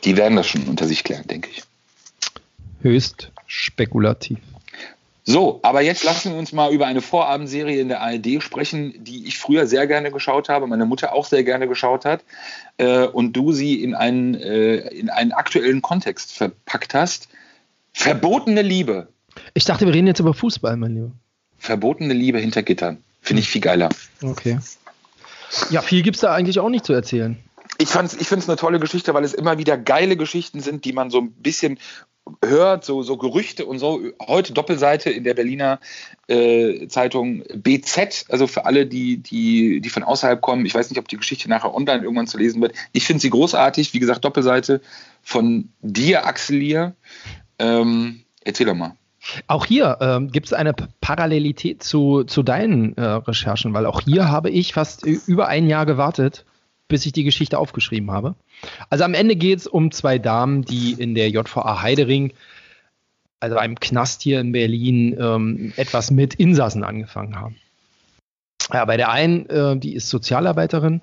die 0.04 0.18
werden 0.18 0.36
das 0.36 0.48
schon 0.48 0.64
unter 0.64 0.88
sich 0.88 1.04
klären, 1.04 1.28
denke 1.28 1.50
ich. 1.52 1.64
Höchst 2.82 3.32
spekulativ. 3.46 4.40
So, 5.28 5.60
aber 5.64 5.82
jetzt 5.82 6.04
lassen 6.04 6.34
wir 6.34 6.38
uns 6.38 6.54
mal 6.54 6.72
über 6.72 6.86
eine 6.86 7.02
Vorabendserie 7.02 7.82
in 7.82 7.88
der 7.88 8.02
ARD 8.02 8.44
sprechen, 8.44 8.94
die 9.04 9.26
ich 9.26 9.40
früher 9.40 9.66
sehr 9.66 9.88
gerne 9.88 10.12
geschaut 10.12 10.50
habe, 10.50 10.68
meine 10.68 10.86
Mutter 10.86 11.14
auch 11.14 11.26
sehr 11.26 11.44
gerne 11.44 11.68
geschaut 11.68 12.06
hat 12.06 12.24
äh, 12.78 13.08
und 13.08 13.34
du 13.34 13.52
sie 13.52 13.82
in 13.84 13.96
einen, 13.96 14.36
äh, 14.36 14.76
in 14.90 15.10
einen 15.10 15.32
aktuellen 15.32 15.82
Kontext 15.82 16.32
verpackt 16.32 16.94
hast. 16.94 17.28
Verbotene 17.92 18.62
Liebe. 18.62 19.08
Ich 19.56 19.66
dachte, 19.66 19.88
wir 19.88 19.94
reden 19.96 20.06
jetzt 20.06 20.20
über 20.20 20.36
Fußball, 20.36 20.78
mein 20.78 20.94
Lieber. 20.94 21.12
Verbotene 21.58 22.14
Liebe 22.14 22.38
hinter 22.38 22.62
Gittern. 22.62 23.04
Finde 23.22 23.42
ich 23.42 23.50
viel 23.50 23.62
geiler. 23.62 23.90
Okay. 24.22 24.60
Ja, 25.72 25.82
viel 25.82 26.04
gibt 26.04 26.18
es 26.18 26.22
da 26.22 26.34
eigentlich 26.34 26.60
auch 26.60 26.70
nicht 26.70 26.86
zu 26.86 26.94
erzählen. 26.94 27.40
Ich, 27.78 27.90
ich 27.90 27.94
finde 27.94 28.44
es 28.44 28.50
eine 28.50 28.58
tolle 28.58 28.80
Geschichte, 28.80 29.14
weil 29.14 29.24
es 29.24 29.34
immer 29.34 29.58
wieder 29.58 29.78
geile 29.78 30.18
Geschichten 30.18 30.62
sind, 30.62 30.86
die 30.86 30.94
man 30.94 31.10
so 31.10 31.20
ein 31.20 31.32
bisschen 31.32 31.78
hört, 32.44 32.86
so, 32.86 33.04
so 33.04 33.18
Gerüchte 33.18 33.66
und 33.66 33.80
so. 33.80 34.02
Heute 34.26 34.54
Doppelseite 34.54 35.10
in 35.10 35.24
der 35.24 35.34
Berliner 35.34 35.80
äh, 36.28 36.88
Zeitung 36.88 37.44
BZ, 37.54 38.26
also 38.30 38.48
für 38.48 38.66
alle, 38.66 38.86
die, 38.86 39.18
die, 39.18 39.82
die 39.82 39.90
von 39.90 40.04
außerhalb 40.04 40.42
kommen. 40.42 40.66
Ich 40.66 40.74
weiß 40.74 40.90
nicht, 40.90 41.00
ob 41.00 41.08
die 41.08 41.18
Geschichte 41.18 41.50
nachher 41.50 41.74
online 41.74 42.04
irgendwann 42.04 42.28
zu 42.28 42.38
lesen 42.38 42.62
wird. 42.62 42.74
Ich 42.94 43.06
finde 43.06 43.22
sie 43.22 43.30
großartig. 43.30 43.94
Wie 43.94 44.00
gesagt, 44.00 44.26
Doppelseite 44.26 44.82
von 45.22 45.70
dir, 45.82 46.26
Axel 46.26 46.58
Lier. 46.58 46.96
Ähm, 47.60 48.22
erzähl 48.42 48.66
doch 48.66 48.76
mal. 48.76 48.96
Auch 49.48 49.66
hier 49.66 49.98
ähm, 50.02 50.32
gibt 50.32 50.48
es 50.48 50.54
eine 50.54 50.74
Parallelität 51.02 51.82
zu, 51.84 52.24
zu 52.26 52.44
deinen 52.44 52.96
äh, 52.96 53.02
Recherchen, 53.02 53.74
weil 53.74 53.86
auch 53.86 54.02
hier 54.02 54.30
habe 54.30 54.50
ich 54.50 54.74
fast 54.74 55.04
über 55.06 55.48
ein 55.48 55.68
Jahr 55.68 55.86
gewartet, 55.88 56.46
bis 56.88 57.06
ich 57.06 57.12
die 57.12 57.24
Geschichte 57.24 57.58
aufgeschrieben 57.58 58.12
habe. 58.12 58.36
Also 58.90 59.04
am 59.04 59.14
Ende 59.14 59.36
geht 59.36 59.60
es 59.60 59.68
um 59.68 59.92
zwei 59.92 60.20
Damen, 60.20 60.64
die 60.64 60.94
in 60.94 61.16
der 61.16 61.30
JVA 61.30 61.82
Heidering, 61.82 62.34
also 63.40 63.58
einem 63.58 63.80
Knast 63.80 64.22
hier 64.22 64.40
in 64.40 64.52
Berlin, 64.52 65.16
ähm, 65.20 65.74
etwas 65.78 66.12
mit 66.12 66.36
Insassen 66.36 66.84
angefangen 66.84 67.40
haben. 67.40 67.56
Ja, 68.72 68.86
bei 68.86 68.98
der 68.98 69.12
einen, 69.12 69.48
äh, 69.50 69.78
die 69.78 69.96
ist 69.96 70.10
Sozialarbeiterin 70.10 71.02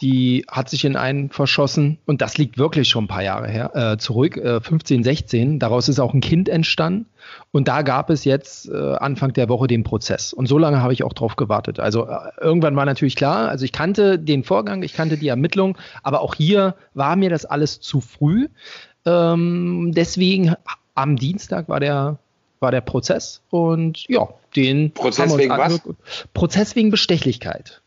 die 0.00 0.44
hat 0.50 0.68
sich 0.68 0.84
in 0.84 0.94
einen 0.94 1.30
verschossen 1.30 1.98
und 2.04 2.20
das 2.20 2.36
liegt 2.36 2.58
wirklich 2.58 2.88
schon 2.88 3.04
ein 3.04 3.08
paar 3.08 3.22
Jahre 3.22 3.48
her, 3.48 3.74
äh, 3.74 3.96
zurück, 3.96 4.36
äh, 4.36 4.60
15, 4.60 5.02
16. 5.02 5.58
Daraus 5.58 5.88
ist 5.88 6.00
auch 6.00 6.12
ein 6.12 6.20
Kind 6.20 6.48
entstanden 6.50 7.06
und 7.50 7.66
da 7.66 7.80
gab 7.82 8.10
es 8.10 8.24
jetzt 8.24 8.68
äh, 8.68 8.94
Anfang 8.96 9.32
der 9.32 9.48
Woche 9.48 9.66
den 9.68 9.84
Prozess 9.84 10.34
und 10.34 10.46
so 10.46 10.58
lange 10.58 10.82
habe 10.82 10.92
ich 10.92 11.02
auch 11.02 11.14
drauf 11.14 11.36
gewartet. 11.36 11.80
Also 11.80 12.06
äh, 12.06 12.18
irgendwann 12.40 12.76
war 12.76 12.84
natürlich 12.84 13.16
klar, 13.16 13.48
also 13.48 13.64
ich 13.64 13.72
kannte 13.72 14.18
den 14.18 14.44
Vorgang, 14.44 14.82
ich 14.82 14.92
kannte 14.92 15.16
die 15.16 15.28
Ermittlung, 15.28 15.78
aber 16.02 16.20
auch 16.20 16.34
hier 16.34 16.74
war 16.92 17.16
mir 17.16 17.30
das 17.30 17.46
alles 17.46 17.80
zu 17.80 18.02
früh. 18.02 18.48
Ähm, 19.06 19.92
deswegen 19.94 20.54
am 20.94 21.16
Dienstag 21.16 21.68
war 21.68 21.80
der 21.80 22.18
war 22.60 22.70
der 22.70 22.80
Prozess 22.80 23.42
und 23.50 24.06
ja, 24.08 24.28
den 24.56 24.92
Prozess 24.92 25.36
wegen 25.36 25.50
was? 25.50 25.80
Prozess 26.32 26.74
wegen 26.74 26.90
Bestechlichkeit 26.90 27.82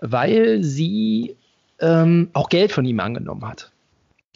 weil 0.00 0.62
sie 0.62 1.36
ähm, 1.80 2.28
auch 2.32 2.48
Geld 2.48 2.72
von 2.72 2.84
ihm 2.84 3.00
angenommen 3.00 3.46
hat. 3.46 3.70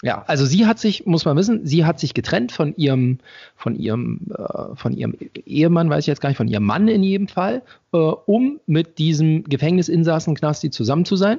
Ja, 0.03 0.25
also 0.27 0.47
sie 0.47 0.67
hat 0.67 0.79
sich, 0.79 1.05
muss 1.05 1.27
man 1.27 1.37
wissen, 1.37 1.67
sie 1.67 1.85
hat 1.85 2.01
sich 2.01 2.15
getrennt 2.15 2.53
von 2.53 2.75
ihrem, 2.77 3.19
von 3.55 3.77
ihrem, 3.77 4.21
äh, 4.35 4.75
von 4.75 4.95
ihrem 4.95 5.15
Ehemann, 5.45 5.91
weiß 5.91 6.05
ich 6.05 6.07
jetzt 6.07 6.23
gar 6.23 6.31
nicht, 6.31 6.39
von 6.39 6.49
ihrem 6.49 6.65
Mann 6.65 6.89
in 6.89 7.03
jedem 7.03 7.29
Fall, 7.29 7.63
äh, 7.93 7.99
um 7.99 8.61
mit 8.67 8.99
diesem 8.99 9.45
Gefängnisinsassen 9.45 10.35
Knasti 10.35 10.71
zusammen 10.71 11.05
zu 11.05 11.17
sein. 11.17 11.39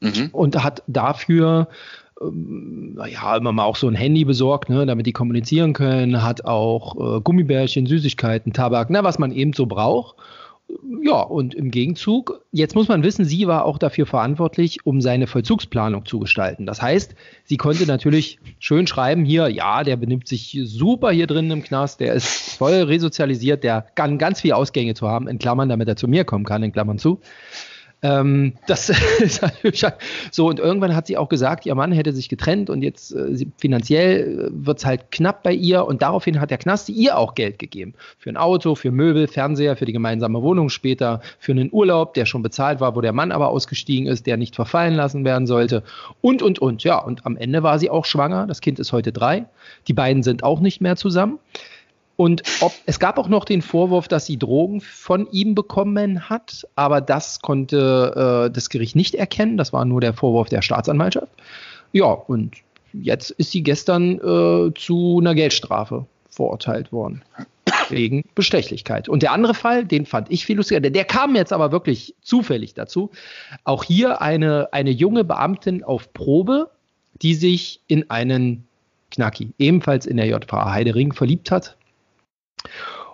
Mhm. 0.00 0.30
Und 0.32 0.64
hat 0.64 0.82
dafür 0.88 1.68
ähm, 2.20 2.98
ja, 3.08 3.36
immer 3.36 3.52
mal 3.52 3.64
auch 3.64 3.76
so 3.76 3.86
ein 3.86 3.94
Handy 3.94 4.24
besorgt, 4.24 4.68
ne, 4.68 4.84
damit 4.84 5.06
die 5.06 5.12
kommunizieren 5.12 5.72
können, 5.72 6.24
hat 6.24 6.44
auch 6.44 7.18
äh, 7.18 7.20
Gummibärchen, 7.20 7.86
Süßigkeiten, 7.86 8.52
Tabak, 8.52 8.90
na, 8.90 9.04
was 9.04 9.20
man 9.20 9.30
eben 9.30 9.52
so 9.52 9.66
braucht 9.66 10.16
ja, 11.04 11.20
und 11.20 11.54
im 11.54 11.70
Gegenzug, 11.70 12.44
jetzt 12.52 12.74
muss 12.74 12.88
man 12.88 13.02
wissen, 13.02 13.24
sie 13.24 13.46
war 13.46 13.64
auch 13.64 13.78
dafür 13.78 14.06
verantwortlich, 14.06 14.84
um 14.84 15.00
seine 15.00 15.26
Vollzugsplanung 15.26 16.06
zu 16.06 16.20
gestalten. 16.20 16.66
Das 16.66 16.80
heißt, 16.80 17.14
sie 17.44 17.56
konnte 17.56 17.86
natürlich 17.86 18.38
schön 18.58 18.86
schreiben 18.86 19.24
hier, 19.24 19.48
ja, 19.48 19.82
der 19.82 19.96
benimmt 19.96 20.28
sich 20.28 20.58
super 20.64 21.10
hier 21.10 21.26
drin 21.26 21.50
im 21.50 21.62
Knast, 21.62 22.00
der 22.00 22.14
ist 22.14 22.56
voll 22.56 22.74
resozialisiert, 22.74 23.64
der 23.64 23.86
kann 23.94 24.18
ganz 24.18 24.40
viele 24.40 24.56
Ausgänge 24.56 24.94
zu 24.94 25.08
haben, 25.08 25.28
in 25.28 25.38
Klammern, 25.38 25.68
damit 25.68 25.88
er 25.88 25.96
zu 25.96 26.08
mir 26.08 26.24
kommen 26.24 26.44
kann, 26.44 26.62
in 26.62 26.72
Klammern 26.72 26.98
zu. 26.98 27.20
Ähm, 28.02 28.54
das 28.66 28.90
ist 29.20 29.42
natürlich 29.42 29.84
so. 30.32 30.48
Und 30.48 30.58
irgendwann 30.58 30.94
hat 30.94 31.06
sie 31.06 31.16
auch 31.16 31.28
gesagt, 31.28 31.66
ihr 31.66 31.74
Mann 31.76 31.92
hätte 31.92 32.12
sich 32.12 32.28
getrennt 32.28 32.68
und 32.68 32.82
jetzt 32.82 33.14
äh, 33.14 33.46
finanziell 33.58 34.50
äh, 34.50 34.66
wird 34.66 34.78
es 34.78 34.84
halt 34.84 35.12
knapp 35.12 35.44
bei 35.44 35.52
ihr. 35.52 35.86
Und 35.86 36.02
daraufhin 36.02 36.40
hat 36.40 36.50
der 36.50 36.58
Knast 36.58 36.88
ihr 36.88 37.16
auch 37.16 37.36
Geld 37.36 37.60
gegeben. 37.60 37.94
Für 38.18 38.30
ein 38.30 38.36
Auto, 38.36 38.74
für 38.74 38.90
Möbel, 38.90 39.28
Fernseher, 39.28 39.76
für 39.76 39.84
die 39.84 39.92
gemeinsame 39.92 40.42
Wohnung 40.42 40.68
später, 40.68 41.20
für 41.38 41.52
einen 41.52 41.68
Urlaub, 41.72 42.14
der 42.14 42.26
schon 42.26 42.42
bezahlt 42.42 42.80
war, 42.80 42.96
wo 42.96 43.00
der 43.00 43.12
Mann 43.12 43.30
aber 43.30 43.48
ausgestiegen 43.48 44.08
ist, 44.08 44.26
der 44.26 44.36
nicht 44.36 44.56
verfallen 44.56 44.94
lassen 44.94 45.24
werden 45.24 45.46
sollte. 45.46 45.84
Und, 46.20 46.42
und, 46.42 46.58
und. 46.58 46.82
Ja, 46.82 46.98
und 46.98 47.24
am 47.24 47.36
Ende 47.36 47.62
war 47.62 47.78
sie 47.78 47.88
auch 47.88 48.04
schwanger. 48.04 48.48
Das 48.48 48.60
Kind 48.60 48.80
ist 48.80 48.92
heute 48.92 49.12
drei. 49.12 49.44
Die 49.86 49.94
beiden 49.94 50.24
sind 50.24 50.42
auch 50.42 50.58
nicht 50.58 50.80
mehr 50.80 50.96
zusammen. 50.96 51.38
Und 52.16 52.42
ob, 52.60 52.72
es 52.86 52.98
gab 52.98 53.18
auch 53.18 53.28
noch 53.28 53.44
den 53.44 53.62
Vorwurf, 53.62 54.06
dass 54.06 54.26
sie 54.26 54.38
Drogen 54.38 54.80
von 54.80 55.26
ihm 55.30 55.54
bekommen 55.54 56.28
hat, 56.28 56.66
aber 56.76 57.00
das 57.00 57.40
konnte 57.40 58.46
äh, 58.48 58.52
das 58.52 58.68
Gericht 58.68 58.96
nicht 58.96 59.14
erkennen. 59.14 59.56
Das 59.56 59.72
war 59.72 59.84
nur 59.84 60.00
der 60.00 60.12
Vorwurf 60.12 60.48
der 60.48 60.62
Staatsanwaltschaft. 60.62 61.32
Ja, 61.92 62.06
und 62.06 62.56
jetzt 62.92 63.30
ist 63.30 63.50
sie 63.50 63.62
gestern 63.62 64.18
äh, 64.18 64.74
zu 64.74 65.18
einer 65.20 65.34
Geldstrafe 65.34 66.06
verurteilt 66.28 66.92
worden. 66.92 67.22
Wegen 67.88 68.24
Bestechlichkeit. 68.34 69.08
Und 69.08 69.22
der 69.22 69.32
andere 69.32 69.54
Fall, 69.54 69.84
den 69.84 70.06
fand 70.06 70.30
ich 70.30 70.46
viel 70.46 70.56
lustiger. 70.56 70.80
Der, 70.80 70.90
der 70.90 71.04
kam 71.04 71.34
jetzt 71.34 71.52
aber 71.52 71.72
wirklich 71.72 72.14
zufällig 72.22 72.74
dazu. 72.74 73.10
Auch 73.64 73.84
hier 73.84 74.22
eine, 74.22 74.68
eine 74.72 74.90
junge 74.90 75.24
Beamtin 75.24 75.82
auf 75.82 76.12
Probe, 76.12 76.70
die 77.20 77.34
sich 77.34 77.80
in 77.88 78.08
einen 78.10 78.64
Knacki, 79.10 79.52
ebenfalls 79.58 80.06
in 80.06 80.16
der 80.16 80.26
JVA 80.26 80.70
Heidering, 80.70 81.12
verliebt 81.12 81.50
hat 81.50 81.76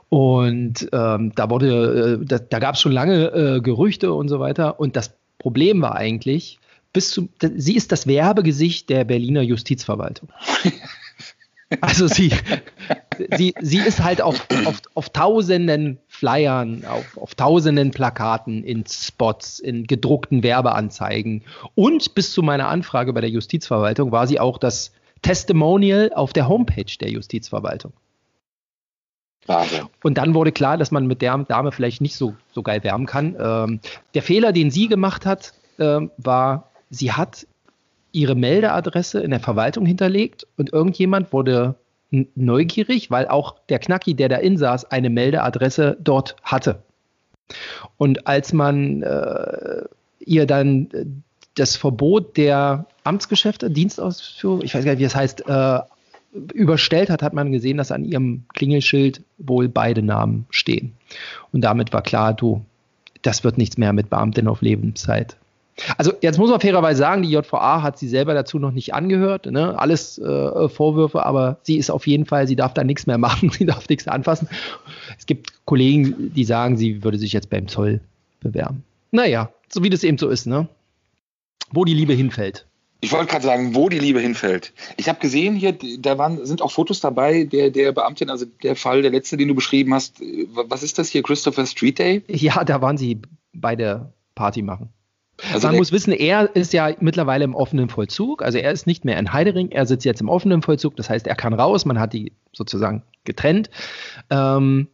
und 0.08 0.88
ähm, 0.92 1.32
da 1.34 1.50
wurde, 1.50 2.20
äh, 2.22 2.24
da, 2.24 2.38
da 2.38 2.58
gab 2.58 2.74
es 2.74 2.80
schon 2.80 2.92
lange 2.92 3.26
äh, 3.26 3.60
Gerüchte 3.60 4.12
und 4.12 4.28
so 4.28 4.40
weiter. 4.40 4.80
Und 4.80 4.96
das 4.96 5.14
Problem 5.38 5.82
war 5.82 5.96
eigentlich, 5.96 6.58
bis 6.92 7.10
zu, 7.10 7.28
sie 7.40 7.76
ist 7.76 7.92
das 7.92 8.06
Werbegesicht 8.06 8.88
der 8.88 9.04
Berliner 9.04 9.42
Justizverwaltung. 9.42 10.30
Also 11.82 12.08
sie, 12.08 12.32
sie, 13.36 13.52
sie 13.60 13.78
ist 13.78 14.02
halt 14.02 14.22
auf, 14.22 14.46
auf, 14.64 14.80
auf 14.94 15.10
tausenden 15.10 15.98
Flyern, 16.08 16.82
auf, 16.86 17.18
auf 17.18 17.34
tausenden 17.34 17.90
Plakaten, 17.90 18.64
in 18.64 18.84
Spots, 18.86 19.58
in 19.58 19.86
gedruckten 19.86 20.42
Werbeanzeigen. 20.42 21.44
Und 21.74 22.14
bis 22.14 22.32
zu 22.32 22.42
meiner 22.42 22.68
Anfrage 22.68 23.12
bei 23.12 23.20
der 23.20 23.28
Justizverwaltung 23.28 24.12
war 24.12 24.26
sie 24.26 24.40
auch 24.40 24.56
das 24.56 24.92
Testimonial 25.20 26.10
auf 26.14 26.32
der 26.32 26.48
Homepage 26.48 26.96
der 26.98 27.10
Justizverwaltung. 27.10 27.92
Wahnsinn. 29.48 29.86
Und 30.02 30.18
dann 30.18 30.34
wurde 30.34 30.52
klar, 30.52 30.76
dass 30.76 30.90
man 30.90 31.06
mit 31.06 31.22
der 31.22 31.36
Dame 31.38 31.72
vielleicht 31.72 32.00
nicht 32.00 32.16
so, 32.16 32.34
so 32.52 32.62
geil 32.62 32.84
wärmen 32.84 33.06
kann. 33.06 33.36
Ähm, 33.40 33.80
der 34.14 34.22
Fehler, 34.22 34.52
den 34.52 34.70
sie 34.70 34.88
gemacht 34.88 35.26
hat, 35.26 35.52
äh, 35.78 36.00
war, 36.16 36.70
sie 36.90 37.12
hat 37.12 37.46
ihre 38.12 38.34
Meldeadresse 38.34 39.20
in 39.20 39.30
der 39.30 39.40
Verwaltung 39.40 39.86
hinterlegt 39.86 40.46
und 40.56 40.72
irgendjemand 40.72 41.32
wurde 41.32 41.76
neugierig, 42.10 43.10
weil 43.10 43.28
auch 43.28 43.56
der 43.68 43.78
Knacki, 43.78 44.14
der 44.14 44.28
da 44.28 44.36
insaß, 44.36 44.90
eine 44.90 45.10
Meldeadresse 45.10 45.96
dort 46.00 46.36
hatte. 46.42 46.82
Und 47.96 48.26
als 48.26 48.52
man 48.52 49.02
äh, 49.02 49.82
ihr 50.20 50.46
dann 50.46 50.90
äh, 50.92 51.04
das 51.54 51.76
Verbot 51.76 52.36
der 52.36 52.86
Amtsgeschäfte, 53.04 53.70
Dienstausführung, 53.70 54.62
ich 54.62 54.74
weiß 54.74 54.84
gar 54.84 54.92
nicht, 54.92 55.00
wie 55.00 55.04
es 55.04 55.12
das 55.12 55.20
heißt, 55.20 55.48
äh, 55.48 55.80
überstellt 56.32 57.10
hat, 57.10 57.22
hat 57.22 57.32
man 57.32 57.52
gesehen, 57.52 57.78
dass 57.78 57.90
an 57.90 58.04
ihrem 58.04 58.44
Klingelschild 58.54 59.22
wohl 59.38 59.68
beide 59.68 60.02
Namen 60.02 60.46
stehen. 60.50 60.92
Und 61.52 61.62
damit 61.62 61.92
war 61.92 62.02
klar, 62.02 62.34
du, 62.34 62.64
das 63.22 63.44
wird 63.44 63.58
nichts 63.58 63.78
mehr 63.78 63.92
mit 63.92 64.10
Beamtin 64.10 64.48
auf 64.48 64.60
Lebenszeit. 64.60 65.36
Also 65.96 66.12
jetzt 66.20 66.38
muss 66.38 66.50
man 66.50 66.60
fairerweise 66.60 66.98
sagen, 66.98 67.22
die 67.22 67.30
JVA 67.30 67.82
hat 67.82 67.98
sie 67.98 68.08
selber 68.08 68.34
dazu 68.34 68.58
noch 68.58 68.72
nicht 68.72 68.94
angehört. 68.94 69.46
Ne? 69.46 69.78
Alles 69.78 70.18
äh, 70.18 70.68
Vorwürfe, 70.68 71.24
aber 71.24 71.58
sie 71.62 71.78
ist 71.78 71.90
auf 71.90 72.06
jeden 72.06 72.26
Fall, 72.26 72.48
sie 72.48 72.56
darf 72.56 72.74
da 72.74 72.84
nichts 72.84 73.06
mehr 73.06 73.18
machen, 73.18 73.50
sie 73.50 73.66
darf 73.66 73.88
nichts 73.88 74.08
anfassen. 74.08 74.48
Es 75.16 75.26
gibt 75.26 75.64
Kollegen, 75.64 76.32
die 76.34 76.44
sagen, 76.44 76.76
sie 76.76 77.04
würde 77.04 77.18
sich 77.18 77.32
jetzt 77.32 77.50
beim 77.50 77.68
Zoll 77.68 78.00
bewerben. 78.40 78.84
Naja, 79.10 79.50
so 79.68 79.82
wie 79.82 79.90
das 79.90 80.04
eben 80.04 80.18
so 80.18 80.28
ist, 80.28 80.46
ne? 80.46 80.68
Wo 81.70 81.84
die 81.84 81.94
Liebe 81.94 82.12
hinfällt. 82.12 82.66
Ich 83.00 83.12
wollte 83.12 83.26
gerade 83.26 83.44
sagen, 83.44 83.74
wo 83.74 83.88
die 83.88 83.98
Liebe 83.98 84.20
hinfällt. 84.20 84.72
Ich 84.96 85.08
habe 85.08 85.20
gesehen 85.20 85.54
hier, 85.54 85.76
da 85.98 86.18
waren, 86.18 86.44
sind 86.44 86.62
auch 86.62 86.72
Fotos 86.72 87.00
dabei 87.00 87.44
der, 87.44 87.70
der 87.70 87.92
Beamtin, 87.92 88.28
also 88.28 88.44
der 88.62 88.74
Fall, 88.74 89.02
der 89.02 89.12
letzte, 89.12 89.36
den 89.36 89.48
du 89.48 89.54
beschrieben 89.54 89.94
hast. 89.94 90.20
Was 90.68 90.82
ist 90.82 90.98
das 90.98 91.08
hier, 91.08 91.22
Christopher 91.22 91.66
Street 91.66 91.98
Day? 91.98 92.22
Ja, 92.26 92.64
da 92.64 92.80
waren 92.82 92.98
sie 92.98 93.20
bei 93.52 93.76
der 93.76 94.12
Party 94.34 94.62
machen. 94.62 94.88
Also 95.52 95.68
Man 95.68 95.76
muss 95.76 95.92
wissen, 95.92 96.12
er 96.12 96.54
ist 96.56 96.72
ja 96.72 96.92
mittlerweile 96.98 97.44
im 97.44 97.54
offenen 97.54 97.88
Vollzug. 97.88 98.42
Also 98.42 98.58
er 98.58 98.72
ist 98.72 98.88
nicht 98.88 99.04
mehr 99.04 99.18
in 99.18 99.32
Heidering, 99.32 99.70
er 99.70 99.86
sitzt 99.86 100.04
jetzt 100.04 100.20
im 100.20 100.28
offenen 100.28 100.62
Vollzug. 100.62 100.96
Das 100.96 101.08
heißt, 101.08 101.28
er 101.28 101.36
kann 101.36 101.54
raus. 101.54 101.84
Man 101.84 102.00
hat 102.00 102.12
die 102.12 102.32
sozusagen 102.52 103.04
getrennt. 103.24 103.70
Ähm, 104.30 104.88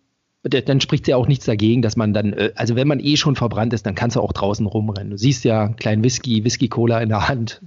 dann 0.45 0.80
spricht 0.80 1.09
ja 1.09 1.16
auch 1.16 1.26
nichts 1.26 1.47
dagegen, 1.47 1.80
dass 1.80 1.97
man 1.97 2.12
dann, 2.12 2.32
äh, 2.34 2.53
also 2.55 2.76
wenn 2.76 2.86
man 2.86 3.01
eh 3.01 3.16
schon 3.16 3.34
verbrannt 3.34 3.72
ist, 3.72 3.86
dann 3.86 3.95
kannst 3.95 4.16
du 4.16 4.20
auch 4.20 4.32
draußen 4.32 4.66
rumrennen. 4.66 5.11
Du 5.11 5.18
siehst 5.18 5.45
ja 5.45 5.64
einen 5.64 5.76
kleinen 5.76 6.05
Whisky, 6.05 6.45
Whisky-Cola 6.45 7.01
in 7.01 7.09
der 7.09 7.28
Hand 7.28 7.62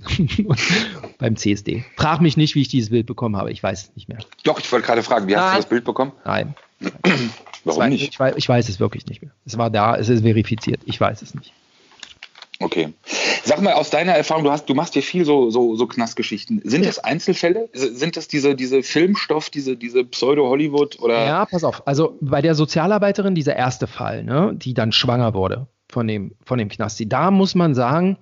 beim 1.18 1.36
CSD. 1.36 1.84
Frag 1.96 2.22
mich 2.22 2.38
nicht, 2.38 2.56
wie 2.56 2.62
ich 2.62 2.68
dieses 2.68 2.92
Bild 2.92 3.08
bekommen 3.08 3.36
habe. 3.36 3.52
Ich 3.52 3.64
weiß 3.64 3.84
es 3.84 3.96
nicht 3.96 4.10
mehr. 4.10 4.20
Doch, 4.44 4.60
ich 4.60 4.72
wollte 4.72 4.86
gerade 4.86 5.04
fragen, 5.04 5.28
wie 5.28 5.34
Nein. 5.34 5.42
hast 5.42 5.54
du 5.54 5.58
das 5.58 5.70
Bild 5.70 5.86
bekommen? 5.86 6.12
Nein. 6.24 6.56
Warum 7.64 7.82
war, 7.82 7.90
nicht? 7.90 8.10
Ich 8.10 8.20
weiß, 8.20 8.36
ich 8.38 8.48
weiß 8.48 8.70
es 8.70 8.80
wirklich 8.80 9.08
nicht 9.08 9.22
mehr. 9.22 9.32
Es 9.46 9.58
war 9.58 9.70
da, 9.70 9.96
es 9.96 10.10
ist 10.10 10.22
verifiziert. 10.22 10.82
Ich 10.86 11.02
weiß 11.02 11.22
es 11.22 11.34
nicht. 11.34 11.52
Okay. 12.60 12.94
Sag 13.44 13.62
mal, 13.62 13.74
aus 13.74 13.90
deiner 13.90 14.14
Erfahrung, 14.14 14.44
du, 14.44 14.52
hast, 14.52 14.68
du 14.68 14.74
machst 14.74 14.96
ja 14.96 15.02
viel 15.02 15.26
so, 15.26 15.50
so, 15.50 15.76
so 15.76 15.86
Knastgeschichten. 15.86 16.62
Sind 16.64 16.86
das 16.86 17.00
Einzelfälle? 17.00 17.70
Sind 17.74 18.18
das 18.18 18.28
diese, 18.28 18.56
diese 18.56 18.82
Filmstoff, 18.82 19.50
diese, 19.50 19.78
diese 19.78 20.04
Pseudo-Hollywood? 20.04 20.98
Ja, 21.08 21.46
pass 21.46 21.64
auf. 21.64 21.86
Also 21.86 22.18
bei 22.20 22.42
der 22.42 22.56
Sozialarbeiterin, 22.56 23.36
dieser 23.36 23.56
erste 23.56 23.86
Fall, 23.86 24.24
ne, 24.24 24.54
die 24.56 24.74
dann 24.74 24.92
schwanger 24.92 25.34
wurde 25.34 25.68
von 25.88 26.08
dem, 26.08 26.34
von 26.46 26.58
dem 26.58 26.70
Knasti, 26.70 27.08
da 27.08 27.30
muss 27.30 27.54
man 27.54 27.76
sagen, 27.76 28.18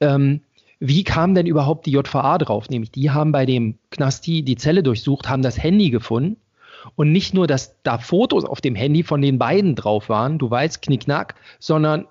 ähm, 0.00 0.40
wie 0.78 1.04
kam 1.04 1.34
denn 1.34 1.46
überhaupt 1.46 1.86
die 1.86 1.92
JVA 1.92 2.38
drauf? 2.38 2.68
Nämlich, 2.68 2.90
die 2.90 3.10
haben 3.10 3.32
bei 3.32 3.46
dem 3.46 3.78
Knasti 3.90 4.42
die 4.42 4.56
Zelle 4.56 4.82
durchsucht, 4.82 5.28
haben 5.28 5.42
das 5.42 5.60
Handy 5.60 5.90
gefunden. 5.90 6.36
Und 6.94 7.10
nicht 7.10 7.34
nur, 7.34 7.46
dass 7.46 7.74
da 7.82 7.98
Fotos 7.98 8.44
auf 8.44 8.60
dem 8.60 8.76
Handy 8.76 9.02
von 9.02 9.20
den 9.20 9.38
beiden 9.38 9.74
drauf 9.74 10.08
waren, 10.08 10.38
du 10.38 10.48
weißt, 10.48 10.82
knickknack, 10.82 11.34
sondern 11.58 12.06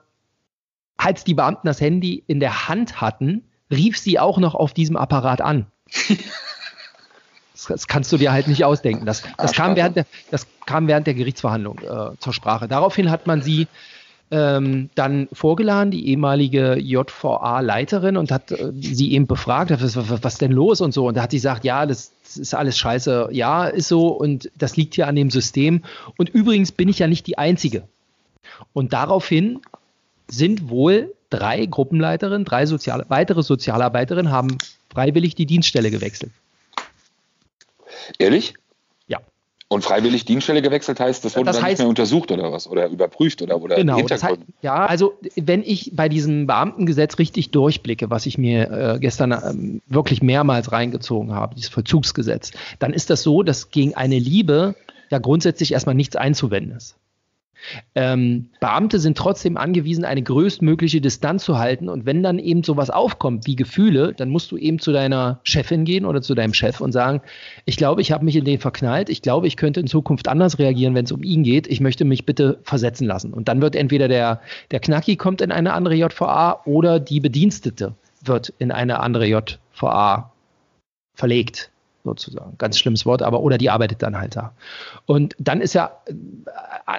als 0.97 1.23
die 1.23 1.33
Beamten 1.33 1.67
das 1.67 1.81
Handy 1.81 2.23
in 2.27 2.39
der 2.39 2.67
Hand 2.67 3.01
hatten, 3.01 3.43
rief 3.71 3.97
sie 3.97 4.19
auch 4.19 4.37
noch 4.37 4.55
auf 4.55 4.73
diesem 4.73 4.97
Apparat 4.97 5.41
an. 5.41 5.67
Das, 7.53 7.67
das 7.67 7.87
kannst 7.87 8.11
du 8.11 8.17
dir 8.17 8.31
halt 8.31 8.47
nicht 8.47 8.65
ausdenken. 8.65 9.05
Das, 9.05 9.23
das, 9.37 9.53
kam, 9.53 9.75
während 9.75 9.95
der, 9.95 10.05
das 10.29 10.45
kam 10.65 10.87
während 10.87 11.07
der 11.07 11.13
Gerichtsverhandlung 11.13 11.79
äh, 11.79 12.17
zur 12.19 12.33
Sprache. 12.33 12.67
Daraufhin 12.67 13.09
hat 13.09 13.27
man 13.27 13.41
sie 13.41 13.67
ähm, 14.31 14.89
dann 14.95 15.27
vorgeladen, 15.31 15.91
die 15.91 16.09
ehemalige 16.09 16.77
JVA-Leiterin, 16.77 18.17
und 18.17 18.31
hat 18.31 18.51
äh, 18.51 18.73
sie 18.79 19.13
eben 19.13 19.27
befragt, 19.27 19.71
was, 19.71 19.95
was, 19.95 20.23
was 20.23 20.37
denn 20.37 20.51
los 20.51 20.81
und 20.81 20.93
so. 20.93 21.07
Und 21.07 21.15
da 21.15 21.21
hat 21.23 21.31
sie 21.31 21.37
gesagt, 21.37 21.63
ja, 21.63 21.85
das, 21.85 22.11
das 22.23 22.37
ist 22.37 22.53
alles 22.55 22.77
scheiße. 22.77 23.29
Ja, 23.31 23.65
ist 23.65 23.87
so 23.87 24.07
und 24.07 24.51
das 24.57 24.75
liegt 24.75 24.95
hier 24.95 25.07
an 25.07 25.15
dem 25.15 25.29
System. 25.29 25.83
Und 26.17 26.29
übrigens 26.29 26.71
bin 26.71 26.89
ich 26.89 26.99
ja 26.99 27.07
nicht 27.07 27.27
die 27.27 27.37
Einzige. 27.37 27.83
Und 28.73 28.93
daraufhin 28.93 29.61
sind 30.27 30.69
wohl 30.69 31.13
drei 31.29 31.65
Gruppenleiterinnen, 31.65 32.45
drei 32.45 32.65
Sozial 32.65 33.05
weitere 33.09 33.43
Sozialarbeiterinnen 33.43 34.31
haben 34.31 34.57
freiwillig 34.93 35.35
die 35.35 35.45
Dienststelle 35.45 35.91
gewechselt. 35.91 36.31
Ehrlich? 38.17 38.53
Ja. 39.07 39.19
Und 39.67 39.83
freiwillig 39.83 40.25
Dienststelle 40.25 40.61
gewechselt 40.61 40.99
heißt, 40.99 41.25
das 41.25 41.35
wurde 41.35 41.47
das 41.47 41.57
dann 41.57 41.65
heißt, 41.65 41.71
nicht 41.71 41.79
mehr 41.79 41.89
untersucht 41.89 42.31
oder 42.31 42.51
was? 42.51 42.67
Oder 42.67 42.87
überprüft 42.87 43.41
oder, 43.41 43.61
oder 43.61 43.75
genau, 43.75 44.01
das 44.01 44.23
heißt, 44.23 44.39
Ja, 44.61 44.85
also 44.85 45.17
wenn 45.35 45.63
ich 45.63 45.91
bei 45.93 46.07
diesem 46.07 46.47
Beamtengesetz 46.47 47.17
richtig 47.19 47.51
durchblicke, 47.51 48.09
was 48.09 48.25
ich 48.25 48.37
mir 48.37 48.71
äh, 48.71 48.99
gestern 48.99 49.31
ähm, 49.31 49.81
wirklich 49.87 50.21
mehrmals 50.21 50.71
reingezogen 50.71 51.33
habe, 51.33 51.55
dieses 51.55 51.69
Vollzugsgesetz, 51.69 52.51
dann 52.79 52.93
ist 52.93 53.09
das 53.09 53.23
so, 53.23 53.43
dass 53.43 53.69
gegen 53.69 53.95
eine 53.95 54.19
Liebe 54.19 54.75
ja 55.09 55.19
grundsätzlich 55.19 55.73
erstmal 55.73 55.95
nichts 55.95 56.15
einzuwenden 56.15 56.77
ist. 56.77 56.95
Ähm, 57.95 58.49
Beamte 58.59 58.99
sind 58.99 59.17
trotzdem 59.17 59.57
angewiesen, 59.57 60.05
eine 60.05 60.21
größtmögliche 60.21 61.01
Distanz 61.01 61.43
zu 61.43 61.57
halten. 61.57 61.89
Und 61.89 62.05
wenn 62.05 62.23
dann 62.23 62.39
eben 62.39 62.63
sowas 62.63 62.89
aufkommt 62.89 63.47
wie 63.47 63.55
Gefühle, 63.55 64.13
dann 64.13 64.29
musst 64.29 64.51
du 64.51 64.57
eben 64.57 64.79
zu 64.79 64.91
deiner 64.91 65.39
Chefin 65.43 65.85
gehen 65.85 66.05
oder 66.05 66.21
zu 66.21 66.35
deinem 66.35 66.53
Chef 66.53 66.81
und 66.81 66.91
sagen, 66.91 67.21
ich 67.65 67.77
glaube, 67.77 68.01
ich 68.01 68.11
habe 68.11 68.25
mich 68.25 68.35
in 68.35 68.45
den 68.45 68.59
verknallt. 68.59 69.09
Ich 69.09 69.21
glaube, 69.21 69.47
ich 69.47 69.57
könnte 69.57 69.79
in 69.79 69.87
Zukunft 69.87 70.27
anders 70.27 70.59
reagieren, 70.59 70.95
wenn 70.95 71.05
es 71.05 71.11
um 71.11 71.23
ihn 71.23 71.43
geht. 71.43 71.67
Ich 71.67 71.81
möchte 71.81 72.05
mich 72.05 72.25
bitte 72.25 72.59
versetzen 72.63 73.07
lassen. 73.07 73.33
Und 73.33 73.47
dann 73.47 73.61
wird 73.61 73.75
entweder 73.75 74.07
der, 74.07 74.41
der 74.71 74.79
Knacki 74.79 75.15
kommt 75.15 75.41
in 75.41 75.51
eine 75.51 75.73
andere 75.73 75.95
JVA 75.95 76.61
oder 76.65 76.99
die 76.99 77.19
Bedienstete 77.19 77.93
wird 78.23 78.53
in 78.57 78.71
eine 78.71 78.99
andere 78.99 79.27
JVA 79.27 80.31
verlegt 81.13 81.71
sozusagen. 82.05 82.57
Ganz 82.57 82.79
schlimmes 82.79 83.05
Wort, 83.05 83.21
aber 83.21 83.41
oder 83.41 83.57
die 83.57 83.69
arbeitet 83.69 84.01
dann 84.01 84.17
halt 84.17 84.37
da. 84.37 84.53
Und 85.05 85.35
dann 85.37 85.59
ist 85.59 85.73
ja 85.73 85.91
äh, 86.07 86.13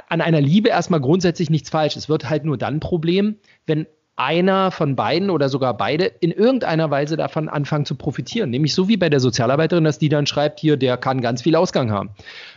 an 0.08 0.20
einer 0.20 0.40
Liebe 0.40 0.68
erstmal 0.68 1.00
grundsätzlich 1.00 1.48
nichts 1.48 1.70
falsch. 1.70 1.96
Es 1.96 2.08
wird 2.10 2.28
halt 2.28 2.44
nur 2.44 2.58
dann 2.58 2.74
ein 2.74 2.80
Problem, 2.80 3.36
wenn 3.66 3.86
einer 4.16 4.70
von 4.70 4.96
beiden 4.96 5.28
oder 5.28 5.50
sogar 5.50 5.76
beide 5.76 6.06
in 6.06 6.30
irgendeiner 6.30 6.90
Weise 6.90 7.16
davon 7.18 7.50
anfangen 7.50 7.84
zu 7.84 7.94
profitieren. 7.94 8.48
Nämlich 8.48 8.74
so 8.74 8.88
wie 8.88 8.96
bei 8.96 9.10
der 9.10 9.20
Sozialarbeiterin, 9.20 9.84
dass 9.84 9.98
die 9.98 10.08
dann 10.08 10.26
schreibt, 10.26 10.58
hier, 10.58 10.78
der 10.78 10.96
kann 10.96 11.20
ganz 11.20 11.42
viel 11.42 11.54
Ausgang 11.54 11.90
haben. 11.90 12.10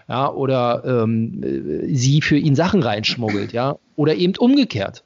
Ja, 0.08 0.32
oder 0.32 0.84
ähm, 0.86 1.44
äh, 1.44 1.94
sie 1.94 2.22
für 2.22 2.38
ihn 2.38 2.56
Sachen 2.56 2.82
reinschmuggelt, 2.82 3.52
ja. 3.52 3.78
Oder 3.98 4.16
eben 4.16 4.34
umgekehrt. 4.38 5.04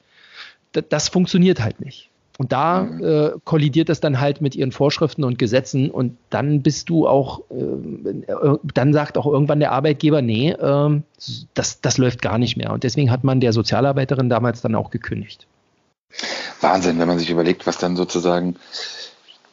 das, 0.73 0.83
das 0.89 1.09
funktioniert 1.09 1.59
halt 1.59 1.81
nicht. 1.81 2.11
Und 2.39 2.51
da 2.51 2.85
äh, 2.85 3.31
kollidiert 3.43 3.89
das 3.89 3.99
dann 3.99 4.19
halt 4.19 4.41
mit 4.41 4.55
ihren 4.55 4.71
Vorschriften 4.71 5.23
und 5.23 5.37
Gesetzen 5.37 5.91
und 5.91 6.17
dann 6.31 6.63
bist 6.63 6.89
du 6.89 7.07
auch, 7.07 7.41
äh, 7.51 8.57
dann 8.73 8.91
sagt 8.91 9.19
auch 9.19 9.27
irgendwann 9.27 9.59
der 9.59 9.71
Arbeitgeber, 9.71 10.23
nee, 10.23 10.49
äh, 10.49 11.01
das, 11.53 11.81
das 11.81 11.97
läuft 11.99 12.23
gar 12.23 12.39
nicht 12.39 12.57
mehr. 12.57 12.73
Und 12.73 12.83
deswegen 12.83 13.11
hat 13.11 13.23
man 13.23 13.39
der 13.39 13.53
Sozialarbeiterin 13.53 14.29
damals 14.29 14.61
dann 14.61 14.73
auch 14.73 14.89
gekündigt. 14.89 15.45
Wahnsinn, 16.59 16.97
wenn 16.99 17.07
man 17.07 17.19
sich 17.19 17.29
überlegt, 17.29 17.67
was 17.67 17.77
dann 17.77 17.95
sozusagen 17.95 18.55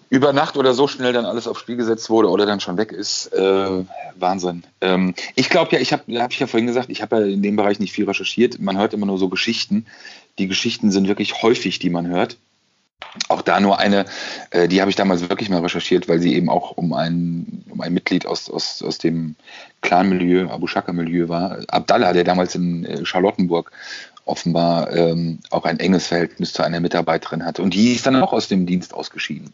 über 0.08 0.32
Nacht 0.32 0.56
oder 0.56 0.74
so 0.74 0.88
schnell 0.88 1.12
dann 1.12 1.24
alles 1.24 1.46
aufs 1.46 1.60
Spiel 1.60 1.76
gesetzt 1.76 2.10
wurde 2.10 2.28
oder 2.28 2.44
dann 2.44 2.60
schon 2.60 2.76
weg 2.76 2.92
ist. 2.92 3.26
Äh, 3.32 3.84
Wahnsinn. 4.18 4.64
Ähm, 4.80 5.14
ich 5.36 5.50
glaube 5.50 5.72
ja, 5.72 5.80
ich 5.80 5.92
habe 5.92 6.02
hab 6.20 6.32
ich 6.32 6.40
ja 6.40 6.46
vorhin 6.46 6.66
gesagt, 6.66 6.90
ich 6.90 7.02
habe 7.02 7.16
ja 7.16 7.26
in 7.26 7.42
dem 7.42 7.56
Bereich 7.56 7.78
nicht 7.78 7.92
viel 7.92 8.06
recherchiert. 8.06 8.58
Man 8.58 8.76
hört 8.76 8.92
immer 8.92 9.06
nur 9.06 9.18
so 9.18 9.28
Geschichten. 9.28 9.86
Die 10.38 10.48
Geschichten 10.48 10.90
sind 10.90 11.08
wirklich 11.08 11.42
häufig, 11.42 11.78
die 11.78 11.90
man 11.90 12.08
hört. 12.08 12.36
Auch 13.28 13.42
da 13.42 13.58
nur 13.58 13.78
eine, 13.78 14.04
äh, 14.50 14.68
die 14.68 14.80
habe 14.80 14.90
ich 14.90 14.96
damals 14.96 15.28
wirklich 15.28 15.48
mal 15.48 15.60
recherchiert, 15.60 16.08
weil 16.08 16.20
sie 16.20 16.34
eben 16.34 16.48
auch 16.48 16.72
um 16.72 16.92
ein, 16.92 17.64
um 17.68 17.80
ein 17.80 17.92
Mitglied 17.92 18.26
aus, 18.26 18.48
aus, 18.48 18.82
aus 18.82 18.98
dem 18.98 19.34
Clan-Milieu, 19.80 20.48
Abu 20.48 20.66
Shaka-Milieu 20.66 21.28
war. 21.28 21.58
Abdallah, 21.68 22.12
der 22.12 22.24
damals 22.24 22.54
in 22.54 22.84
äh, 22.84 23.04
Charlottenburg 23.04 23.72
offenbar 24.24 24.92
ähm, 24.94 25.40
auch 25.50 25.64
ein 25.64 25.80
enges 25.80 26.06
Verhältnis 26.06 26.52
zu 26.52 26.62
einer 26.62 26.80
Mitarbeiterin 26.80 27.44
hatte. 27.44 27.62
Und 27.62 27.74
die 27.74 27.94
ist 27.94 28.06
dann 28.06 28.16
auch 28.16 28.32
aus 28.32 28.48
dem 28.48 28.64
Dienst 28.64 28.94
ausgeschieden. 28.94 29.52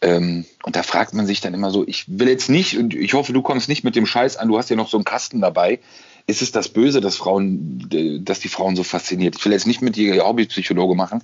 Ähm, 0.00 0.44
und 0.62 0.76
da 0.76 0.82
fragt 0.82 1.14
man 1.14 1.26
sich 1.26 1.40
dann 1.40 1.52
immer 1.52 1.70
so, 1.70 1.84
ich 1.86 2.04
will 2.06 2.28
jetzt 2.28 2.48
nicht, 2.48 2.78
und 2.78 2.94
ich 2.94 3.14
hoffe, 3.14 3.32
du 3.32 3.42
kommst 3.42 3.68
nicht 3.68 3.82
mit 3.82 3.96
dem 3.96 4.06
Scheiß 4.06 4.36
an, 4.36 4.48
du 4.48 4.56
hast 4.56 4.70
ja 4.70 4.76
noch 4.76 4.88
so 4.88 4.96
einen 4.96 5.04
Kasten 5.04 5.40
dabei, 5.40 5.80
ist 6.26 6.42
es 6.42 6.52
das 6.52 6.68
Böse, 6.68 7.00
dass 7.00 7.16
Frauen, 7.16 7.86
dass 8.24 8.40
die 8.40 8.48
Frauen 8.48 8.76
so 8.76 8.82
fasziniert? 8.82 9.36
Ich 9.36 9.44
will 9.44 9.52
jetzt 9.52 9.66
nicht 9.66 9.82
mit 9.82 9.96
dir 9.96 10.24
Hobbypsychologe 10.24 10.94
machen, 10.94 11.22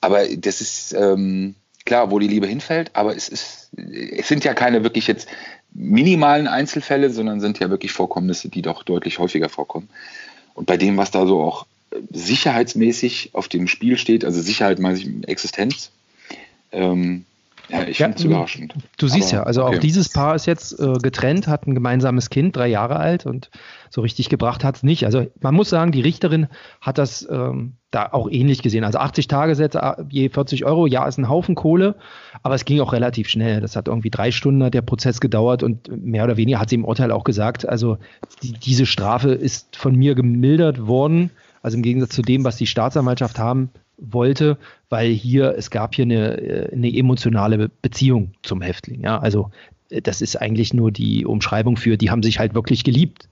aber 0.00 0.26
das 0.36 0.60
ist 0.60 0.92
ähm, 0.92 1.54
klar, 1.84 2.10
wo 2.10 2.18
die 2.18 2.28
Liebe 2.28 2.46
hinfällt, 2.46 2.90
aber 2.94 3.16
es 3.16 3.28
ist, 3.28 3.70
es 3.76 4.28
sind 4.28 4.44
ja 4.44 4.54
keine 4.54 4.84
wirklich 4.84 5.06
jetzt 5.06 5.28
minimalen 5.72 6.48
Einzelfälle, 6.48 7.10
sondern 7.10 7.40
sind 7.40 7.58
ja 7.58 7.70
wirklich 7.70 7.92
Vorkommnisse, 7.92 8.48
die 8.48 8.62
doch 8.62 8.82
deutlich 8.82 9.18
häufiger 9.18 9.48
vorkommen. 9.48 9.88
Und 10.54 10.66
bei 10.66 10.76
dem, 10.76 10.98
was 10.98 11.10
da 11.10 11.26
so 11.26 11.42
auch 11.42 11.66
sicherheitsmäßig 12.10 13.30
auf 13.32 13.48
dem 13.48 13.68
Spiel 13.68 13.96
steht, 13.96 14.24
also 14.24 14.40
Sicherheit 14.40 14.78
meine 14.78 14.98
ich 14.98 15.08
Existenz, 15.26 15.90
ähm, 16.72 17.24
ja, 17.68 17.82
ich 17.84 17.98
ja, 17.98 18.06
finde 18.06 18.18
es 18.18 18.24
überraschend. 18.24 18.74
Du 18.98 19.08
siehst 19.08 19.32
Aber, 19.32 19.42
ja, 19.42 19.46
also 19.46 19.64
okay. 19.64 19.76
auch 19.76 19.80
dieses 19.80 20.08
Paar 20.08 20.34
ist 20.34 20.46
jetzt 20.46 20.78
äh, 20.78 20.94
getrennt, 20.94 21.46
hat 21.46 21.66
ein 21.66 21.74
gemeinsames 21.74 22.30
Kind, 22.30 22.56
drei 22.56 22.68
Jahre 22.68 22.96
alt 22.96 23.26
und 23.26 23.50
so 23.90 24.00
richtig 24.00 24.28
gebracht 24.28 24.64
hat 24.64 24.76
es 24.76 24.82
nicht. 24.82 25.04
Also 25.04 25.26
man 25.40 25.54
muss 25.54 25.68
sagen, 25.68 25.92
die 25.92 26.00
Richterin 26.00 26.48
hat 26.80 26.98
das 26.98 27.26
ähm, 27.30 27.74
da 27.90 28.08
auch 28.10 28.28
ähnlich 28.30 28.62
gesehen. 28.62 28.84
Also 28.84 28.98
80 28.98 29.28
Tagessätze, 29.28 30.06
je 30.08 30.28
40 30.30 30.64
Euro, 30.64 30.86
ja, 30.86 31.06
ist 31.06 31.18
ein 31.18 31.28
Haufen 31.28 31.54
Kohle, 31.54 31.96
aber 32.42 32.54
es 32.54 32.64
ging 32.64 32.80
auch 32.80 32.92
relativ 32.92 33.28
schnell. 33.28 33.60
Das 33.60 33.76
hat 33.76 33.88
irgendwie 33.88 34.10
drei 34.10 34.30
Stunden 34.30 34.64
hat 34.64 34.74
der 34.74 34.82
Prozess 34.82 35.20
gedauert 35.20 35.62
und 35.62 35.88
mehr 36.02 36.24
oder 36.24 36.38
weniger 36.38 36.58
hat 36.58 36.70
sie 36.70 36.76
im 36.76 36.84
Urteil 36.84 37.12
auch 37.12 37.24
gesagt, 37.24 37.68
also 37.68 37.98
die, 38.42 38.52
diese 38.52 38.86
Strafe 38.86 39.32
ist 39.32 39.76
von 39.76 39.94
mir 39.94 40.14
gemildert 40.14 40.86
worden. 40.86 41.30
Also 41.62 41.76
im 41.76 41.82
Gegensatz 41.82 42.14
zu 42.14 42.22
dem, 42.22 42.44
was 42.44 42.56
die 42.56 42.66
Staatsanwaltschaft 42.66 43.38
haben 43.38 43.70
wollte, 43.96 44.58
weil 44.88 45.10
hier, 45.10 45.54
es 45.56 45.70
gab 45.70 45.94
hier 45.94 46.04
eine, 46.04 46.40
äh, 46.40 46.72
eine 46.72 46.94
emotionale 46.94 47.70
Beziehung 47.80 48.32
zum 48.42 48.60
Häftling. 48.60 49.02
Ja, 49.02 49.18
also 49.18 49.50
äh, 49.90 50.02
das 50.02 50.20
ist 50.20 50.36
eigentlich 50.36 50.74
nur 50.74 50.90
die 50.90 51.24
Umschreibung 51.24 51.76
für, 51.76 51.96
die 51.96 52.10
haben 52.10 52.22
sich 52.22 52.38
halt 52.38 52.54
wirklich 52.54 52.84
geliebt. 52.84 53.28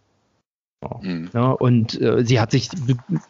Mhm. 1.03 1.29
Ja, 1.35 1.51
und 1.51 2.01
äh, 2.01 2.25
sie 2.25 2.41
hat 2.41 2.53
sich 2.53 2.71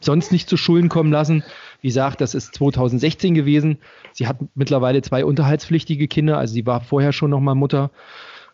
sonst 0.00 0.30
nicht 0.30 0.48
zu 0.48 0.56
Schulden 0.56 0.88
kommen 0.88 1.10
lassen. 1.10 1.42
Wie 1.80 1.88
gesagt, 1.88 2.20
das 2.20 2.34
ist 2.34 2.54
2016 2.54 3.34
gewesen. 3.34 3.78
Sie 4.12 4.28
hat 4.28 4.36
mittlerweile 4.54 5.02
zwei 5.02 5.24
unterhaltspflichtige 5.24 6.06
Kinder, 6.06 6.38
also 6.38 6.54
sie 6.54 6.66
war 6.66 6.80
vorher 6.80 7.12
schon 7.12 7.30
noch 7.30 7.40
mal 7.40 7.54
Mutter. 7.54 7.90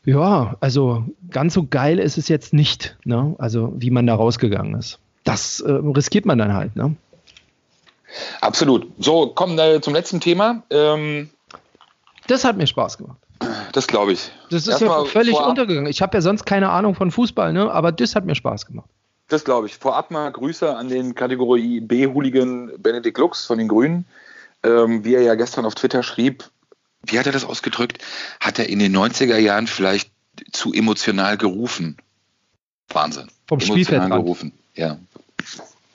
Ja, 0.04 0.56
also 0.60 1.04
ganz 1.30 1.52
so 1.54 1.66
geil 1.66 1.98
ist 1.98 2.16
es 2.16 2.28
jetzt 2.28 2.54
nicht, 2.54 2.96
ne? 3.04 3.34
also 3.38 3.74
wie 3.76 3.90
man 3.90 4.06
da 4.06 4.14
rausgegangen 4.14 4.76
ist. 4.76 5.00
Das 5.26 5.60
äh, 5.60 5.70
riskiert 5.70 6.24
man 6.24 6.38
dann 6.38 6.54
halt. 6.54 6.76
Ne? 6.76 6.96
Absolut. 8.40 8.86
So, 8.98 9.26
kommen 9.26 9.56
wir 9.56 9.82
zum 9.82 9.92
letzten 9.92 10.20
Thema. 10.20 10.62
Ähm, 10.70 11.30
das 12.28 12.44
hat 12.44 12.56
mir 12.56 12.66
Spaß 12.66 12.96
gemacht. 12.96 13.18
das 13.72 13.86
glaube 13.86 14.12
ich. 14.12 14.30
Das 14.50 14.66
ist 14.66 14.80
mir 14.80 15.04
völlig 15.06 15.36
untergegangen. 15.36 15.90
Ich 15.90 16.00
habe 16.00 16.16
ja 16.16 16.22
sonst 16.22 16.46
keine 16.46 16.70
Ahnung 16.70 16.94
von 16.94 17.10
Fußball, 17.10 17.52
ne? 17.52 17.70
aber 17.70 17.92
das 17.92 18.14
hat 18.14 18.24
mir 18.24 18.34
Spaß 18.34 18.66
gemacht. 18.66 18.88
Das 19.28 19.44
glaube 19.44 19.66
ich. 19.66 19.76
Vorab 19.76 20.12
mal 20.12 20.30
Grüße 20.30 20.76
an 20.76 20.88
den 20.88 21.16
Kategorie 21.16 21.80
B-Hooligan 21.80 22.72
Benedikt 22.78 23.18
Lux 23.18 23.44
von 23.44 23.58
den 23.58 23.66
Grünen. 23.66 24.06
Ähm, 24.62 25.04
wie 25.04 25.14
er 25.14 25.22
ja 25.22 25.34
gestern 25.34 25.66
auf 25.66 25.74
Twitter 25.74 26.02
schrieb, 26.02 26.44
wie 27.02 27.18
hat 27.18 27.26
er 27.26 27.32
das 27.32 27.44
ausgedrückt? 27.44 27.98
Hat 28.40 28.58
er 28.60 28.68
in 28.68 28.78
den 28.78 28.96
90er 28.96 29.38
Jahren 29.38 29.66
vielleicht 29.66 30.10
zu 30.52 30.72
emotional 30.72 31.36
gerufen? 31.36 31.96
Wahnsinn. 32.88 33.28
Vom 33.48 33.60
Spielfeld 33.60 34.08
gerufen, 34.10 34.52
ja. 34.76 34.98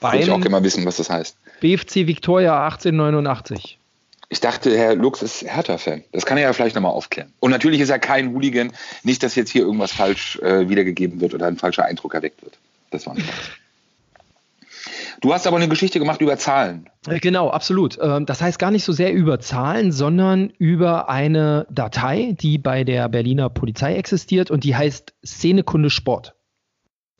Wollte 0.01 0.17
ich 0.17 0.31
auch 0.31 0.43
immer 0.43 0.63
wissen, 0.63 0.85
was 0.85 0.97
das 0.97 1.09
heißt. 1.09 1.37
BFC 1.59 2.07
Victoria 2.07 2.63
1889. 2.65 3.77
Ich 4.29 4.39
dachte, 4.39 4.75
Herr 4.75 4.95
Lux 4.95 5.21
ist 5.21 5.43
Hertha-Fan. 5.43 6.03
Das 6.13 6.25
kann 6.25 6.37
er 6.37 6.43
ja 6.43 6.53
vielleicht 6.53 6.75
nochmal 6.75 6.93
aufklären. 6.93 7.33
Und 7.39 7.51
natürlich 7.51 7.81
ist 7.81 7.89
er 7.89 7.99
kein 7.99 8.33
Hooligan. 8.33 8.71
Nicht, 9.03 9.23
dass 9.23 9.35
jetzt 9.35 9.51
hier 9.51 9.63
irgendwas 9.63 9.91
falsch 9.91 10.39
äh, 10.39 10.69
wiedergegeben 10.69 11.19
wird 11.19 11.33
oder 11.33 11.47
ein 11.47 11.57
falscher 11.57 11.85
Eindruck 11.85 12.13
erweckt 12.13 12.41
wird. 12.41 12.57
Das 12.91 13.05
war 13.05 13.13
ein 13.13 13.19
Spaß. 13.19 13.35
Du 15.19 15.33
hast 15.33 15.45
aber 15.45 15.57
eine 15.57 15.67
Geschichte 15.67 15.99
gemacht 15.99 16.19
über 16.21 16.37
Zahlen. 16.37 16.89
Äh, 17.05 17.19
genau, 17.19 17.49
absolut. 17.49 17.99
Ähm, 18.01 18.25
das 18.25 18.41
heißt 18.41 18.57
gar 18.57 18.71
nicht 18.71 18.83
so 18.83 18.91
sehr 18.91 19.13
über 19.13 19.39
Zahlen, 19.39 19.91
sondern 19.91 20.51
über 20.57 21.09
eine 21.09 21.67
Datei, 21.69 22.35
die 22.39 22.57
bei 22.57 22.83
der 22.83 23.07
Berliner 23.07 23.49
Polizei 23.49 23.95
existiert 23.95 24.49
und 24.49 24.63
die 24.63 24.75
heißt 24.75 25.13
Szenekunde 25.23 25.91
Sport. 25.91 26.35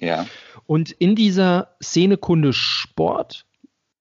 Ja. 0.01 0.25
Und 0.65 0.91
in 0.91 1.15
dieser 1.15 1.69
Szenekunde 1.81 2.51
Sport 2.51 3.45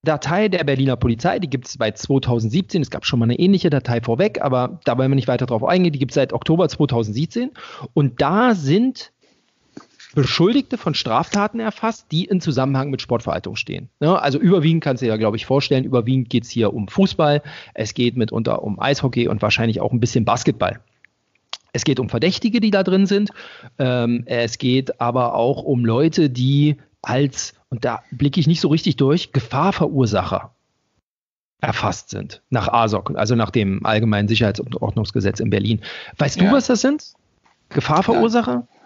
Datei 0.02 0.48
der 0.48 0.64
Berliner 0.64 0.96
Polizei, 0.96 1.38
die 1.40 1.50
gibt 1.50 1.66
es 1.66 1.74
seit 1.74 1.98
2017. 1.98 2.80
Es 2.80 2.90
gab 2.90 3.04
schon 3.04 3.18
mal 3.18 3.26
eine 3.26 3.38
ähnliche 3.38 3.68
Datei 3.68 4.00
vorweg, 4.00 4.40
aber 4.40 4.80
da 4.84 4.96
wollen 4.96 5.10
wir 5.10 5.14
nicht 5.14 5.28
weiter 5.28 5.44
drauf 5.44 5.62
eingehen. 5.62 5.92
Die 5.92 5.98
gibt 5.98 6.12
es 6.12 6.14
seit 6.14 6.32
Oktober 6.32 6.68
2017. 6.68 7.50
Und 7.92 8.22
da 8.22 8.54
sind 8.54 9.12
Beschuldigte 10.14 10.78
von 10.78 10.94
Straftaten 10.94 11.60
erfasst, 11.60 12.06
die 12.10 12.24
in 12.24 12.40
Zusammenhang 12.40 12.90
mit 12.90 13.02
Sportverhaltung 13.02 13.56
stehen. 13.56 13.90
Ja, 14.00 14.16
also 14.16 14.38
überwiegend 14.38 14.82
kannst 14.82 15.02
du 15.02 15.06
dir 15.06 15.12
ja, 15.12 15.16
glaube 15.18 15.36
ich, 15.36 15.44
vorstellen, 15.44 15.84
überwiegend 15.84 16.30
geht 16.30 16.44
es 16.44 16.50
hier 16.50 16.72
um 16.72 16.88
Fußball, 16.88 17.42
es 17.74 17.94
geht 17.94 18.16
mitunter 18.16 18.62
um 18.62 18.80
Eishockey 18.80 19.28
und 19.28 19.42
wahrscheinlich 19.42 19.80
auch 19.80 19.92
ein 19.92 20.00
bisschen 20.00 20.24
Basketball. 20.24 20.80
Es 21.72 21.84
geht 21.84 22.00
um 22.00 22.08
Verdächtige, 22.08 22.60
die 22.60 22.70
da 22.70 22.82
drin 22.82 23.06
sind. 23.06 23.30
Ähm, 23.78 24.24
es 24.26 24.58
geht 24.58 25.00
aber 25.00 25.34
auch 25.34 25.62
um 25.62 25.84
Leute, 25.84 26.30
die 26.30 26.76
als 27.02 27.54
und 27.70 27.84
da 27.84 28.02
blicke 28.10 28.40
ich 28.40 28.46
nicht 28.46 28.60
so 28.60 28.68
richtig 28.68 28.96
durch, 28.96 29.32
Gefahrverursacher 29.32 30.52
erfasst 31.60 32.10
sind 32.10 32.42
nach 32.50 32.68
ASOC, 32.68 33.12
also 33.16 33.34
nach 33.36 33.50
dem 33.50 33.84
Allgemeinen 33.84 34.28
Sicherheits- 34.28 34.60
und 34.60 34.80
Ordnungsgesetz 34.80 35.40
in 35.40 35.50
Berlin. 35.50 35.80
Weißt 36.16 36.40
ja. 36.40 36.48
du, 36.48 36.56
was 36.56 36.66
das 36.66 36.80
sind? 36.80 37.12
Gefahrverursacher? 37.68 38.66
Ja. 38.68 38.79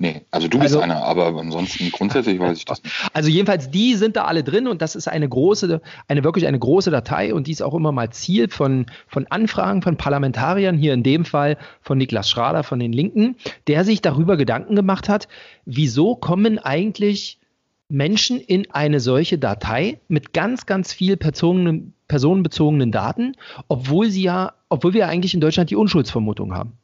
Nee, 0.00 0.22
also 0.30 0.46
du 0.46 0.60
bist 0.60 0.76
also, 0.76 0.80
einer, 0.80 1.02
aber 1.02 1.36
ansonsten 1.40 1.90
grundsätzlich 1.90 2.38
weiß 2.38 2.56
ich 2.58 2.64
das 2.64 2.84
nicht. 2.84 2.94
Also 3.12 3.30
jedenfalls, 3.30 3.68
die 3.68 3.96
sind 3.96 4.14
da 4.14 4.26
alle 4.26 4.44
drin 4.44 4.68
und 4.68 4.80
das 4.80 4.94
ist 4.94 5.08
eine 5.08 5.28
große, 5.28 5.80
eine 6.06 6.22
wirklich 6.22 6.46
eine 6.46 6.58
große 6.58 6.92
Datei 6.92 7.34
und 7.34 7.48
die 7.48 7.50
ist 7.50 7.62
auch 7.62 7.74
immer 7.74 7.90
mal 7.90 8.08
Ziel 8.10 8.48
von, 8.48 8.86
von 9.08 9.26
Anfragen 9.26 9.82
von 9.82 9.96
Parlamentariern, 9.96 10.78
hier 10.78 10.94
in 10.94 11.02
dem 11.02 11.24
Fall 11.24 11.58
von 11.82 11.98
Niklas 11.98 12.30
Schrader 12.30 12.62
von 12.62 12.78
den 12.78 12.92
Linken, 12.92 13.34
der 13.66 13.84
sich 13.84 14.00
darüber 14.00 14.36
Gedanken 14.36 14.76
gemacht 14.76 15.08
hat, 15.08 15.26
wieso 15.64 16.14
kommen 16.14 16.60
eigentlich 16.60 17.40
Menschen 17.88 18.38
in 18.38 18.70
eine 18.70 19.00
solche 19.00 19.36
Datei 19.36 19.98
mit 20.06 20.32
ganz, 20.32 20.66
ganz 20.66 20.92
viel 20.92 21.16
personenbezogenen 21.16 22.92
Daten, 22.92 23.34
obwohl 23.66 24.10
sie 24.10 24.22
ja, 24.22 24.52
obwohl 24.68 24.94
wir 24.94 25.08
eigentlich 25.08 25.34
in 25.34 25.40
Deutschland 25.40 25.70
die 25.70 25.76
Unschuldsvermutung 25.76 26.54
haben. 26.54 26.74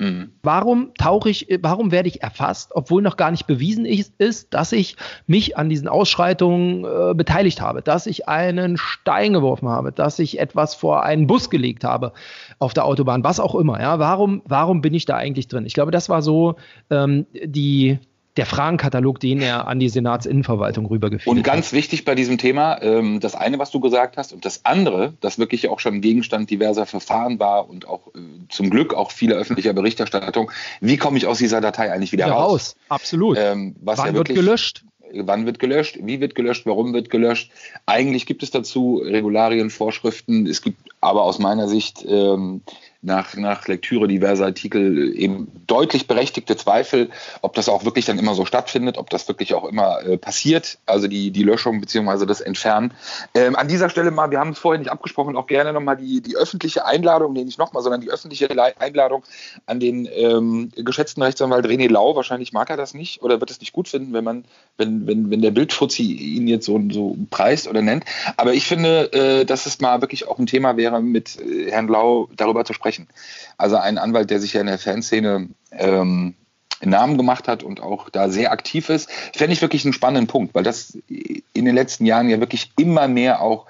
Mhm. 0.00 0.32
Warum 0.42 0.94
tauche 0.94 1.28
ich, 1.28 1.46
warum 1.60 1.92
werde 1.92 2.08
ich 2.08 2.22
erfasst, 2.22 2.70
obwohl 2.74 3.02
noch 3.02 3.18
gar 3.18 3.30
nicht 3.30 3.46
bewiesen 3.46 3.84
ist, 3.84 4.54
dass 4.54 4.72
ich 4.72 4.96
mich 5.26 5.58
an 5.58 5.68
diesen 5.68 5.88
Ausschreitungen 5.88 6.84
äh, 6.84 7.14
beteiligt 7.14 7.60
habe, 7.60 7.82
dass 7.82 8.06
ich 8.06 8.26
einen 8.26 8.78
Stein 8.78 9.34
geworfen 9.34 9.68
habe, 9.68 9.92
dass 9.92 10.18
ich 10.18 10.40
etwas 10.40 10.74
vor 10.74 11.02
einen 11.02 11.26
Bus 11.26 11.50
gelegt 11.50 11.84
habe 11.84 12.14
auf 12.58 12.72
der 12.72 12.86
Autobahn, 12.86 13.24
was 13.24 13.40
auch 13.40 13.54
immer. 13.54 13.78
Ja, 13.78 13.98
warum, 13.98 14.40
warum 14.46 14.80
bin 14.80 14.94
ich 14.94 15.04
da 15.04 15.16
eigentlich 15.16 15.48
drin? 15.48 15.66
Ich 15.66 15.74
glaube, 15.74 15.90
das 15.90 16.08
war 16.08 16.22
so 16.22 16.54
ähm, 16.88 17.26
die, 17.34 17.98
der 18.40 18.46
Fragenkatalog, 18.46 19.20
den 19.20 19.42
er 19.42 19.68
an 19.68 19.78
die 19.78 19.90
Senatsinnenverwaltung 19.90 20.86
rübergeführt 20.86 21.30
hat. 21.30 21.36
Und 21.36 21.42
ganz 21.42 21.74
wichtig 21.74 22.06
bei 22.06 22.14
diesem 22.14 22.38
Thema, 22.38 22.80
ähm, 22.80 23.20
das 23.20 23.34
eine, 23.34 23.58
was 23.58 23.70
du 23.70 23.80
gesagt 23.80 24.16
hast, 24.16 24.32
und 24.32 24.46
das 24.46 24.64
andere, 24.64 25.12
das 25.20 25.38
wirklich 25.38 25.68
auch 25.68 25.78
schon 25.78 26.00
Gegenstand 26.00 26.48
diverser 26.48 26.86
Verfahren 26.86 27.38
war 27.38 27.68
und 27.68 27.86
auch 27.86 28.06
äh, 28.14 28.20
zum 28.48 28.70
Glück 28.70 28.94
auch 28.94 29.10
vieler 29.10 29.36
öffentlicher 29.36 29.74
Berichterstattung, 29.74 30.50
wie 30.80 30.96
komme 30.96 31.18
ich 31.18 31.26
aus 31.26 31.36
dieser 31.36 31.60
Datei 31.60 31.92
eigentlich 31.92 32.12
wieder, 32.12 32.24
wieder 32.24 32.34
raus? 32.34 32.50
raus? 32.50 32.76
Absolut. 32.88 33.36
Ähm, 33.38 33.76
Wann 33.82 33.98
ja 33.98 34.04
wirklich, 34.14 34.38
wird 34.38 34.46
gelöscht? 34.46 34.84
Wann 35.12 35.44
wird 35.44 35.58
gelöscht? 35.58 35.98
Wie 36.00 36.20
wird 36.20 36.34
gelöscht? 36.34 36.64
Warum 36.64 36.94
wird 36.94 37.10
gelöscht? 37.10 37.50
Eigentlich 37.84 38.24
gibt 38.24 38.42
es 38.42 38.50
dazu 38.50 39.02
Regularien, 39.04 39.68
Vorschriften. 39.68 40.46
Es 40.46 40.62
gibt 40.62 40.78
aber 41.02 41.24
aus 41.24 41.38
meiner 41.38 41.68
Sicht 41.68 42.06
ähm, 42.08 42.62
nach, 43.02 43.34
nach 43.34 43.66
Lektüre 43.66 44.08
diverser 44.08 44.44
Artikel 44.46 45.16
eben 45.16 45.50
deutlich 45.66 46.06
berechtigte 46.06 46.56
Zweifel, 46.56 47.08
ob 47.40 47.54
das 47.54 47.68
auch 47.68 47.84
wirklich 47.84 48.04
dann 48.04 48.18
immer 48.18 48.34
so 48.34 48.44
stattfindet, 48.44 48.98
ob 48.98 49.08
das 49.08 49.26
wirklich 49.26 49.54
auch 49.54 49.64
immer 49.64 50.02
äh, 50.02 50.18
passiert, 50.18 50.78
also 50.84 51.08
die, 51.08 51.30
die 51.30 51.42
Löschung 51.42 51.80
bzw. 51.80 52.26
das 52.26 52.42
Entfernen. 52.42 52.92
Ähm, 53.34 53.56
an 53.56 53.68
dieser 53.68 53.88
Stelle 53.88 54.10
mal, 54.10 54.30
wir 54.30 54.38
haben 54.38 54.50
es 54.50 54.58
vorher 54.58 54.78
nicht 54.78 54.90
abgesprochen, 54.90 55.36
auch 55.36 55.46
gerne 55.46 55.72
nochmal 55.72 55.96
die, 55.96 56.20
die 56.20 56.36
öffentliche 56.36 56.84
Einladung, 56.84 57.32
nee, 57.32 57.44
nicht 57.44 57.58
nochmal, 57.58 57.82
sondern 57.82 58.02
die 58.02 58.10
öffentliche 58.10 58.50
Einladung 58.78 59.22
an 59.64 59.80
den 59.80 60.06
ähm, 60.12 60.70
geschätzten 60.76 61.22
Rechtsanwalt 61.22 61.64
René 61.64 61.88
Lau. 61.90 62.16
Wahrscheinlich 62.16 62.52
mag 62.52 62.68
er 62.68 62.76
das 62.76 62.92
nicht 62.92 63.22
oder 63.22 63.40
wird 63.40 63.50
es 63.50 63.60
nicht 63.60 63.72
gut 63.72 63.88
finden, 63.88 64.12
wenn 64.12 64.24
man, 64.24 64.44
wenn, 64.76 65.06
wenn, 65.06 65.30
wenn 65.30 65.40
der 65.40 65.52
Bildfuzzi 65.52 66.02
ihn 66.02 66.48
jetzt 66.48 66.66
so, 66.66 66.78
so 66.90 67.16
preist 67.30 67.66
oder 67.66 67.80
nennt. 67.80 68.04
Aber 68.36 68.52
ich 68.52 68.66
finde, 68.66 69.10
äh, 69.12 69.44
dass 69.46 69.64
es 69.64 69.80
mal 69.80 70.02
wirklich 70.02 70.28
auch 70.28 70.38
ein 70.38 70.46
Thema 70.46 70.76
wäre, 70.76 71.00
mit 71.00 71.40
äh, 71.40 71.70
Herrn 71.70 71.88
Lau 71.88 72.28
darüber 72.36 72.66
zu 72.66 72.74
sprechen 72.74 72.89
sprechen. 72.90 73.08
Also 73.56 73.76
ein 73.76 73.98
Anwalt, 73.98 74.30
der 74.30 74.40
sich 74.40 74.52
ja 74.52 74.60
in 74.60 74.66
der 74.66 74.78
Fanszene 74.78 75.48
ähm, 75.72 76.34
Namen 76.82 77.18
gemacht 77.18 77.46
hat 77.46 77.62
und 77.62 77.80
auch 77.80 78.08
da 78.08 78.30
sehr 78.30 78.52
aktiv 78.52 78.88
ist, 78.88 79.10
fände 79.34 79.52
ich 79.52 79.62
wirklich 79.62 79.84
einen 79.84 79.92
spannenden 79.92 80.26
Punkt, 80.26 80.54
weil 80.54 80.64
das 80.64 80.96
in 81.08 81.64
den 81.64 81.74
letzten 81.74 82.06
Jahren 82.06 82.28
ja 82.30 82.40
wirklich 82.40 82.72
immer 82.78 83.06
mehr 83.06 83.42
auch 83.42 83.66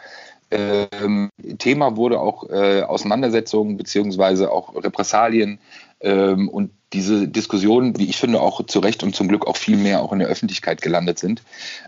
ähm, 0.52 1.30
Thema 1.58 1.96
wurde, 1.96 2.20
auch 2.20 2.48
äh, 2.48 2.82
Auseinandersetzungen 2.82 3.76
beziehungsweise 3.76 4.50
auch 4.50 4.74
Repressalien 4.74 5.58
ähm, 6.00 6.48
und 6.48 6.70
diese 6.92 7.28
Diskussionen, 7.28 7.98
wie 7.98 8.08
ich 8.08 8.16
finde, 8.16 8.40
auch 8.40 8.64
zu 8.66 8.80
Recht 8.80 9.02
und 9.02 9.14
zum 9.14 9.28
Glück 9.28 9.46
auch 9.46 9.56
viel 9.56 9.76
mehr 9.76 10.02
auch 10.02 10.12
in 10.12 10.18
der 10.18 10.28
Öffentlichkeit 10.28 10.82
gelandet 10.82 11.18
sind. 11.18 11.42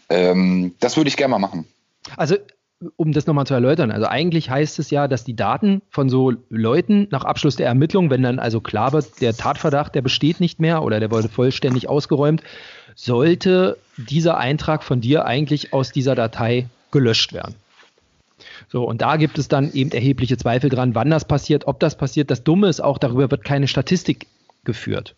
Ähm, 0.08 0.74
das 0.80 0.96
würde 0.96 1.08
ich 1.08 1.16
gerne 1.16 1.32
mal 1.32 1.38
machen. 1.38 1.66
Also 2.16 2.36
um 2.96 3.12
das 3.12 3.26
nochmal 3.26 3.46
zu 3.46 3.54
erläutern, 3.54 3.90
also 3.90 4.06
eigentlich 4.06 4.50
heißt 4.50 4.78
es 4.78 4.90
ja, 4.90 5.08
dass 5.08 5.24
die 5.24 5.36
Daten 5.36 5.82
von 5.90 6.08
so 6.08 6.32
Leuten 6.48 7.08
nach 7.10 7.24
Abschluss 7.24 7.56
der 7.56 7.66
Ermittlung, 7.66 8.10
wenn 8.10 8.22
dann 8.22 8.38
also 8.38 8.60
klar 8.60 8.92
wird, 8.92 9.20
der 9.20 9.36
Tatverdacht, 9.36 9.94
der 9.94 10.02
besteht 10.02 10.40
nicht 10.40 10.60
mehr 10.60 10.82
oder 10.82 11.00
der 11.00 11.10
wurde 11.10 11.28
vollständig 11.28 11.88
ausgeräumt, 11.88 12.42
sollte 12.94 13.78
dieser 13.96 14.38
Eintrag 14.38 14.82
von 14.82 15.00
dir 15.00 15.26
eigentlich 15.26 15.72
aus 15.72 15.92
dieser 15.92 16.14
Datei 16.14 16.68
gelöscht 16.90 17.32
werden. 17.32 17.54
So, 18.68 18.84
und 18.84 19.02
da 19.02 19.16
gibt 19.16 19.38
es 19.38 19.48
dann 19.48 19.72
eben 19.72 19.90
erhebliche 19.90 20.36
Zweifel 20.36 20.70
dran, 20.70 20.94
wann 20.94 21.10
das 21.10 21.26
passiert, 21.26 21.66
ob 21.66 21.80
das 21.80 21.96
passiert. 21.96 22.30
Das 22.30 22.42
Dumme 22.42 22.68
ist 22.68 22.80
auch, 22.80 22.98
darüber 22.98 23.30
wird 23.30 23.44
keine 23.44 23.68
Statistik 23.68 24.26
geführt. 24.64 25.14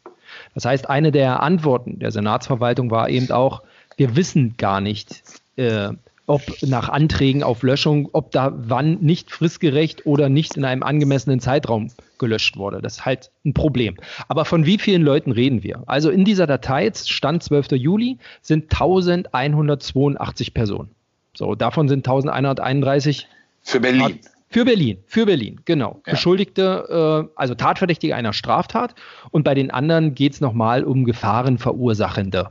Das 0.54 0.64
heißt, 0.64 0.88
eine 0.88 1.12
der 1.12 1.42
Antworten 1.42 1.98
der 1.98 2.10
Senatsverwaltung 2.10 2.90
war 2.90 3.08
eben 3.08 3.30
auch, 3.30 3.62
wir 3.96 4.16
wissen 4.16 4.56
gar 4.56 4.80
nicht, 4.80 5.22
äh, 5.56 5.90
ob 6.26 6.42
nach 6.62 6.88
Anträgen 6.88 7.42
auf 7.42 7.62
Löschung, 7.62 8.08
ob 8.12 8.30
da 8.30 8.52
wann 8.56 8.98
nicht 9.00 9.30
fristgerecht 9.30 10.06
oder 10.06 10.28
nicht 10.28 10.56
in 10.56 10.64
einem 10.64 10.82
angemessenen 10.82 11.40
Zeitraum 11.40 11.90
gelöscht 12.18 12.56
wurde. 12.56 12.80
Das 12.80 12.94
ist 12.94 13.04
halt 13.04 13.30
ein 13.44 13.52
Problem. 13.52 13.96
Aber 14.28 14.44
von 14.44 14.64
wie 14.64 14.78
vielen 14.78 15.02
Leuten 15.02 15.32
reden 15.32 15.62
wir? 15.62 15.82
Also 15.86 16.10
in 16.10 16.24
dieser 16.24 16.46
Datei, 16.46 16.90
Stand 16.94 17.42
12. 17.42 17.72
Juli, 17.72 18.18
sind 18.40 18.72
1182 18.72 20.54
Personen. 20.54 20.90
So, 21.34 21.54
davon 21.54 21.88
sind 21.88 22.06
1131 22.06 23.28
für 23.60 23.80
Berlin. 23.80 24.20
Für 24.48 24.64
Berlin, 24.64 24.98
für 25.06 25.26
Berlin, 25.26 25.60
genau. 25.64 26.00
Ja. 26.06 26.12
Beschuldigte, 26.12 27.26
äh, 27.26 27.32
also 27.34 27.56
Tatverdächtige 27.56 28.14
einer 28.14 28.32
Straftat. 28.32 28.94
Und 29.32 29.42
bei 29.42 29.54
den 29.54 29.72
anderen 29.72 30.14
geht 30.14 30.34
es 30.34 30.40
nochmal 30.40 30.84
um 30.84 31.04
Gefahrenverursachende. 31.04 32.50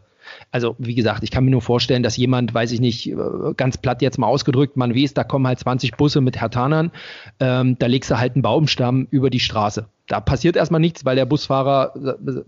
Also 0.51 0.75
wie 0.79 0.95
gesagt, 0.95 1.23
ich 1.23 1.31
kann 1.31 1.45
mir 1.45 1.51
nur 1.51 1.61
vorstellen, 1.61 2.03
dass 2.03 2.17
jemand, 2.17 2.53
weiß 2.53 2.71
ich 2.71 2.79
nicht, 2.79 3.09
äh, 3.09 3.15
ganz 3.57 3.77
platt 3.77 4.01
jetzt 4.01 4.17
mal 4.17 4.27
ausgedrückt, 4.27 4.77
man 4.77 4.95
weiß, 4.95 5.13
da 5.13 5.23
kommen 5.23 5.47
halt 5.47 5.59
20 5.59 5.97
Busse 5.97 6.21
mit 6.21 6.39
Hertanern, 6.39 6.91
ähm, 7.39 7.77
da 7.79 7.87
legst 7.87 8.11
du 8.11 8.19
halt 8.19 8.35
einen 8.35 8.41
Baumstamm 8.41 9.07
über 9.11 9.29
die 9.29 9.39
Straße. 9.39 9.87
Da 10.07 10.19
passiert 10.19 10.57
erstmal 10.57 10.81
nichts, 10.81 11.05
weil 11.05 11.15
der 11.15 11.25
Busfahrer, 11.25 11.93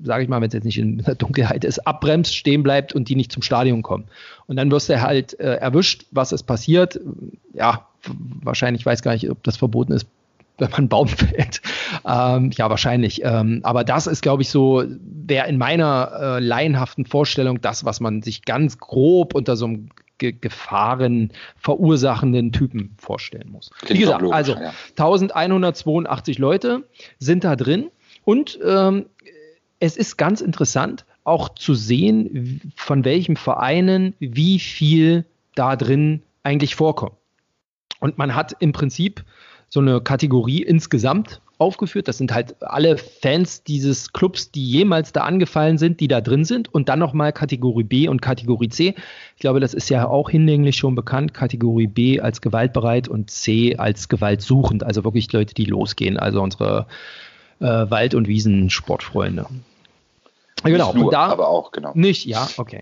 sage 0.03 0.23
ich 0.23 0.29
mal, 0.29 0.41
wenn 0.41 0.49
es 0.49 0.53
jetzt 0.53 0.65
nicht 0.65 0.77
in 0.77 0.97
der 0.97 1.15
Dunkelheit 1.15 1.63
ist, 1.63 1.79
abbremst, 1.87 2.35
stehen 2.35 2.63
bleibt 2.63 2.93
und 2.93 3.07
die 3.07 3.15
nicht 3.15 3.31
zum 3.31 3.41
Stadion 3.41 3.81
kommen. 3.81 4.05
Und 4.47 4.57
dann 4.57 4.69
wirst 4.71 4.89
du 4.89 5.01
halt 5.01 5.39
äh, 5.39 5.55
erwischt, 5.55 6.05
was 6.11 6.33
ist 6.33 6.43
passiert. 6.43 6.99
Ja, 7.53 7.87
wahrscheinlich 8.43 8.85
weiß 8.85 9.01
gar 9.01 9.13
nicht, 9.13 9.29
ob 9.29 9.41
das 9.43 9.55
verboten 9.55 9.93
ist, 9.93 10.05
wenn 10.57 10.69
man 10.69 10.77
einen 10.79 10.89
Baum 10.89 11.07
fällt. 11.07 11.61
Ähm, 12.05 12.51
ja, 12.51 12.69
wahrscheinlich. 12.69 13.21
Ähm, 13.23 13.61
aber 13.63 13.83
das 13.83 14.07
ist, 14.07 14.21
glaube 14.21 14.41
ich, 14.41 14.49
so, 14.49 14.83
wäre 14.87 15.47
in 15.47 15.57
meiner 15.57 16.11
äh, 16.19 16.39
laienhaften 16.39 17.05
Vorstellung 17.05 17.61
das, 17.61 17.85
was 17.85 17.99
man 17.99 18.21
sich 18.21 18.43
ganz 18.43 18.77
grob 18.77 19.35
unter 19.35 19.55
so 19.55 19.65
einem 19.65 19.89
Ge 20.17 20.31
Gefahren 20.31 21.33
verursachenden 21.57 22.53
Typen 22.53 22.95
vorstellen 22.97 23.49
muss. 23.51 23.69
Klingt 23.79 23.99
Wie 23.99 24.03
gesagt, 24.03 24.21
logisch, 24.21 24.35
also 24.35 24.53
ja. 24.53 24.73
1182 24.91 26.37
Leute 26.37 26.87
sind 27.19 27.43
da 27.43 27.57
drin 27.57 27.89
und 28.23 28.57
ähm, 28.65 29.07
es 29.79 29.97
ist 29.97 30.15
ganz 30.15 30.39
interessant 30.39 31.05
auch 31.25 31.49
zu 31.49 31.73
sehen, 31.73 32.71
von 32.77 33.03
welchen 33.03 33.35
Vereinen 33.35 34.13
wie 34.19 34.59
viel 34.59 35.25
da 35.55 35.75
drin 35.75 36.21
eigentlich 36.43 36.75
vorkommt. 36.75 37.17
Und 37.99 38.17
man 38.17 38.35
hat 38.35 38.55
im 38.59 38.71
Prinzip 38.71 39.25
so 39.75 39.81
eine 39.81 39.99
Kategorie 39.99 40.63
insgesamt 40.63 41.41
aufgeführt. 41.57 42.07
Das 42.07 42.17
sind 42.17 42.33
halt 42.33 42.55
alle 42.61 42.97
Fans 42.97 43.61
dieses 43.61 44.13
Clubs, 44.13 44.49
die 44.49 44.65
jemals 44.65 45.11
da 45.11 45.21
angefallen 45.21 45.77
sind, 45.77 45.99
die 45.99 46.07
da 46.07 46.21
drin 46.21 46.45
sind. 46.45 46.73
Und 46.73 46.87
dann 46.87 46.97
nochmal 46.97 47.33
Kategorie 47.33 47.83
B 47.83 48.07
und 48.07 48.21
Kategorie 48.21 48.69
C. 48.69 48.95
Ich 49.35 49.41
glaube, 49.41 49.59
das 49.59 49.73
ist 49.73 49.89
ja 49.89 50.07
auch 50.07 50.29
hinlänglich 50.29 50.77
schon 50.77 50.95
bekannt. 50.95 51.33
Kategorie 51.33 51.87
B 51.87 52.21
als 52.21 52.39
gewaltbereit 52.39 53.09
und 53.09 53.29
C 53.29 53.75
als 53.75 54.07
gewaltsuchend. 54.07 54.83
Also 54.85 55.03
wirklich 55.03 55.31
Leute, 55.33 55.53
die 55.53 55.65
losgehen. 55.65 56.17
Also 56.17 56.41
unsere 56.41 56.87
äh, 57.59 57.65
Wald- 57.65 58.15
und 58.15 58.29
Wiesensportfreunde. 58.29 59.45
Genau, 60.63 60.93
nur, 60.93 61.05
und 61.05 61.13
da, 61.13 61.27
aber 61.27 61.49
auch, 61.49 61.73
genau. 61.73 61.91
Nicht, 61.95 62.25
ja, 62.25 62.47
okay. 62.57 62.79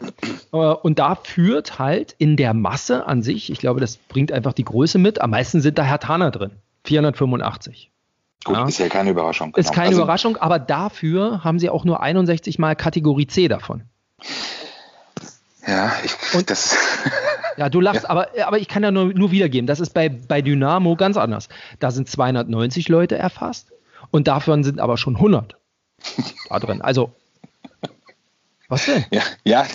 Äh, 0.54 0.58
und 0.58 1.00
da 1.00 1.16
führt 1.16 1.80
halt 1.80 2.16
in 2.20 2.38
der 2.38 2.54
Masse 2.54 3.08
an 3.08 3.24
sich, 3.24 3.52
ich 3.52 3.58
glaube, 3.58 3.82
das 3.82 3.98
bringt 3.98 4.32
einfach 4.32 4.54
die 4.54 4.64
Größe 4.64 5.00
mit, 5.00 5.20
am 5.20 5.32
meisten 5.32 5.60
sind 5.60 5.78
da 5.80 5.82
Herr 5.82 5.94
Hertaner 5.94 6.32
drin. 6.32 6.52
485. 6.86 7.92
Gut, 8.44 8.56
ja. 8.56 8.68
ist 8.68 8.78
ja 8.78 8.90
keine 8.90 9.12
Überraschung. 9.12 9.54
Genau. 9.54 9.60
Ist 9.60 9.74
keine 9.74 9.90
also, 9.90 10.02
Überraschung, 10.02 10.38
aber 10.38 10.60
dafür 10.60 11.44
haben 11.44 11.60
sie 11.60 11.70
auch 11.70 11.86
nur 11.86 12.02
61 12.02 12.60
Mal 12.60 12.76
Kategorie 12.76 13.28
C 13.28 13.48
davon. 13.48 13.84
Ja, 15.66 15.94
ich, 16.04 16.14
und, 16.36 16.50
das. 16.50 16.78
Ja, 17.56 17.70
du 17.70 17.82
lachst, 17.82 18.06
ja. 18.06 18.10
Aber, 18.10 18.30
aber 18.48 18.58
ich 18.58 18.68
kann 18.68 18.82
ja 18.82 18.90
nur, 18.90 19.14
nur 19.14 19.30
wiedergeben. 19.30 19.68
Das 19.68 19.80
ist 19.80 19.92
bei, 19.92 20.10
bei 20.10 20.42
Dynamo 20.42 20.96
ganz 20.96 21.18
anders. 21.18 21.50
Da 21.78 21.92
sind 21.92 22.10
290 22.10 22.90
Leute 22.90 23.16
erfasst 23.16 23.72
und 24.10 24.28
davon 24.28 24.64
sind 24.64 24.80
aber 24.80 24.98
schon 24.98 25.18
100 25.18 25.56
da 26.50 26.60
drin. 26.60 26.82
Also 26.82 27.14
was 28.70 28.86
denn? 28.86 29.06
Ja, 29.12 29.22
ja. 29.44 29.68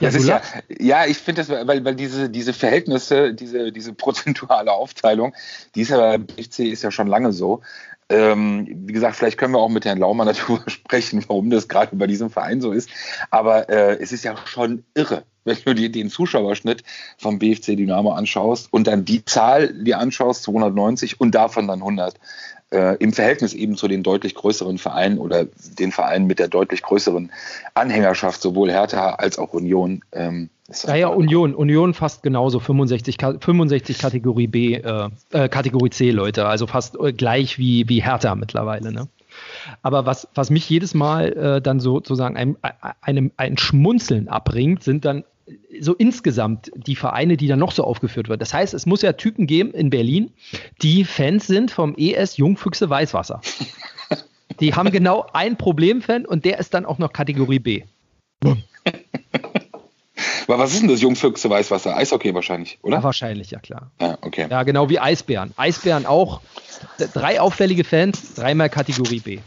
Ja, 0.00 0.08
ja, 0.10 0.40
ja, 0.68 1.06
ich 1.06 1.18
finde 1.18 1.42
das, 1.42 1.66
weil, 1.66 1.84
weil 1.84 1.94
diese, 1.94 2.30
diese 2.30 2.52
Verhältnisse, 2.52 3.34
diese, 3.34 3.72
diese 3.72 3.92
prozentuale 3.92 4.72
Aufteilung, 4.72 5.34
die 5.74 5.82
ist 5.82 5.90
ja 5.90 5.98
beim 5.98 6.26
BFC 6.26 6.60
ist 6.60 6.82
ja 6.82 6.90
schon 6.90 7.06
lange 7.06 7.32
so. 7.32 7.60
Ähm, 8.08 8.66
wie 8.86 8.92
gesagt, 8.92 9.16
vielleicht 9.16 9.38
können 9.38 9.54
wir 9.54 9.60
auch 9.60 9.68
mit 9.68 9.84
Herrn 9.84 9.98
Laumann 9.98 10.26
darüber 10.34 10.68
sprechen, 10.68 11.24
warum 11.28 11.50
das 11.50 11.68
gerade 11.68 11.94
bei 11.94 12.06
diesem 12.06 12.30
Verein 12.30 12.60
so 12.60 12.72
ist. 12.72 12.90
Aber 13.30 13.68
äh, 13.68 13.98
es 14.00 14.10
ist 14.12 14.24
ja 14.24 14.36
schon 14.46 14.84
irre, 14.94 15.24
wenn 15.44 15.56
du 15.64 15.74
dir 15.74 15.92
den 15.92 16.10
Zuschauerschnitt 16.10 16.82
vom 17.18 17.38
BFC 17.38 17.76
Dynamo 17.76 18.12
anschaust 18.12 18.72
und 18.72 18.86
dann 18.86 19.04
die 19.04 19.24
Zahl 19.24 19.72
dir 19.84 19.98
anschaust, 19.98 20.42
290 20.42 21.20
und 21.20 21.34
davon 21.34 21.68
dann 21.68 21.80
100 21.80 22.16
äh, 22.70 22.96
im 22.96 23.12
Verhältnis 23.12 23.52
eben 23.54 23.76
zu 23.76 23.88
den 23.88 24.02
deutlich 24.02 24.34
größeren 24.34 24.78
Vereinen 24.78 25.18
oder 25.18 25.46
den 25.78 25.92
Vereinen 25.92 26.26
mit 26.26 26.38
der 26.38 26.48
deutlich 26.48 26.82
größeren 26.82 27.30
Anhängerschaft, 27.74 28.40
sowohl 28.40 28.70
Hertha 28.70 29.14
als 29.14 29.38
auch 29.38 29.52
Union. 29.52 30.02
Ähm, 30.12 30.50
ja, 30.86 30.94
ja, 30.94 31.08
Union, 31.08 31.54
Union 31.54 31.94
fast 31.94 32.22
genauso, 32.22 32.60
65, 32.60 33.16
65 33.40 33.98
Kategorie 33.98 34.46
B, 34.46 34.74
äh, 34.74 35.08
äh, 35.32 35.48
Kategorie 35.48 35.90
C, 35.90 36.10
Leute, 36.10 36.46
also 36.46 36.66
fast 36.66 36.98
äh, 37.00 37.12
gleich 37.12 37.58
wie, 37.58 37.88
wie 37.88 38.02
Hertha 38.02 38.34
mittlerweile, 38.34 38.92
ne? 38.92 39.08
Aber 39.82 40.06
was, 40.06 40.28
was 40.34 40.50
mich 40.50 40.68
jedes 40.68 40.92
Mal 40.92 41.32
äh, 41.32 41.62
dann 41.62 41.80
sozusagen 41.80 42.36
ein, 42.36 42.56
einem, 43.00 43.30
ein 43.36 43.56
Schmunzeln 43.56 44.28
abbringt, 44.28 44.82
sind 44.82 45.04
dann 45.04 45.24
so 45.80 45.94
insgesamt 45.94 46.70
die 46.74 46.96
Vereine, 46.96 47.36
die 47.36 47.46
dann 47.46 47.58
noch 47.58 47.72
so 47.72 47.84
aufgeführt 47.84 48.28
werden. 48.28 48.40
Das 48.40 48.54
heißt, 48.54 48.74
es 48.74 48.86
muss 48.86 49.02
ja 49.02 49.12
Typen 49.12 49.46
geben 49.46 49.72
in 49.72 49.90
Berlin, 49.90 50.32
die 50.82 51.04
Fans 51.04 51.46
sind 51.46 51.70
vom 51.70 51.94
ES 51.96 52.36
Jungfüchse 52.36 52.88
Weißwasser. 52.90 53.40
Die 54.60 54.74
haben 54.74 54.90
genau 54.90 55.26
ein 55.32 55.56
Problemfan 55.56 56.26
und 56.26 56.44
der 56.44 56.58
ist 56.58 56.74
dann 56.74 56.84
auch 56.84 56.98
noch 56.98 57.12
Kategorie 57.12 57.60
B. 57.60 57.82
Aber 60.46 60.58
was 60.58 60.72
ist 60.72 60.82
denn 60.82 60.88
das 60.88 61.00
Jungfüchse 61.00 61.48
Weißwasser? 61.48 61.96
Eishockey 61.96 62.34
wahrscheinlich, 62.34 62.78
oder? 62.82 62.96
Ja, 62.96 63.02
wahrscheinlich, 63.02 63.52
ja 63.52 63.60
klar. 63.60 63.90
Ja, 64.00 64.18
okay. 64.20 64.48
Ja, 64.50 64.64
genau 64.64 64.88
wie 64.90 64.98
Eisbären. 64.98 65.54
Eisbären 65.56 66.06
auch. 66.06 66.40
Drei 67.14 67.40
auffällige 67.40 67.84
Fans, 67.84 68.34
dreimal 68.34 68.68
Kategorie 68.68 69.20
B. 69.20 69.38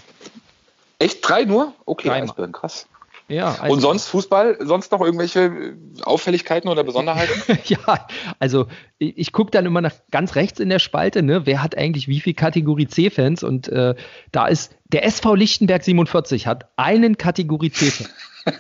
Echt? 0.99 1.27
Drei 1.27 1.43
nur? 1.43 1.73
Okay, 1.85 2.07
Dreimal. 2.07 2.29
Eisbären, 2.29 2.51
krass. 2.53 2.87
Ja, 3.33 3.55
also 3.59 3.73
und 3.73 3.81
sonst 3.81 4.07
Fußball, 4.07 4.57
sonst 4.61 4.91
noch 4.91 5.01
irgendwelche 5.01 5.75
Auffälligkeiten 6.03 6.69
oder 6.69 6.83
Besonderheiten? 6.83 7.33
ja, 7.65 8.07
also 8.39 8.67
ich, 8.97 9.17
ich 9.17 9.31
gucke 9.31 9.51
dann 9.51 9.65
immer 9.65 9.81
nach 9.81 9.93
ganz 10.11 10.35
rechts 10.35 10.59
in 10.59 10.69
der 10.69 10.79
Spalte, 10.79 11.23
ne, 11.23 11.45
wer 11.45 11.63
hat 11.63 11.77
eigentlich 11.77 12.07
wie 12.07 12.19
viel 12.19 12.33
Kategorie 12.33 12.87
C-Fans 12.87 13.43
und 13.43 13.67
äh, 13.69 13.95
da 14.31 14.47
ist 14.47 14.75
der 14.85 15.05
SV 15.05 15.35
Lichtenberg 15.35 15.83
47 15.83 16.47
hat 16.47 16.69
einen 16.77 17.17
Kategorie 17.17 17.71
C-Fan. 17.71 18.07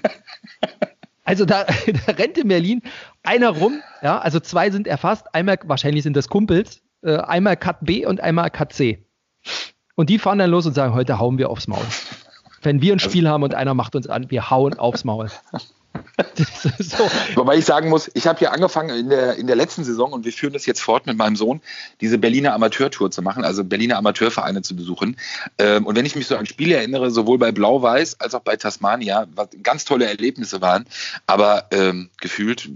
Also 1.25 1.45
da, 1.45 1.63
da, 2.05 2.11
rennt 2.13 2.37
in 2.37 2.47
Berlin 2.49 2.81
einer 3.23 3.49
rum, 3.49 3.81
ja, 4.01 4.19
also 4.19 4.39
zwei 4.39 4.69
sind 4.71 4.87
erfasst, 4.87 5.33
einmal, 5.33 5.57
wahrscheinlich 5.63 6.03
sind 6.03 6.17
das 6.17 6.27
Kumpels, 6.27 6.81
äh, 7.01 7.17
einmal 7.17 7.57
Cut 7.57 7.77
B 7.81 8.05
und 8.05 8.21
einmal 8.21 8.49
Cut 8.49 8.73
C. 8.73 9.05
Und 9.95 10.09
die 10.09 10.19
fahren 10.19 10.39
dann 10.39 10.49
los 10.49 10.65
und 10.65 10.73
sagen, 10.73 10.93
heute 10.93 11.19
hauen 11.19 11.37
wir 11.37 11.49
aufs 11.49 11.67
Maul. 11.67 11.85
Wenn 12.63 12.81
wir 12.81 12.93
ein 12.93 12.99
also 12.99 13.09
Spiel 13.09 13.27
haben 13.27 13.43
und 13.43 13.53
einer 13.53 13.73
macht 13.73 13.95
uns 13.95 14.07
an, 14.07 14.29
wir 14.31 14.49
hauen 14.49 14.73
aufs 14.79 15.03
Maul. 15.03 15.29
so. 16.79 17.09
Wobei 17.35 17.57
ich 17.57 17.65
sagen 17.65 17.89
muss, 17.89 18.09
ich 18.13 18.27
habe 18.27 18.39
hier 18.39 18.51
angefangen 18.51 18.97
in 18.97 19.09
der, 19.09 19.35
in 19.35 19.47
der 19.47 19.55
letzten 19.55 19.83
Saison 19.83 20.11
und 20.11 20.25
wir 20.25 20.33
führen 20.33 20.53
das 20.53 20.65
jetzt 20.65 20.81
fort 20.81 21.05
mit 21.05 21.17
meinem 21.17 21.35
Sohn, 21.35 21.61
diese 22.01 22.17
Berliner 22.17 22.53
Amateurtour 22.53 23.11
zu 23.11 23.21
machen, 23.21 23.43
also 23.43 23.63
Berliner 23.63 23.97
Amateurvereine 23.97 24.61
zu 24.61 24.75
besuchen. 24.75 25.17
Ähm, 25.57 25.85
und 25.85 25.95
wenn 25.95 26.05
ich 26.05 26.15
mich 26.15 26.27
so 26.27 26.35
an 26.35 26.45
Spiele 26.45 26.75
erinnere, 26.75 27.11
sowohl 27.11 27.37
bei 27.37 27.51
Blau-Weiß 27.51 28.19
als 28.19 28.35
auch 28.35 28.41
bei 28.41 28.55
Tasmania, 28.55 29.27
was 29.35 29.49
ganz 29.61 29.85
tolle 29.85 30.05
Erlebnisse 30.05 30.61
waren, 30.61 30.85
aber 31.27 31.67
ähm, 31.71 32.09
gefühlt 32.19 32.69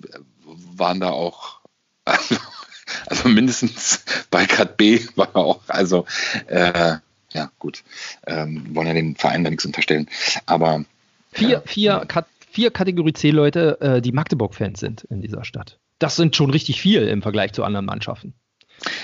waren 0.76 1.00
da 1.00 1.10
auch, 1.10 1.60
also, 2.06 2.36
also 3.08 3.30
mindestens 3.30 4.04
bei 4.30 4.46
Kat 4.46 4.78
B 4.78 5.02
war 5.16 5.36
auch, 5.36 5.62
also 5.68 6.06
äh, 6.48 6.98
ja, 7.34 7.52
gut. 7.60 7.84
Ähm, 8.26 8.76
wollen 8.76 8.88
ja 8.88 8.94
den 8.94 9.16
Verein 9.16 9.44
da 9.44 9.50
nichts 9.50 9.66
unterstellen. 9.66 10.08
Aber. 10.46 10.86
Vier, 11.32 11.58
äh, 11.58 11.68
vier, 11.68 12.06
Kat 12.08 12.26
vier 12.50 12.72
Kategorie 12.72 13.14
C-Leute, 13.14 13.80
äh, 13.82 14.02
die 14.02 14.12
Magdeburg-Fans 14.12 14.80
sind 14.80 15.04
in 15.06 15.22
dieser 15.22 15.44
Stadt. 15.44 15.80
Das 16.00 16.16
sind 16.16 16.36
schon 16.36 16.50
richtig 16.50 16.82
viel 16.82 17.08
im 17.08 17.22
Vergleich 17.22 17.54
zu 17.54 17.64
anderen 17.64 17.86
Mannschaften. 17.86 18.34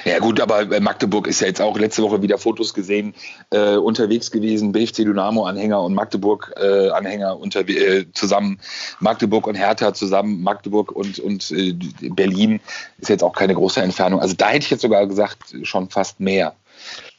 Ja 0.05 0.19
gut, 0.19 0.39
aber 0.39 0.71
äh, 0.71 0.79
Magdeburg 0.79 1.27
ist 1.27 1.39
ja 1.39 1.47
jetzt 1.47 1.61
auch 1.61 1.77
letzte 1.77 2.03
Woche 2.03 2.21
wieder 2.21 2.37
Fotos 2.37 2.73
gesehen, 2.73 3.15
äh, 3.49 3.75
unterwegs 3.75 4.29
gewesen, 4.29 4.71
BFC 4.71 4.97
Dynamo-Anhänger 4.97 5.81
und 5.81 5.93
Magdeburg-Anhänger 5.95 7.39
äh, 7.43 8.05
zusammen, 8.13 8.59
Magdeburg 8.99 9.47
und 9.47 9.55
Hertha 9.55 9.93
zusammen, 9.93 10.43
Magdeburg 10.43 10.91
und, 10.91 11.19
und 11.19 11.51
äh, 11.51 11.73
Berlin 12.09 12.59
ist 12.99 13.09
jetzt 13.09 13.23
auch 13.23 13.33
keine 13.33 13.55
große 13.55 13.81
Entfernung. 13.81 14.19
Also 14.19 14.35
da 14.35 14.49
hätte 14.49 14.65
ich 14.65 14.69
jetzt 14.69 14.81
sogar 14.81 15.07
gesagt, 15.07 15.55
schon 15.63 15.89
fast 15.89 16.19
mehr. 16.19 16.55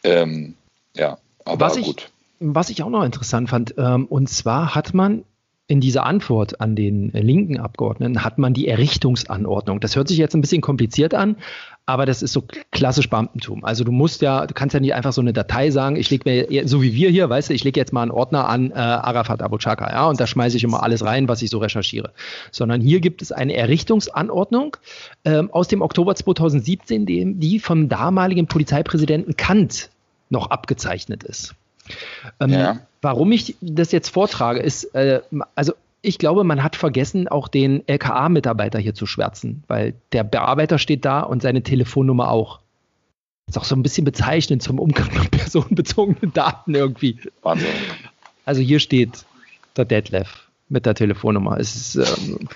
Ähm, 0.05 0.55
ja, 0.97 1.19
aber 1.45 1.67
was 1.67 1.81
gut. 1.81 2.13
Ich, 2.41 2.47
was 2.55 2.71
ich 2.71 2.83
auch 2.83 2.91
noch 2.91 3.05
interessant 3.05 3.49
fand, 3.51 3.75
ähm, 3.79 4.07
und 4.07 4.29
zwar 4.29 4.75
hat 4.75 4.95
man 4.95 5.25
in 5.67 5.81
dieser 5.81 6.05
Antwort 6.05 6.61
an 6.61 6.77
den 6.77 7.11
linken 7.13 7.59
Abgeordneten 7.59 8.23
hat 8.23 8.37
man 8.37 8.53
die 8.53 8.69
Errichtungsanordnung. 8.69 9.81
Das 9.81 9.97
hört 9.97 10.09
sich 10.09 10.19
jetzt 10.19 10.35
ein 10.35 10.43
bisschen 10.43 10.61
kompliziert 10.61 11.15
an, 11.15 11.37
aber 11.87 12.05
das 12.05 12.23
ist 12.23 12.33
so 12.33 12.45
klassisch 12.71 13.09
Beamtentum. 13.09 13.65
Also 13.65 13.83
du 13.83 13.91
musst 13.91 14.21
ja, 14.21 14.47
du 14.47 14.53
kannst 14.53 14.75
ja 14.75 14.81
nicht 14.81 14.95
einfach 14.95 15.15
so 15.15 15.23
eine 15.23 15.33
Datei 15.33 15.71
sagen, 15.71 15.97
ich 15.97 16.11
lege 16.11 16.29
mir, 16.29 16.69
so 16.69 16.83
wie 16.83 16.95
wir 16.95 17.09
hier, 17.09 17.31
weißt 17.31 17.49
du, 17.49 17.55
ich 17.55 17.65
lege 17.65 17.81
jetzt 17.81 17.95
mal 17.95 18.03
einen 18.03 18.11
Ordner 18.11 18.47
an 18.47 18.73
äh, 18.73 18.75
Arafat 18.75 19.41
Abu 19.41 19.57
Chaka, 19.57 19.91
ja, 19.91 20.07
und 20.07 20.21
da 20.21 20.27
schmeiße 20.27 20.55
ich 20.59 20.65
immer 20.65 20.83
alles 20.83 21.03
rein, 21.03 21.29
was 21.29 21.41
ich 21.41 21.49
so 21.49 21.59
recherchiere. 21.59 22.13
Sondern 22.51 22.83
hier 22.83 23.01
gibt 23.01 23.23
es 23.23 23.33
eine 23.33 23.55
Errichtungsanordnung 23.55 24.77
ähm, 25.25 25.51
aus 25.51 25.69
dem 25.69 25.81
Oktober 25.81 26.15
2017, 26.15 27.07
die, 27.07 27.35
die 27.37 27.59
vom 27.59 27.89
damaligen 27.89 28.47
Polizeipräsidenten 28.49 29.37
Kant 29.39 29.89
noch 30.31 30.51
abgezeichnet 30.51 31.23
ist. 31.23 31.55
Ähm, 32.41 32.51
ja. 32.51 32.81
Warum 33.03 33.33
ich 33.33 33.57
das 33.61 33.93
jetzt 33.93 34.09
vortrage, 34.09 34.61
ist, 34.61 34.95
äh, 34.95 35.21
also 35.55 35.75
ich 36.01 36.19
glaube, 36.19 36.45
man 36.45 36.63
hat 36.63 36.77
vergessen, 36.77 37.29
auch 37.29 37.49
den 37.49 37.87
LKA-Mitarbeiter 37.89 38.79
hier 38.79 38.95
zu 38.95 39.07
schwärzen, 39.07 39.65
weil 39.69 39.95
der 40.13 40.25
Bearbeiter 40.25 40.79
steht 40.79 41.05
da 41.05 41.21
und 41.21 41.43
seine 41.43 41.63
Telefonnummer 41.63 42.31
auch. 42.31 42.61
Ist 43.47 43.59
auch 43.59 43.65
so 43.65 43.75
ein 43.75 43.83
bisschen 43.83 44.05
bezeichnend 44.05 44.63
zum 44.63 44.79
Umgang 44.79 45.09
mit 45.15 45.31
personenbezogenen 45.31 46.33
Daten 46.33 46.75
irgendwie. 46.75 47.19
Wahnsinn. 47.43 47.69
Also 48.45 48.61
hier 48.61 48.81
steht 48.81 49.25
der 49.77 49.85
Detlef 49.85 50.49
mit 50.69 50.87
der 50.87 50.95
Telefonnummer. 50.95 51.59
Es 51.59 51.75
ist 51.75 51.97
ähm, 51.97 52.49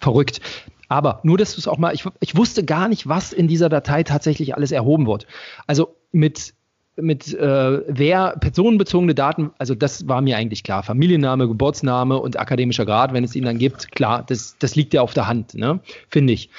verrückt. 0.00 0.40
Aber 0.88 1.20
nur, 1.22 1.38
dass 1.38 1.54
du 1.54 1.60
es 1.60 1.68
auch 1.68 1.78
mal, 1.78 1.94
ich, 1.94 2.04
ich 2.20 2.36
wusste 2.36 2.64
gar 2.64 2.88
nicht, 2.88 3.08
was 3.08 3.32
in 3.32 3.46
dieser 3.46 3.68
Datei 3.68 4.02
tatsächlich 4.02 4.54
alles 4.54 4.72
erhoben 4.72 5.06
wird. 5.06 5.26
Also 5.66 5.94
mit 6.12 6.54
mit 7.00 7.32
äh, 7.34 7.82
wer 7.86 8.36
personenbezogene 8.36 9.14
Daten, 9.14 9.50
also 9.58 9.74
das 9.74 10.08
war 10.08 10.20
mir 10.20 10.36
eigentlich 10.36 10.62
klar. 10.62 10.82
Familienname, 10.82 11.48
Geburtsname 11.48 12.18
und 12.18 12.38
akademischer 12.38 12.84
Grad, 12.84 13.12
wenn 13.12 13.24
es 13.24 13.34
ihn 13.36 13.44
dann 13.44 13.58
gibt, 13.58 13.92
klar, 13.92 14.24
das, 14.26 14.56
das 14.58 14.74
liegt 14.76 14.94
ja 14.94 15.02
auf 15.02 15.14
der 15.14 15.28
Hand, 15.28 15.54
ne? 15.54 15.80
finde 16.08 16.32
ich. 16.32 16.50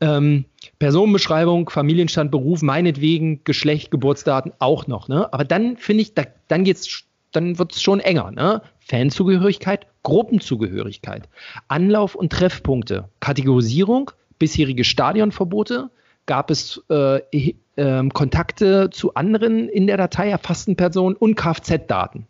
Ähm, 0.00 0.44
Personenbeschreibung, 0.78 1.68
Familienstand, 1.70 2.30
Beruf, 2.30 2.62
meinetwegen, 2.62 3.42
Geschlecht, 3.44 3.90
Geburtsdaten 3.90 4.52
auch 4.58 4.86
noch. 4.86 5.08
Ne? 5.08 5.32
Aber 5.32 5.44
dann 5.44 5.76
finde 5.76 6.02
ich, 6.02 6.14
da, 6.14 6.24
dann 6.46 6.64
geht's, 6.64 7.04
dann 7.32 7.58
wird 7.58 7.74
es 7.74 7.82
schon 7.82 8.00
enger. 8.00 8.30
Ne? 8.30 8.62
Fanzugehörigkeit, 8.80 9.86
Gruppenzugehörigkeit, 10.02 11.28
Anlauf- 11.68 12.14
und 12.14 12.32
Treffpunkte, 12.32 13.08
Kategorisierung, 13.20 14.10
bisherige 14.38 14.84
Stadionverbote, 14.84 15.90
gab 16.28 16.52
es 16.52 16.80
äh, 16.88 17.54
äh, 17.74 18.08
Kontakte 18.10 18.90
zu 18.90 19.14
anderen 19.14 19.68
in 19.68 19.88
der 19.88 19.96
Datei 19.96 20.30
erfassten 20.30 20.76
Personen 20.76 21.16
und 21.16 21.34
Kfz-Daten. 21.34 22.26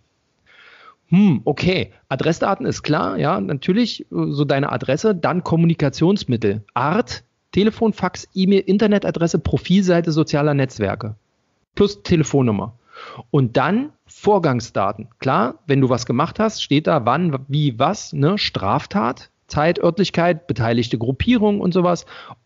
Hm, 1.09 1.43
okay. 1.45 1.93
Adressdaten 2.09 2.65
ist 2.65 2.83
klar, 2.83 3.19
ja, 3.19 3.41
natürlich, 3.41 4.07
so 4.11 4.47
deine 4.47 4.73
Adresse, 4.73 5.15
dann 5.15 5.45
Kommunikationsmittel, 5.45 6.63
Art, 6.73 7.25
Telefon, 7.53 7.93
Fax, 7.93 8.29
E-Mail, 8.35 8.61
Internetadresse, 8.61 9.39
Profilseite 9.39 10.13
sozialer 10.13 10.55
Netzwerke 10.55 11.15
plus 11.79 12.03
Telefonnummer. 12.03 12.73
Und 13.31 13.57
dann 13.57 13.93
Vorgangsdaten. 14.07 15.09
Klar, 15.21 15.61
wenn 15.69 15.81
du 15.81 15.89
was 15.89 16.07
gemacht 16.07 16.41
hast, 16.41 16.61
steht 16.61 16.89
da 16.89 17.07
wann, 17.07 17.39
wie, 17.47 17.79
was, 17.79 18.13
ne? 18.13 18.37
Straftat, 18.37 19.31
Zeit, 19.47 19.79
Örtlichkeit, 19.81 20.49
beteiligte 20.49 20.99
Gruppierung 20.99 21.61
und 21.61 21.73
sowas, 21.73 22.05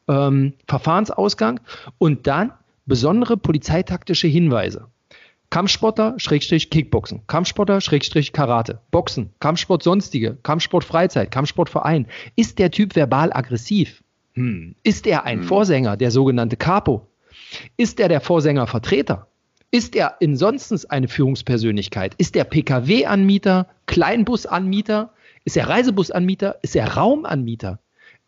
ähm, 0.08 0.54
Verfahrensausgang 0.66 1.60
und 1.98 2.26
dann 2.26 2.52
besondere 2.86 3.36
polizeitaktische 3.36 4.28
Hinweise. 4.28 4.88
Kampfsportler, 5.50 6.14
Schrägstrich 6.16 6.70
Kickboxen, 6.70 7.26
Kampfsportler, 7.26 7.82
Schrägstrich 7.82 8.32
Karate, 8.32 8.80
Boxen, 8.90 9.34
Kampfsport 9.38 9.82
sonstige, 9.82 10.38
Kampfsport 10.42 10.82
Freizeit, 10.82 11.30
Kampfsportverein. 11.30 12.06
Ist 12.36 12.58
der 12.58 12.70
Typ 12.70 12.96
verbal 12.96 13.30
aggressiv? 13.34 14.02
Hm. 14.32 14.74
Ist 14.82 15.06
er 15.06 15.24
ein 15.24 15.40
hm. 15.40 15.44
Vorsänger, 15.44 15.98
der 15.98 16.10
sogenannte 16.10 16.56
Capo? 16.56 17.06
Ist 17.76 18.00
er 18.00 18.08
der 18.08 18.22
Vorsänger 18.22 18.66
Vertreter? 18.66 19.26
Ist 19.70 19.94
er 19.94 20.22
ansonsten 20.22 20.78
eine 20.88 21.08
Führungspersönlichkeit? 21.08 22.14
Ist 22.16 22.34
er 22.34 22.44
Pkw-Anmieter, 22.44 23.68
Kleinbusanmieter? 23.84 25.12
Ist 25.44 25.58
er 25.58 25.68
Reisebusanmieter? 25.68 26.56
Ist 26.62 26.76
er 26.76 26.94
Raumanmieter? 26.94 27.78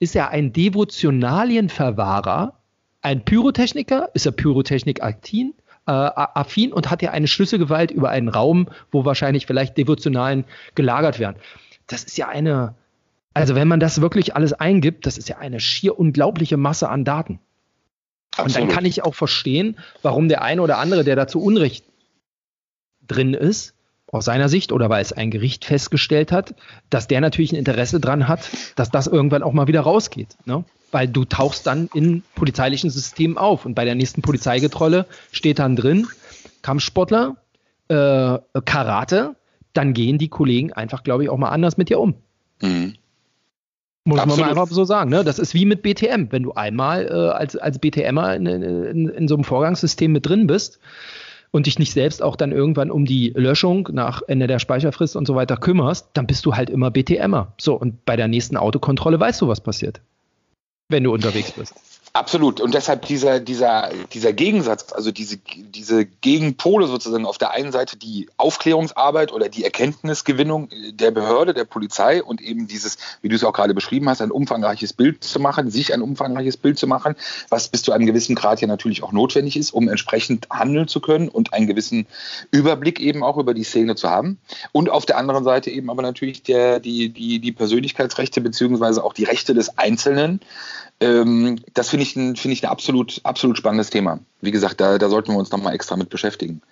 Ist 0.04 0.14
er 0.14 0.28
ein 0.28 0.52
Devotionalienverwahrer? 0.52 2.52
Ein 3.00 3.24
Pyrotechniker? 3.24 4.10
Ist 4.12 4.26
er 4.26 4.32
Pyrotechnik-affin? 4.32 5.54
Äh, 5.86 5.92
affin 5.92 6.74
und 6.74 6.90
hat 6.90 7.00
ja 7.00 7.12
eine 7.12 7.26
Schlüsselgewalt 7.26 7.90
über 7.90 8.10
einen 8.10 8.28
Raum, 8.28 8.68
wo 8.92 9.06
wahrscheinlich 9.06 9.46
vielleicht 9.46 9.78
Devotionalien 9.78 10.44
gelagert 10.74 11.18
werden. 11.18 11.36
Das 11.86 12.04
ist 12.04 12.18
ja 12.18 12.28
eine, 12.28 12.74
also 13.32 13.54
wenn 13.54 13.66
man 13.66 13.80
das 13.80 14.02
wirklich 14.02 14.36
alles 14.36 14.52
eingibt, 14.52 15.06
das 15.06 15.16
ist 15.16 15.30
ja 15.30 15.38
eine 15.38 15.58
schier 15.58 15.98
unglaubliche 15.98 16.58
Masse 16.58 16.90
an 16.90 17.06
Daten. 17.06 17.40
Absolut. 18.32 18.46
Und 18.46 18.60
dann 18.60 18.68
kann 18.68 18.84
ich 18.84 19.04
auch 19.04 19.14
verstehen, 19.14 19.78
warum 20.02 20.28
der 20.28 20.42
eine 20.42 20.60
oder 20.60 20.76
andere, 20.76 21.02
der 21.02 21.16
dazu 21.16 21.42
Unrecht 21.42 21.86
drin 23.06 23.32
ist, 23.32 23.73
aus 24.14 24.26
seiner 24.26 24.48
Sicht 24.48 24.70
oder 24.70 24.88
weil 24.88 25.02
es 25.02 25.12
ein 25.12 25.30
Gericht 25.30 25.64
festgestellt 25.64 26.30
hat, 26.30 26.54
dass 26.88 27.08
der 27.08 27.20
natürlich 27.20 27.52
ein 27.52 27.56
Interesse 27.56 27.98
dran 27.98 28.28
hat, 28.28 28.48
dass 28.76 28.90
das 28.90 29.08
irgendwann 29.08 29.42
auch 29.42 29.52
mal 29.52 29.66
wieder 29.66 29.80
rausgeht. 29.80 30.36
Ne? 30.44 30.64
Weil 30.92 31.08
du 31.08 31.24
tauchst 31.24 31.66
dann 31.66 31.90
in 31.94 32.22
polizeilichen 32.36 32.90
Systemen 32.90 33.36
auf 33.36 33.66
und 33.66 33.74
bei 33.74 33.84
der 33.84 33.96
nächsten 33.96 34.22
Polizeigetrolle 34.22 35.06
steht 35.32 35.58
dann 35.58 35.74
drin, 35.74 36.06
Kampfsportler, 36.62 37.36
äh, 37.88 38.38
Karate, 38.64 39.34
dann 39.72 39.92
gehen 39.94 40.18
die 40.18 40.28
Kollegen 40.28 40.72
einfach, 40.72 41.02
glaube 41.02 41.24
ich, 41.24 41.28
auch 41.28 41.36
mal 41.36 41.50
anders 41.50 41.76
mit 41.76 41.88
dir 41.88 41.98
um. 41.98 42.14
Mhm. 42.62 42.94
Muss 44.04 44.20
Absolut. 44.20 44.38
man 44.38 44.54
mal 44.54 44.60
einfach 44.60 44.72
so 44.72 44.84
sagen. 44.84 45.10
Ne? 45.10 45.24
Das 45.24 45.40
ist 45.40 45.54
wie 45.54 45.64
mit 45.64 45.82
BTM. 45.82 46.30
Wenn 46.30 46.42
du 46.44 46.52
einmal 46.52 47.06
äh, 47.06 47.30
als, 47.30 47.56
als 47.56 47.78
BTMer 47.78 48.36
in, 48.36 48.46
in, 48.46 49.08
in 49.08 49.28
so 49.28 49.34
einem 49.34 49.44
Vorgangssystem 49.44 50.12
mit 50.12 50.26
drin 50.26 50.46
bist, 50.46 50.78
und 51.54 51.66
dich 51.66 51.78
nicht 51.78 51.92
selbst 51.92 52.20
auch 52.20 52.34
dann 52.34 52.50
irgendwann 52.50 52.90
um 52.90 53.04
die 53.04 53.30
Löschung 53.30 53.88
nach 53.92 54.22
Ende 54.26 54.48
der 54.48 54.58
Speicherfrist 54.58 55.14
und 55.14 55.24
so 55.24 55.36
weiter 55.36 55.56
kümmerst, 55.56 56.08
dann 56.14 56.26
bist 56.26 56.44
du 56.46 56.56
halt 56.56 56.68
immer 56.68 56.90
BTMer. 56.90 57.52
So, 57.58 57.74
und 57.74 58.04
bei 58.04 58.16
der 58.16 58.26
nächsten 58.26 58.56
Autokontrolle 58.56 59.20
weißt 59.20 59.40
du, 59.40 59.46
was 59.46 59.60
passiert, 59.60 60.00
wenn 60.88 61.04
du 61.04 61.14
unterwegs 61.14 61.52
bist. 61.52 61.93
Absolut. 62.16 62.60
Und 62.60 62.74
deshalb 62.74 63.06
dieser, 63.06 63.40
dieser, 63.40 63.90
dieser 64.12 64.32
Gegensatz, 64.32 64.92
also 64.92 65.10
diese, 65.10 65.36
diese 65.36 66.06
Gegenpole 66.06 66.86
sozusagen 66.86 67.26
auf 67.26 67.38
der 67.38 67.50
einen 67.50 67.72
Seite 67.72 67.96
die 67.96 68.28
Aufklärungsarbeit 68.36 69.32
oder 69.32 69.48
die 69.48 69.64
Erkenntnisgewinnung 69.64 70.68
der 70.92 71.10
Behörde, 71.10 71.54
der 71.54 71.64
Polizei 71.64 72.22
und 72.22 72.40
eben 72.40 72.68
dieses, 72.68 72.98
wie 73.20 73.28
du 73.28 73.34
es 73.34 73.42
auch 73.42 73.52
gerade 73.52 73.74
beschrieben 73.74 74.08
hast, 74.08 74.22
ein 74.22 74.30
umfangreiches 74.30 74.92
Bild 74.92 75.24
zu 75.24 75.40
machen, 75.40 75.72
sich 75.72 75.92
ein 75.92 76.02
umfangreiches 76.02 76.56
Bild 76.56 76.78
zu 76.78 76.86
machen, 76.86 77.16
was 77.48 77.66
bis 77.66 77.82
zu 77.82 77.90
einem 77.90 78.06
gewissen 78.06 78.36
Grad 78.36 78.60
ja 78.60 78.68
natürlich 78.68 79.02
auch 79.02 79.10
notwendig 79.10 79.56
ist, 79.56 79.72
um 79.72 79.88
entsprechend 79.88 80.46
handeln 80.50 80.86
zu 80.86 81.00
können 81.00 81.28
und 81.28 81.52
einen 81.52 81.66
gewissen 81.66 82.06
Überblick 82.52 83.00
eben 83.00 83.24
auch 83.24 83.38
über 83.38 83.54
die 83.54 83.64
Szene 83.64 83.96
zu 83.96 84.08
haben. 84.08 84.38
Und 84.70 84.88
auf 84.88 85.04
der 85.04 85.18
anderen 85.18 85.42
Seite 85.42 85.68
eben 85.68 85.90
aber 85.90 86.02
natürlich 86.02 86.44
der, 86.44 86.78
die, 86.78 87.08
die, 87.08 87.40
die 87.40 87.50
Persönlichkeitsrechte 87.50 88.40
beziehungsweise 88.40 89.02
auch 89.02 89.14
die 89.14 89.24
Rechte 89.24 89.52
des 89.52 89.78
Einzelnen, 89.78 90.38
ähm, 91.00 91.60
das 91.74 91.90
finde 91.90 92.03
ich 92.03 92.03
ein, 92.16 92.36
find 92.36 92.52
ich 92.52 92.62
ein 92.62 92.70
absolut, 92.70 93.20
absolut 93.24 93.56
spannendes 93.56 93.90
Thema. 93.90 94.20
Wie 94.40 94.50
gesagt, 94.50 94.80
da, 94.80 94.98
da 94.98 95.08
sollten 95.08 95.32
wir 95.32 95.38
uns 95.38 95.50
nochmal 95.50 95.74
extra 95.74 95.96
mit 95.96 96.10
beschäftigen. 96.10 96.62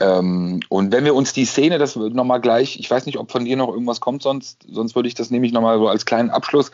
Ähm, 0.00 0.60
und 0.68 0.92
wenn 0.92 1.04
wir 1.04 1.14
uns 1.14 1.32
die 1.32 1.44
Szene, 1.44 1.78
das 1.78 1.96
nochmal 1.96 2.40
gleich, 2.40 2.78
ich 2.78 2.90
weiß 2.90 3.06
nicht, 3.06 3.18
ob 3.18 3.30
von 3.30 3.44
dir 3.44 3.56
noch 3.56 3.68
irgendwas 3.68 4.00
kommt, 4.00 4.22
sonst, 4.22 4.64
sonst 4.70 4.94
würde 4.94 5.08
ich 5.08 5.14
das 5.14 5.30
nämlich 5.30 5.52
nochmal 5.52 5.78
so 5.78 5.88
als 5.88 6.06
kleinen 6.06 6.30
Abschluss. 6.30 6.70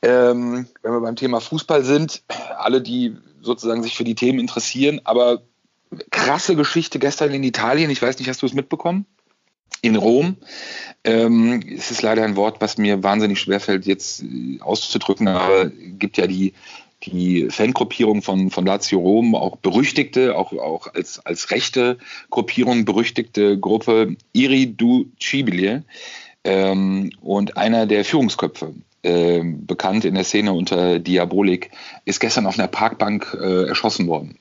Ähm, 0.00 0.66
wenn 0.82 0.92
wir 0.92 1.00
beim 1.00 1.16
Thema 1.16 1.40
Fußball 1.40 1.84
sind, 1.84 2.22
alle, 2.56 2.80
die 2.80 3.16
sozusagen 3.42 3.82
sich 3.82 3.96
für 3.96 4.04
die 4.04 4.14
Themen 4.14 4.38
interessieren, 4.38 5.00
aber 5.04 5.42
krasse 6.10 6.56
Geschichte 6.56 6.98
gestern 6.98 7.32
in 7.32 7.44
Italien, 7.44 7.90
ich 7.90 8.02
weiß 8.02 8.18
nicht, 8.18 8.28
hast 8.28 8.42
du 8.42 8.46
es 8.46 8.54
mitbekommen? 8.54 9.06
in 9.80 9.96
Rom. 9.96 10.36
Ähm, 11.04 11.62
es 11.76 11.90
ist 11.90 12.02
leider 12.02 12.24
ein 12.24 12.36
Wort, 12.36 12.60
was 12.60 12.78
mir 12.78 13.02
wahnsinnig 13.02 13.40
schwerfällt, 13.40 13.86
jetzt 13.86 14.22
äh, 14.22 14.60
auszudrücken, 14.60 15.28
aber 15.28 15.66
gibt 15.66 16.16
ja 16.16 16.26
die, 16.26 16.54
die 17.04 17.48
Fangruppierung 17.50 18.22
von, 18.22 18.50
von 18.50 18.66
Lazio 18.66 18.98
Rom, 18.98 19.34
auch 19.34 19.56
berüchtigte, 19.56 20.36
auch, 20.36 20.52
auch 20.52 20.92
als, 20.94 21.24
als 21.24 21.50
rechte 21.50 21.98
Gruppierung 22.30 22.84
berüchtigte 22.84 23.58
Gruppe 23.58 24.16
Iri 24.32 24.74
du 24.76 25.06
Cibile 25.20 25.84
ähm, 26.44 27.10
und 27.20 27.56
einer 27.56 27.86
der 27.86 28.04
Führungsköpfe, 28.04 28.74
äh, 29.02 29.42
bekannt 29.44 30.04
in 30.04 30.14
der 30.14 30.24
Szene 30.24 30.52
unter 30.52 30.98
Diabolik, 30.98 31.70
ist 32.04 32.18
gestern 32.18 32.46
auf 32.46 32.58
einer 32.58 32.68
Parkbank 32.68 33.36
äh, 33.40 33.68
erschossen 33.68 34.08
worden. 34.08 34.36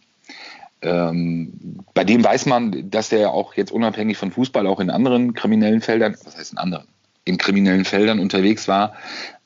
Ähm, 0.81 1.83
bei 1.93 2.03
dem 2.03 2.23
weiß 2.23 2.45
man, 2.45 2.89
dass 2.89 3.09
der 3.09 3.31
auch 3.31 3.55
jetzt 3.55 3.71
unabhängig 3.71 4.17
von 4.17 4.31
Fußball 4.31 4.67
auch 4.67 4.79
in 4.79 4.89
anderen 4.89 5.33
kriminellen 5.33 5.81
Feldern, 5.81 6.15
was 6.23 6.37
heißt 6.37 6.53
in 6.53 6.57
anderen, 6.57 6.87
in 7.27 7.37
kriminellen 7.37 7.85
Feldern 7.85 8.19
unterwegs 8.19 8.67
war 8.67 8.93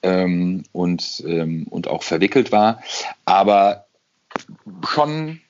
ähm, 0.02 0.64
und, 0.72 1.24
ähm, 1.26 1.68
und 1.70 1.88
auch 1.88 2.04
verwickelt 2.04 2.52
war. 2.52 2.82
Aber 3.26 3.86
schon 4.88 5.42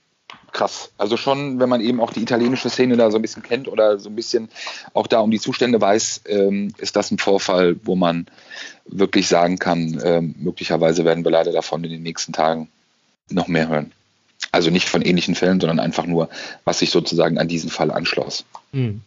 krass. 0.51 0.91
Also 0.97 1.17
schon, 1.17 1.59
wenn 1.59 1.69
man 1.69 1.81
eben 1.81 2.01
auch 2.01 2.11
die 2.11 2.21
italienische 2.21 2.69
Szene 2.69 2.97
da 2.97 3.09
so 3.09 3.17
ein 3.17 3.21
bisschen 3.21 3.43
kennt 3.43 3.67
oder 3.67 3.99
so 3.99 4.09
ein 4.09 4.15
bisschen 4.15 4.49
auch 4.93 5.07
da 5.07 5.19
um 5.19 5.31
die 5.31 5.39
Zustände 5.39 5.79
weiß, 5.79 6.21
ähm, 6.27 6.73
ist 6.77 6.95
das 6.95 7.11
ein 7.11 7.17
Vorfall, 7.17 7.77
wo 7.83 7.95
man 7.95 8.27
wirklich 8.85 9.27
sagen 9.27 9.59
kann, 9.59 10.01
ähm, 10.03 10.35
möglicherweise 10.37 11.05
werden 11.05 11.23
wir 11.23 11.31
leider 11.31 11.51
davon 11.51 11.83
in 11.83 11.91
den 11.91 12.03
nächsten 12.03 12.33
Tagen 12.33 12.69
noch 13.29 13.47
mehr 13.47 13.69
hören. 13.69 13.91
Also 14.51 14.69
nicht 14.69 14.89
von 14.89 15.01
ähnlichen 15.01 15.35
Fällen, 15.35 15.61
sondern 15.61 15.79
einfach 15.79 16.05
nur, 16.05 16.29
was 16.65 16.79
sich 16.79 16.89
sozusagen 16.89 17.37
an 17.37 17.47
diesen 17.47 17.69
Fall 17.69 17.91
anschloss. 17.91 18.43
Mhm. 18.71 19.01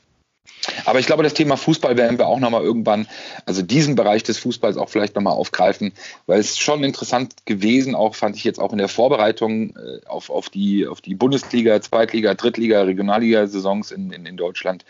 Aber 0.85 0.99
ich 0.99 1.07
glaube, 1.07 1.23
das 1.23 1.35
Thema 1.35 1.57
Fußball 1.57 1.97
werden 1.97 2.19
wir 2.19 2.27
auch 2.27 2.39
nochmal 2.39 2.63
irgendwann, 2.63 3.07
also 3.47 3.63
diesen 3.63 3.97
Bereich 3.97 4.23
des 4.23 4.39
Fußballs 4.39 4.77
auch 4.77 4.89
vielleicht 4.89 5.15
nochmal 5.15 5.35
aufgreifen, 5.35 5.93
weil 6.27 6.41
es 6.41 6.59
schon 6.59 6.85
interessant 6.85 7.35
gewesen, 7.45 7.95
auch 7.95 8.15
fand 8.15 8.37
ich 8.37 8.45
jetzt 8.45 8.61
auch 8.61 8.73
in 8.73 8.79
der 8.79 8.89
Vorbereitung 8.89 9.71
äh, 9.77 10.07
auf, 10.07 10.31
auf, 10.31 10.49
die, 10.49 10.87
auf 10.87 11.01
die 11.01 11.15
Bundesliga, 11.15 11.81
Zweitliga, 11.81 12.35
Drittliga, 12.35 12.83
Regionalliga-Saisons 12.83 13.91
in, 13.91 14.11
in, 14.11 14.27
in 14.27 14.37
Deutschland, 14.37 14.85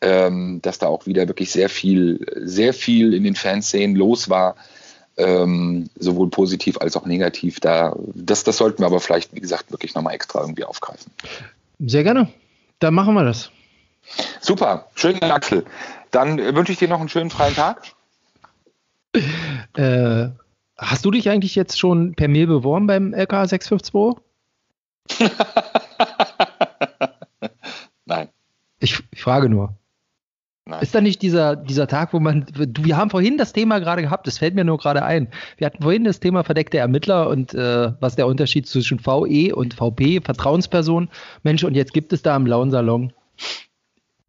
ähm, 0.00 0.60
dass 0.62 0.78
da 0.78 0.86
auch 0.86 1.06
wieder 1.06 1.26
wirklich 1.28 1.50
sehr 1.50 1.68
viel, 1.68 2.24
sehr 2.36 2.72
viel 2.72 3.14
in 3.14 3.24
den 3.24 3.34
Fanszenen 3.34 3.96
los 3.96 4.28
war 4.30 4.56
ähm, 5.16 5.88
sowohl 5.96 6.28
positiv 6.30 6.78
als 6.78 6.96
auch 6.96 7.06
negativ. 7.06 7.60
Da, 7.60 7.96
das, 8.14 8.44
das 8.44 8.58
sollten 8.58 8.82
wir 8.82 8.86
aber 8.86 9.00
vielleicht, 9.00 9.34
wie 9.34 9.40
gesagt, 9.40 9.72
wirklich 9.72 9.94
nochmal 9.94 10.14
extra 10.14 10.40
irgendwie 10.40 10.64
aufgreifen. 10.64 11.10
Sehr 11.78 12.04
gerne. 12.04 12.28
Dann 12.78 12.94
machen 12.94 13.14
wir 13.14 13.24
das. 13.24 13.50
Super, 14.40 14.88
schön, 14.94 15.22
Axel. 15.22 15.64
Dann 16.10 16.38
wünsche 16.38 16.72
ich 16.72 16.78
dir 16.78 16.88
noch 16.88 17.00
einen 17.00 17.08
schönen 17.08 17.30
freien 17.30 17.54
Tag. 17.54 17.82
Äh, 19.76 20.28
hast 20.76 21.04
du 21.04 21.10
dich 21.10 21.28
eigentlich 21.28 21.54
jetzt 21.54 21.78
schon 21.78 22.14
per 22.14 22.28
Mail 22.28 22.46
beworben 22.46 22.86
beim 22.86 23.14
LK 23.14 23.48
652? 23.48 24.22
frage 29.26 29.48
nur. 29.48 29.74
Nein. 30.66 30.82
Ist 30.82 30.94
da 30.94 31.00
nicht 31.00 31.20
dieser, 31.20 31.56
dieser 31.56 31.88
Tag, 31.88 32.12
wo 32.12 32.20
man, 32.20 32.46
wir 32.54 32.96
haben 32.96 33.10
vorhin 33.10 33.38
das 33.38 33.52
Thema 33.52 33.80
gerade 33.80 34.02
gehabt, 34.02 34.26
das 34.28 34.38
fällt 34.38 34.54
mir 34.54 34.64
nur 34.64 34.78
gerade 34.78 35.04
ein. 35.04 35.28
Wir 35.56 35.66
hatten 35.66 35.82
vorhin 35.82 36.04
das 36.04 36.20
Thema 36.20 36.44
verdeckte 36.44 36.78
Ermittler 36.78 37.28
und 37.28 37.52
äh, 37.52 37.92
was 38.00 38.14
der 38.14 38.28
Unterschied 38.28 38.68
zwischen 38.68 39.04
VE 39.04 39.52
und 39.54 39.74
VP, 39.74 40.20
Vertrauensperson. 40.20 41.08
Mensch, 41.42 41.64
und 41.64 41.74
jetzt 41.74 41.92
gibt 41.92 42.12
es 42.12 42.22
da 42.22 42.36
im 42.36 42.44
blauen 42.44 42.70
Salon 42.70 43.12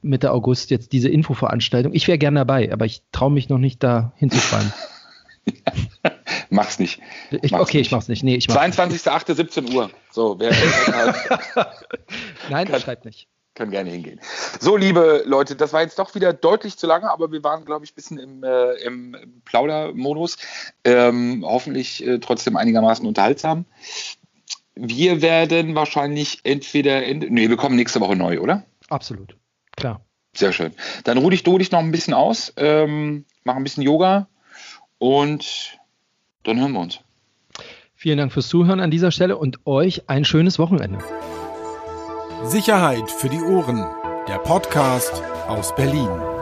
Mitte 0.08 0.32
August 0.32 0.72
jetzt 0.72 0.92
diese 0.94 1.10
Infoveranstaltung. 1.10 1.94
Ich 1.94 2.08
wäre 2.08 2.18
gerne 2.18 2.40
dabei, 2.40 2.72
aber 2.72 2.86
ich 2.86 3.04
traue 3.12 3.32
mich 3.32 3.50
noch 3.50 3.58
nicht 3.58 3.84
da 3.84 4.14
hinzufahren. 4.16 4.74
mach's 6.50 6.80
nicht. 6.80 7.00
Ich, 7.42 7.52
mach's 7.52 7.64
okay, 7.64 7.78
nicht. 7.78 7.88
ich 7.88 7.92
mach's 7.92 8.08
nicht. 8.08 8.24
Nee, 8.24 8.36
ich 8.36 8.48
22.08. 8.48 9.34
17 9.34 9.74
Uhr. 9.74 9.90
So, 10.12 10.40
wer 10.40 10.52
Nein, 12.50 12.68
kann, 12.68 12.82
schreibt 12.82 13.06
nicht. 13.06 13.28
Können 13.56 13.72
gerne 13.72 13.90
hingehen. 13.90 14.20
So, 14.60 14.78
liebe 14.78 15.24
Leute, 15.26 15.56
das 15.56 15.74
war 15.74 15.82
jetzt 15.82 15.98
doch 15.98 16.14
wieder 16.14 16.32
deutlich 16.32 16.78
zu 16.78 16.86
lange, 16.86 17.10
aber 17.10 17.32
wir 17.32 17.44
waren, 17.44 17.66
glaube 17.66 17.86
ich, 17.86 17.92
ein 17.92 17.96
bisschen 17.96 18.20
im, 18.20 18.44
äh, 18.44 18.74
im 18.84 19.16
Plaudermodus. 19.46 20.38
Ähm, 20.84 21.44
hoffentlich 21.44 22.06
äh, 22.06 22.20
trotzdem 22.20 22.56
einigermaßen 22.56 23.08
unterhaltsam. 23.08 23.66
Wir 24.76 25.24
werden 25.24 25.74
wahrscheinlich 25.74 26.42
entweder, 26.44 27.04
in, 27.04 27.20
nee, 27.20 27.50
wir 27.50 27.58
kommen 27.58 27.76
nächste 27.76 28.00
Woche 28.00 28.16
neu, 28.16 28.40
oder? 28.40 28.64
Absolut. 28.90 29.36
Klar. 29.78 30.02
Sehr 30.36 30.52
schön. 30.52 30.74
Dann 31.06 31.18
ruh 31.18 31.30
dich, 31.30 31.44
du 31.44 31.58
dich 31.58 31.72
noch 31.72 31.80
ein 31.80 31.92
bisschen 31.92 32.14
aus, 32.14 32.54
ähm, 32.58 33.26
mach 33.44 33.56
ein 33.56 33.64
bisschen 33.64 33.84
Yoga 33.84 34.28
und 34.98 35.80
dann 36.44 36.60
hören 36.60 36.74
wir 36.74 36.82
uns. 36.82 37.00
Vielen 37.96 38.18
Dank 38.18 38.32
fürs 38.32 38.48
Zuhören 38.48 38.80
an 38.80 38.92
dieser 38.92 39.12
Stelle 39.12 39.38
und 39.38 39.66
euch 39.66 40.10
ein 40.10 40.26
schönes 40.26 40.60
Wochenende. 40.60 41.00
Sicherheit 42.44 43.10
für 43.10 43.30
die 43.30 43.42
Ohren. 43.42 43.86
Der 44.28 44.38
Podcast 44.38 45.24
aus 45.48 45.74
Berlin. 45.76 46.37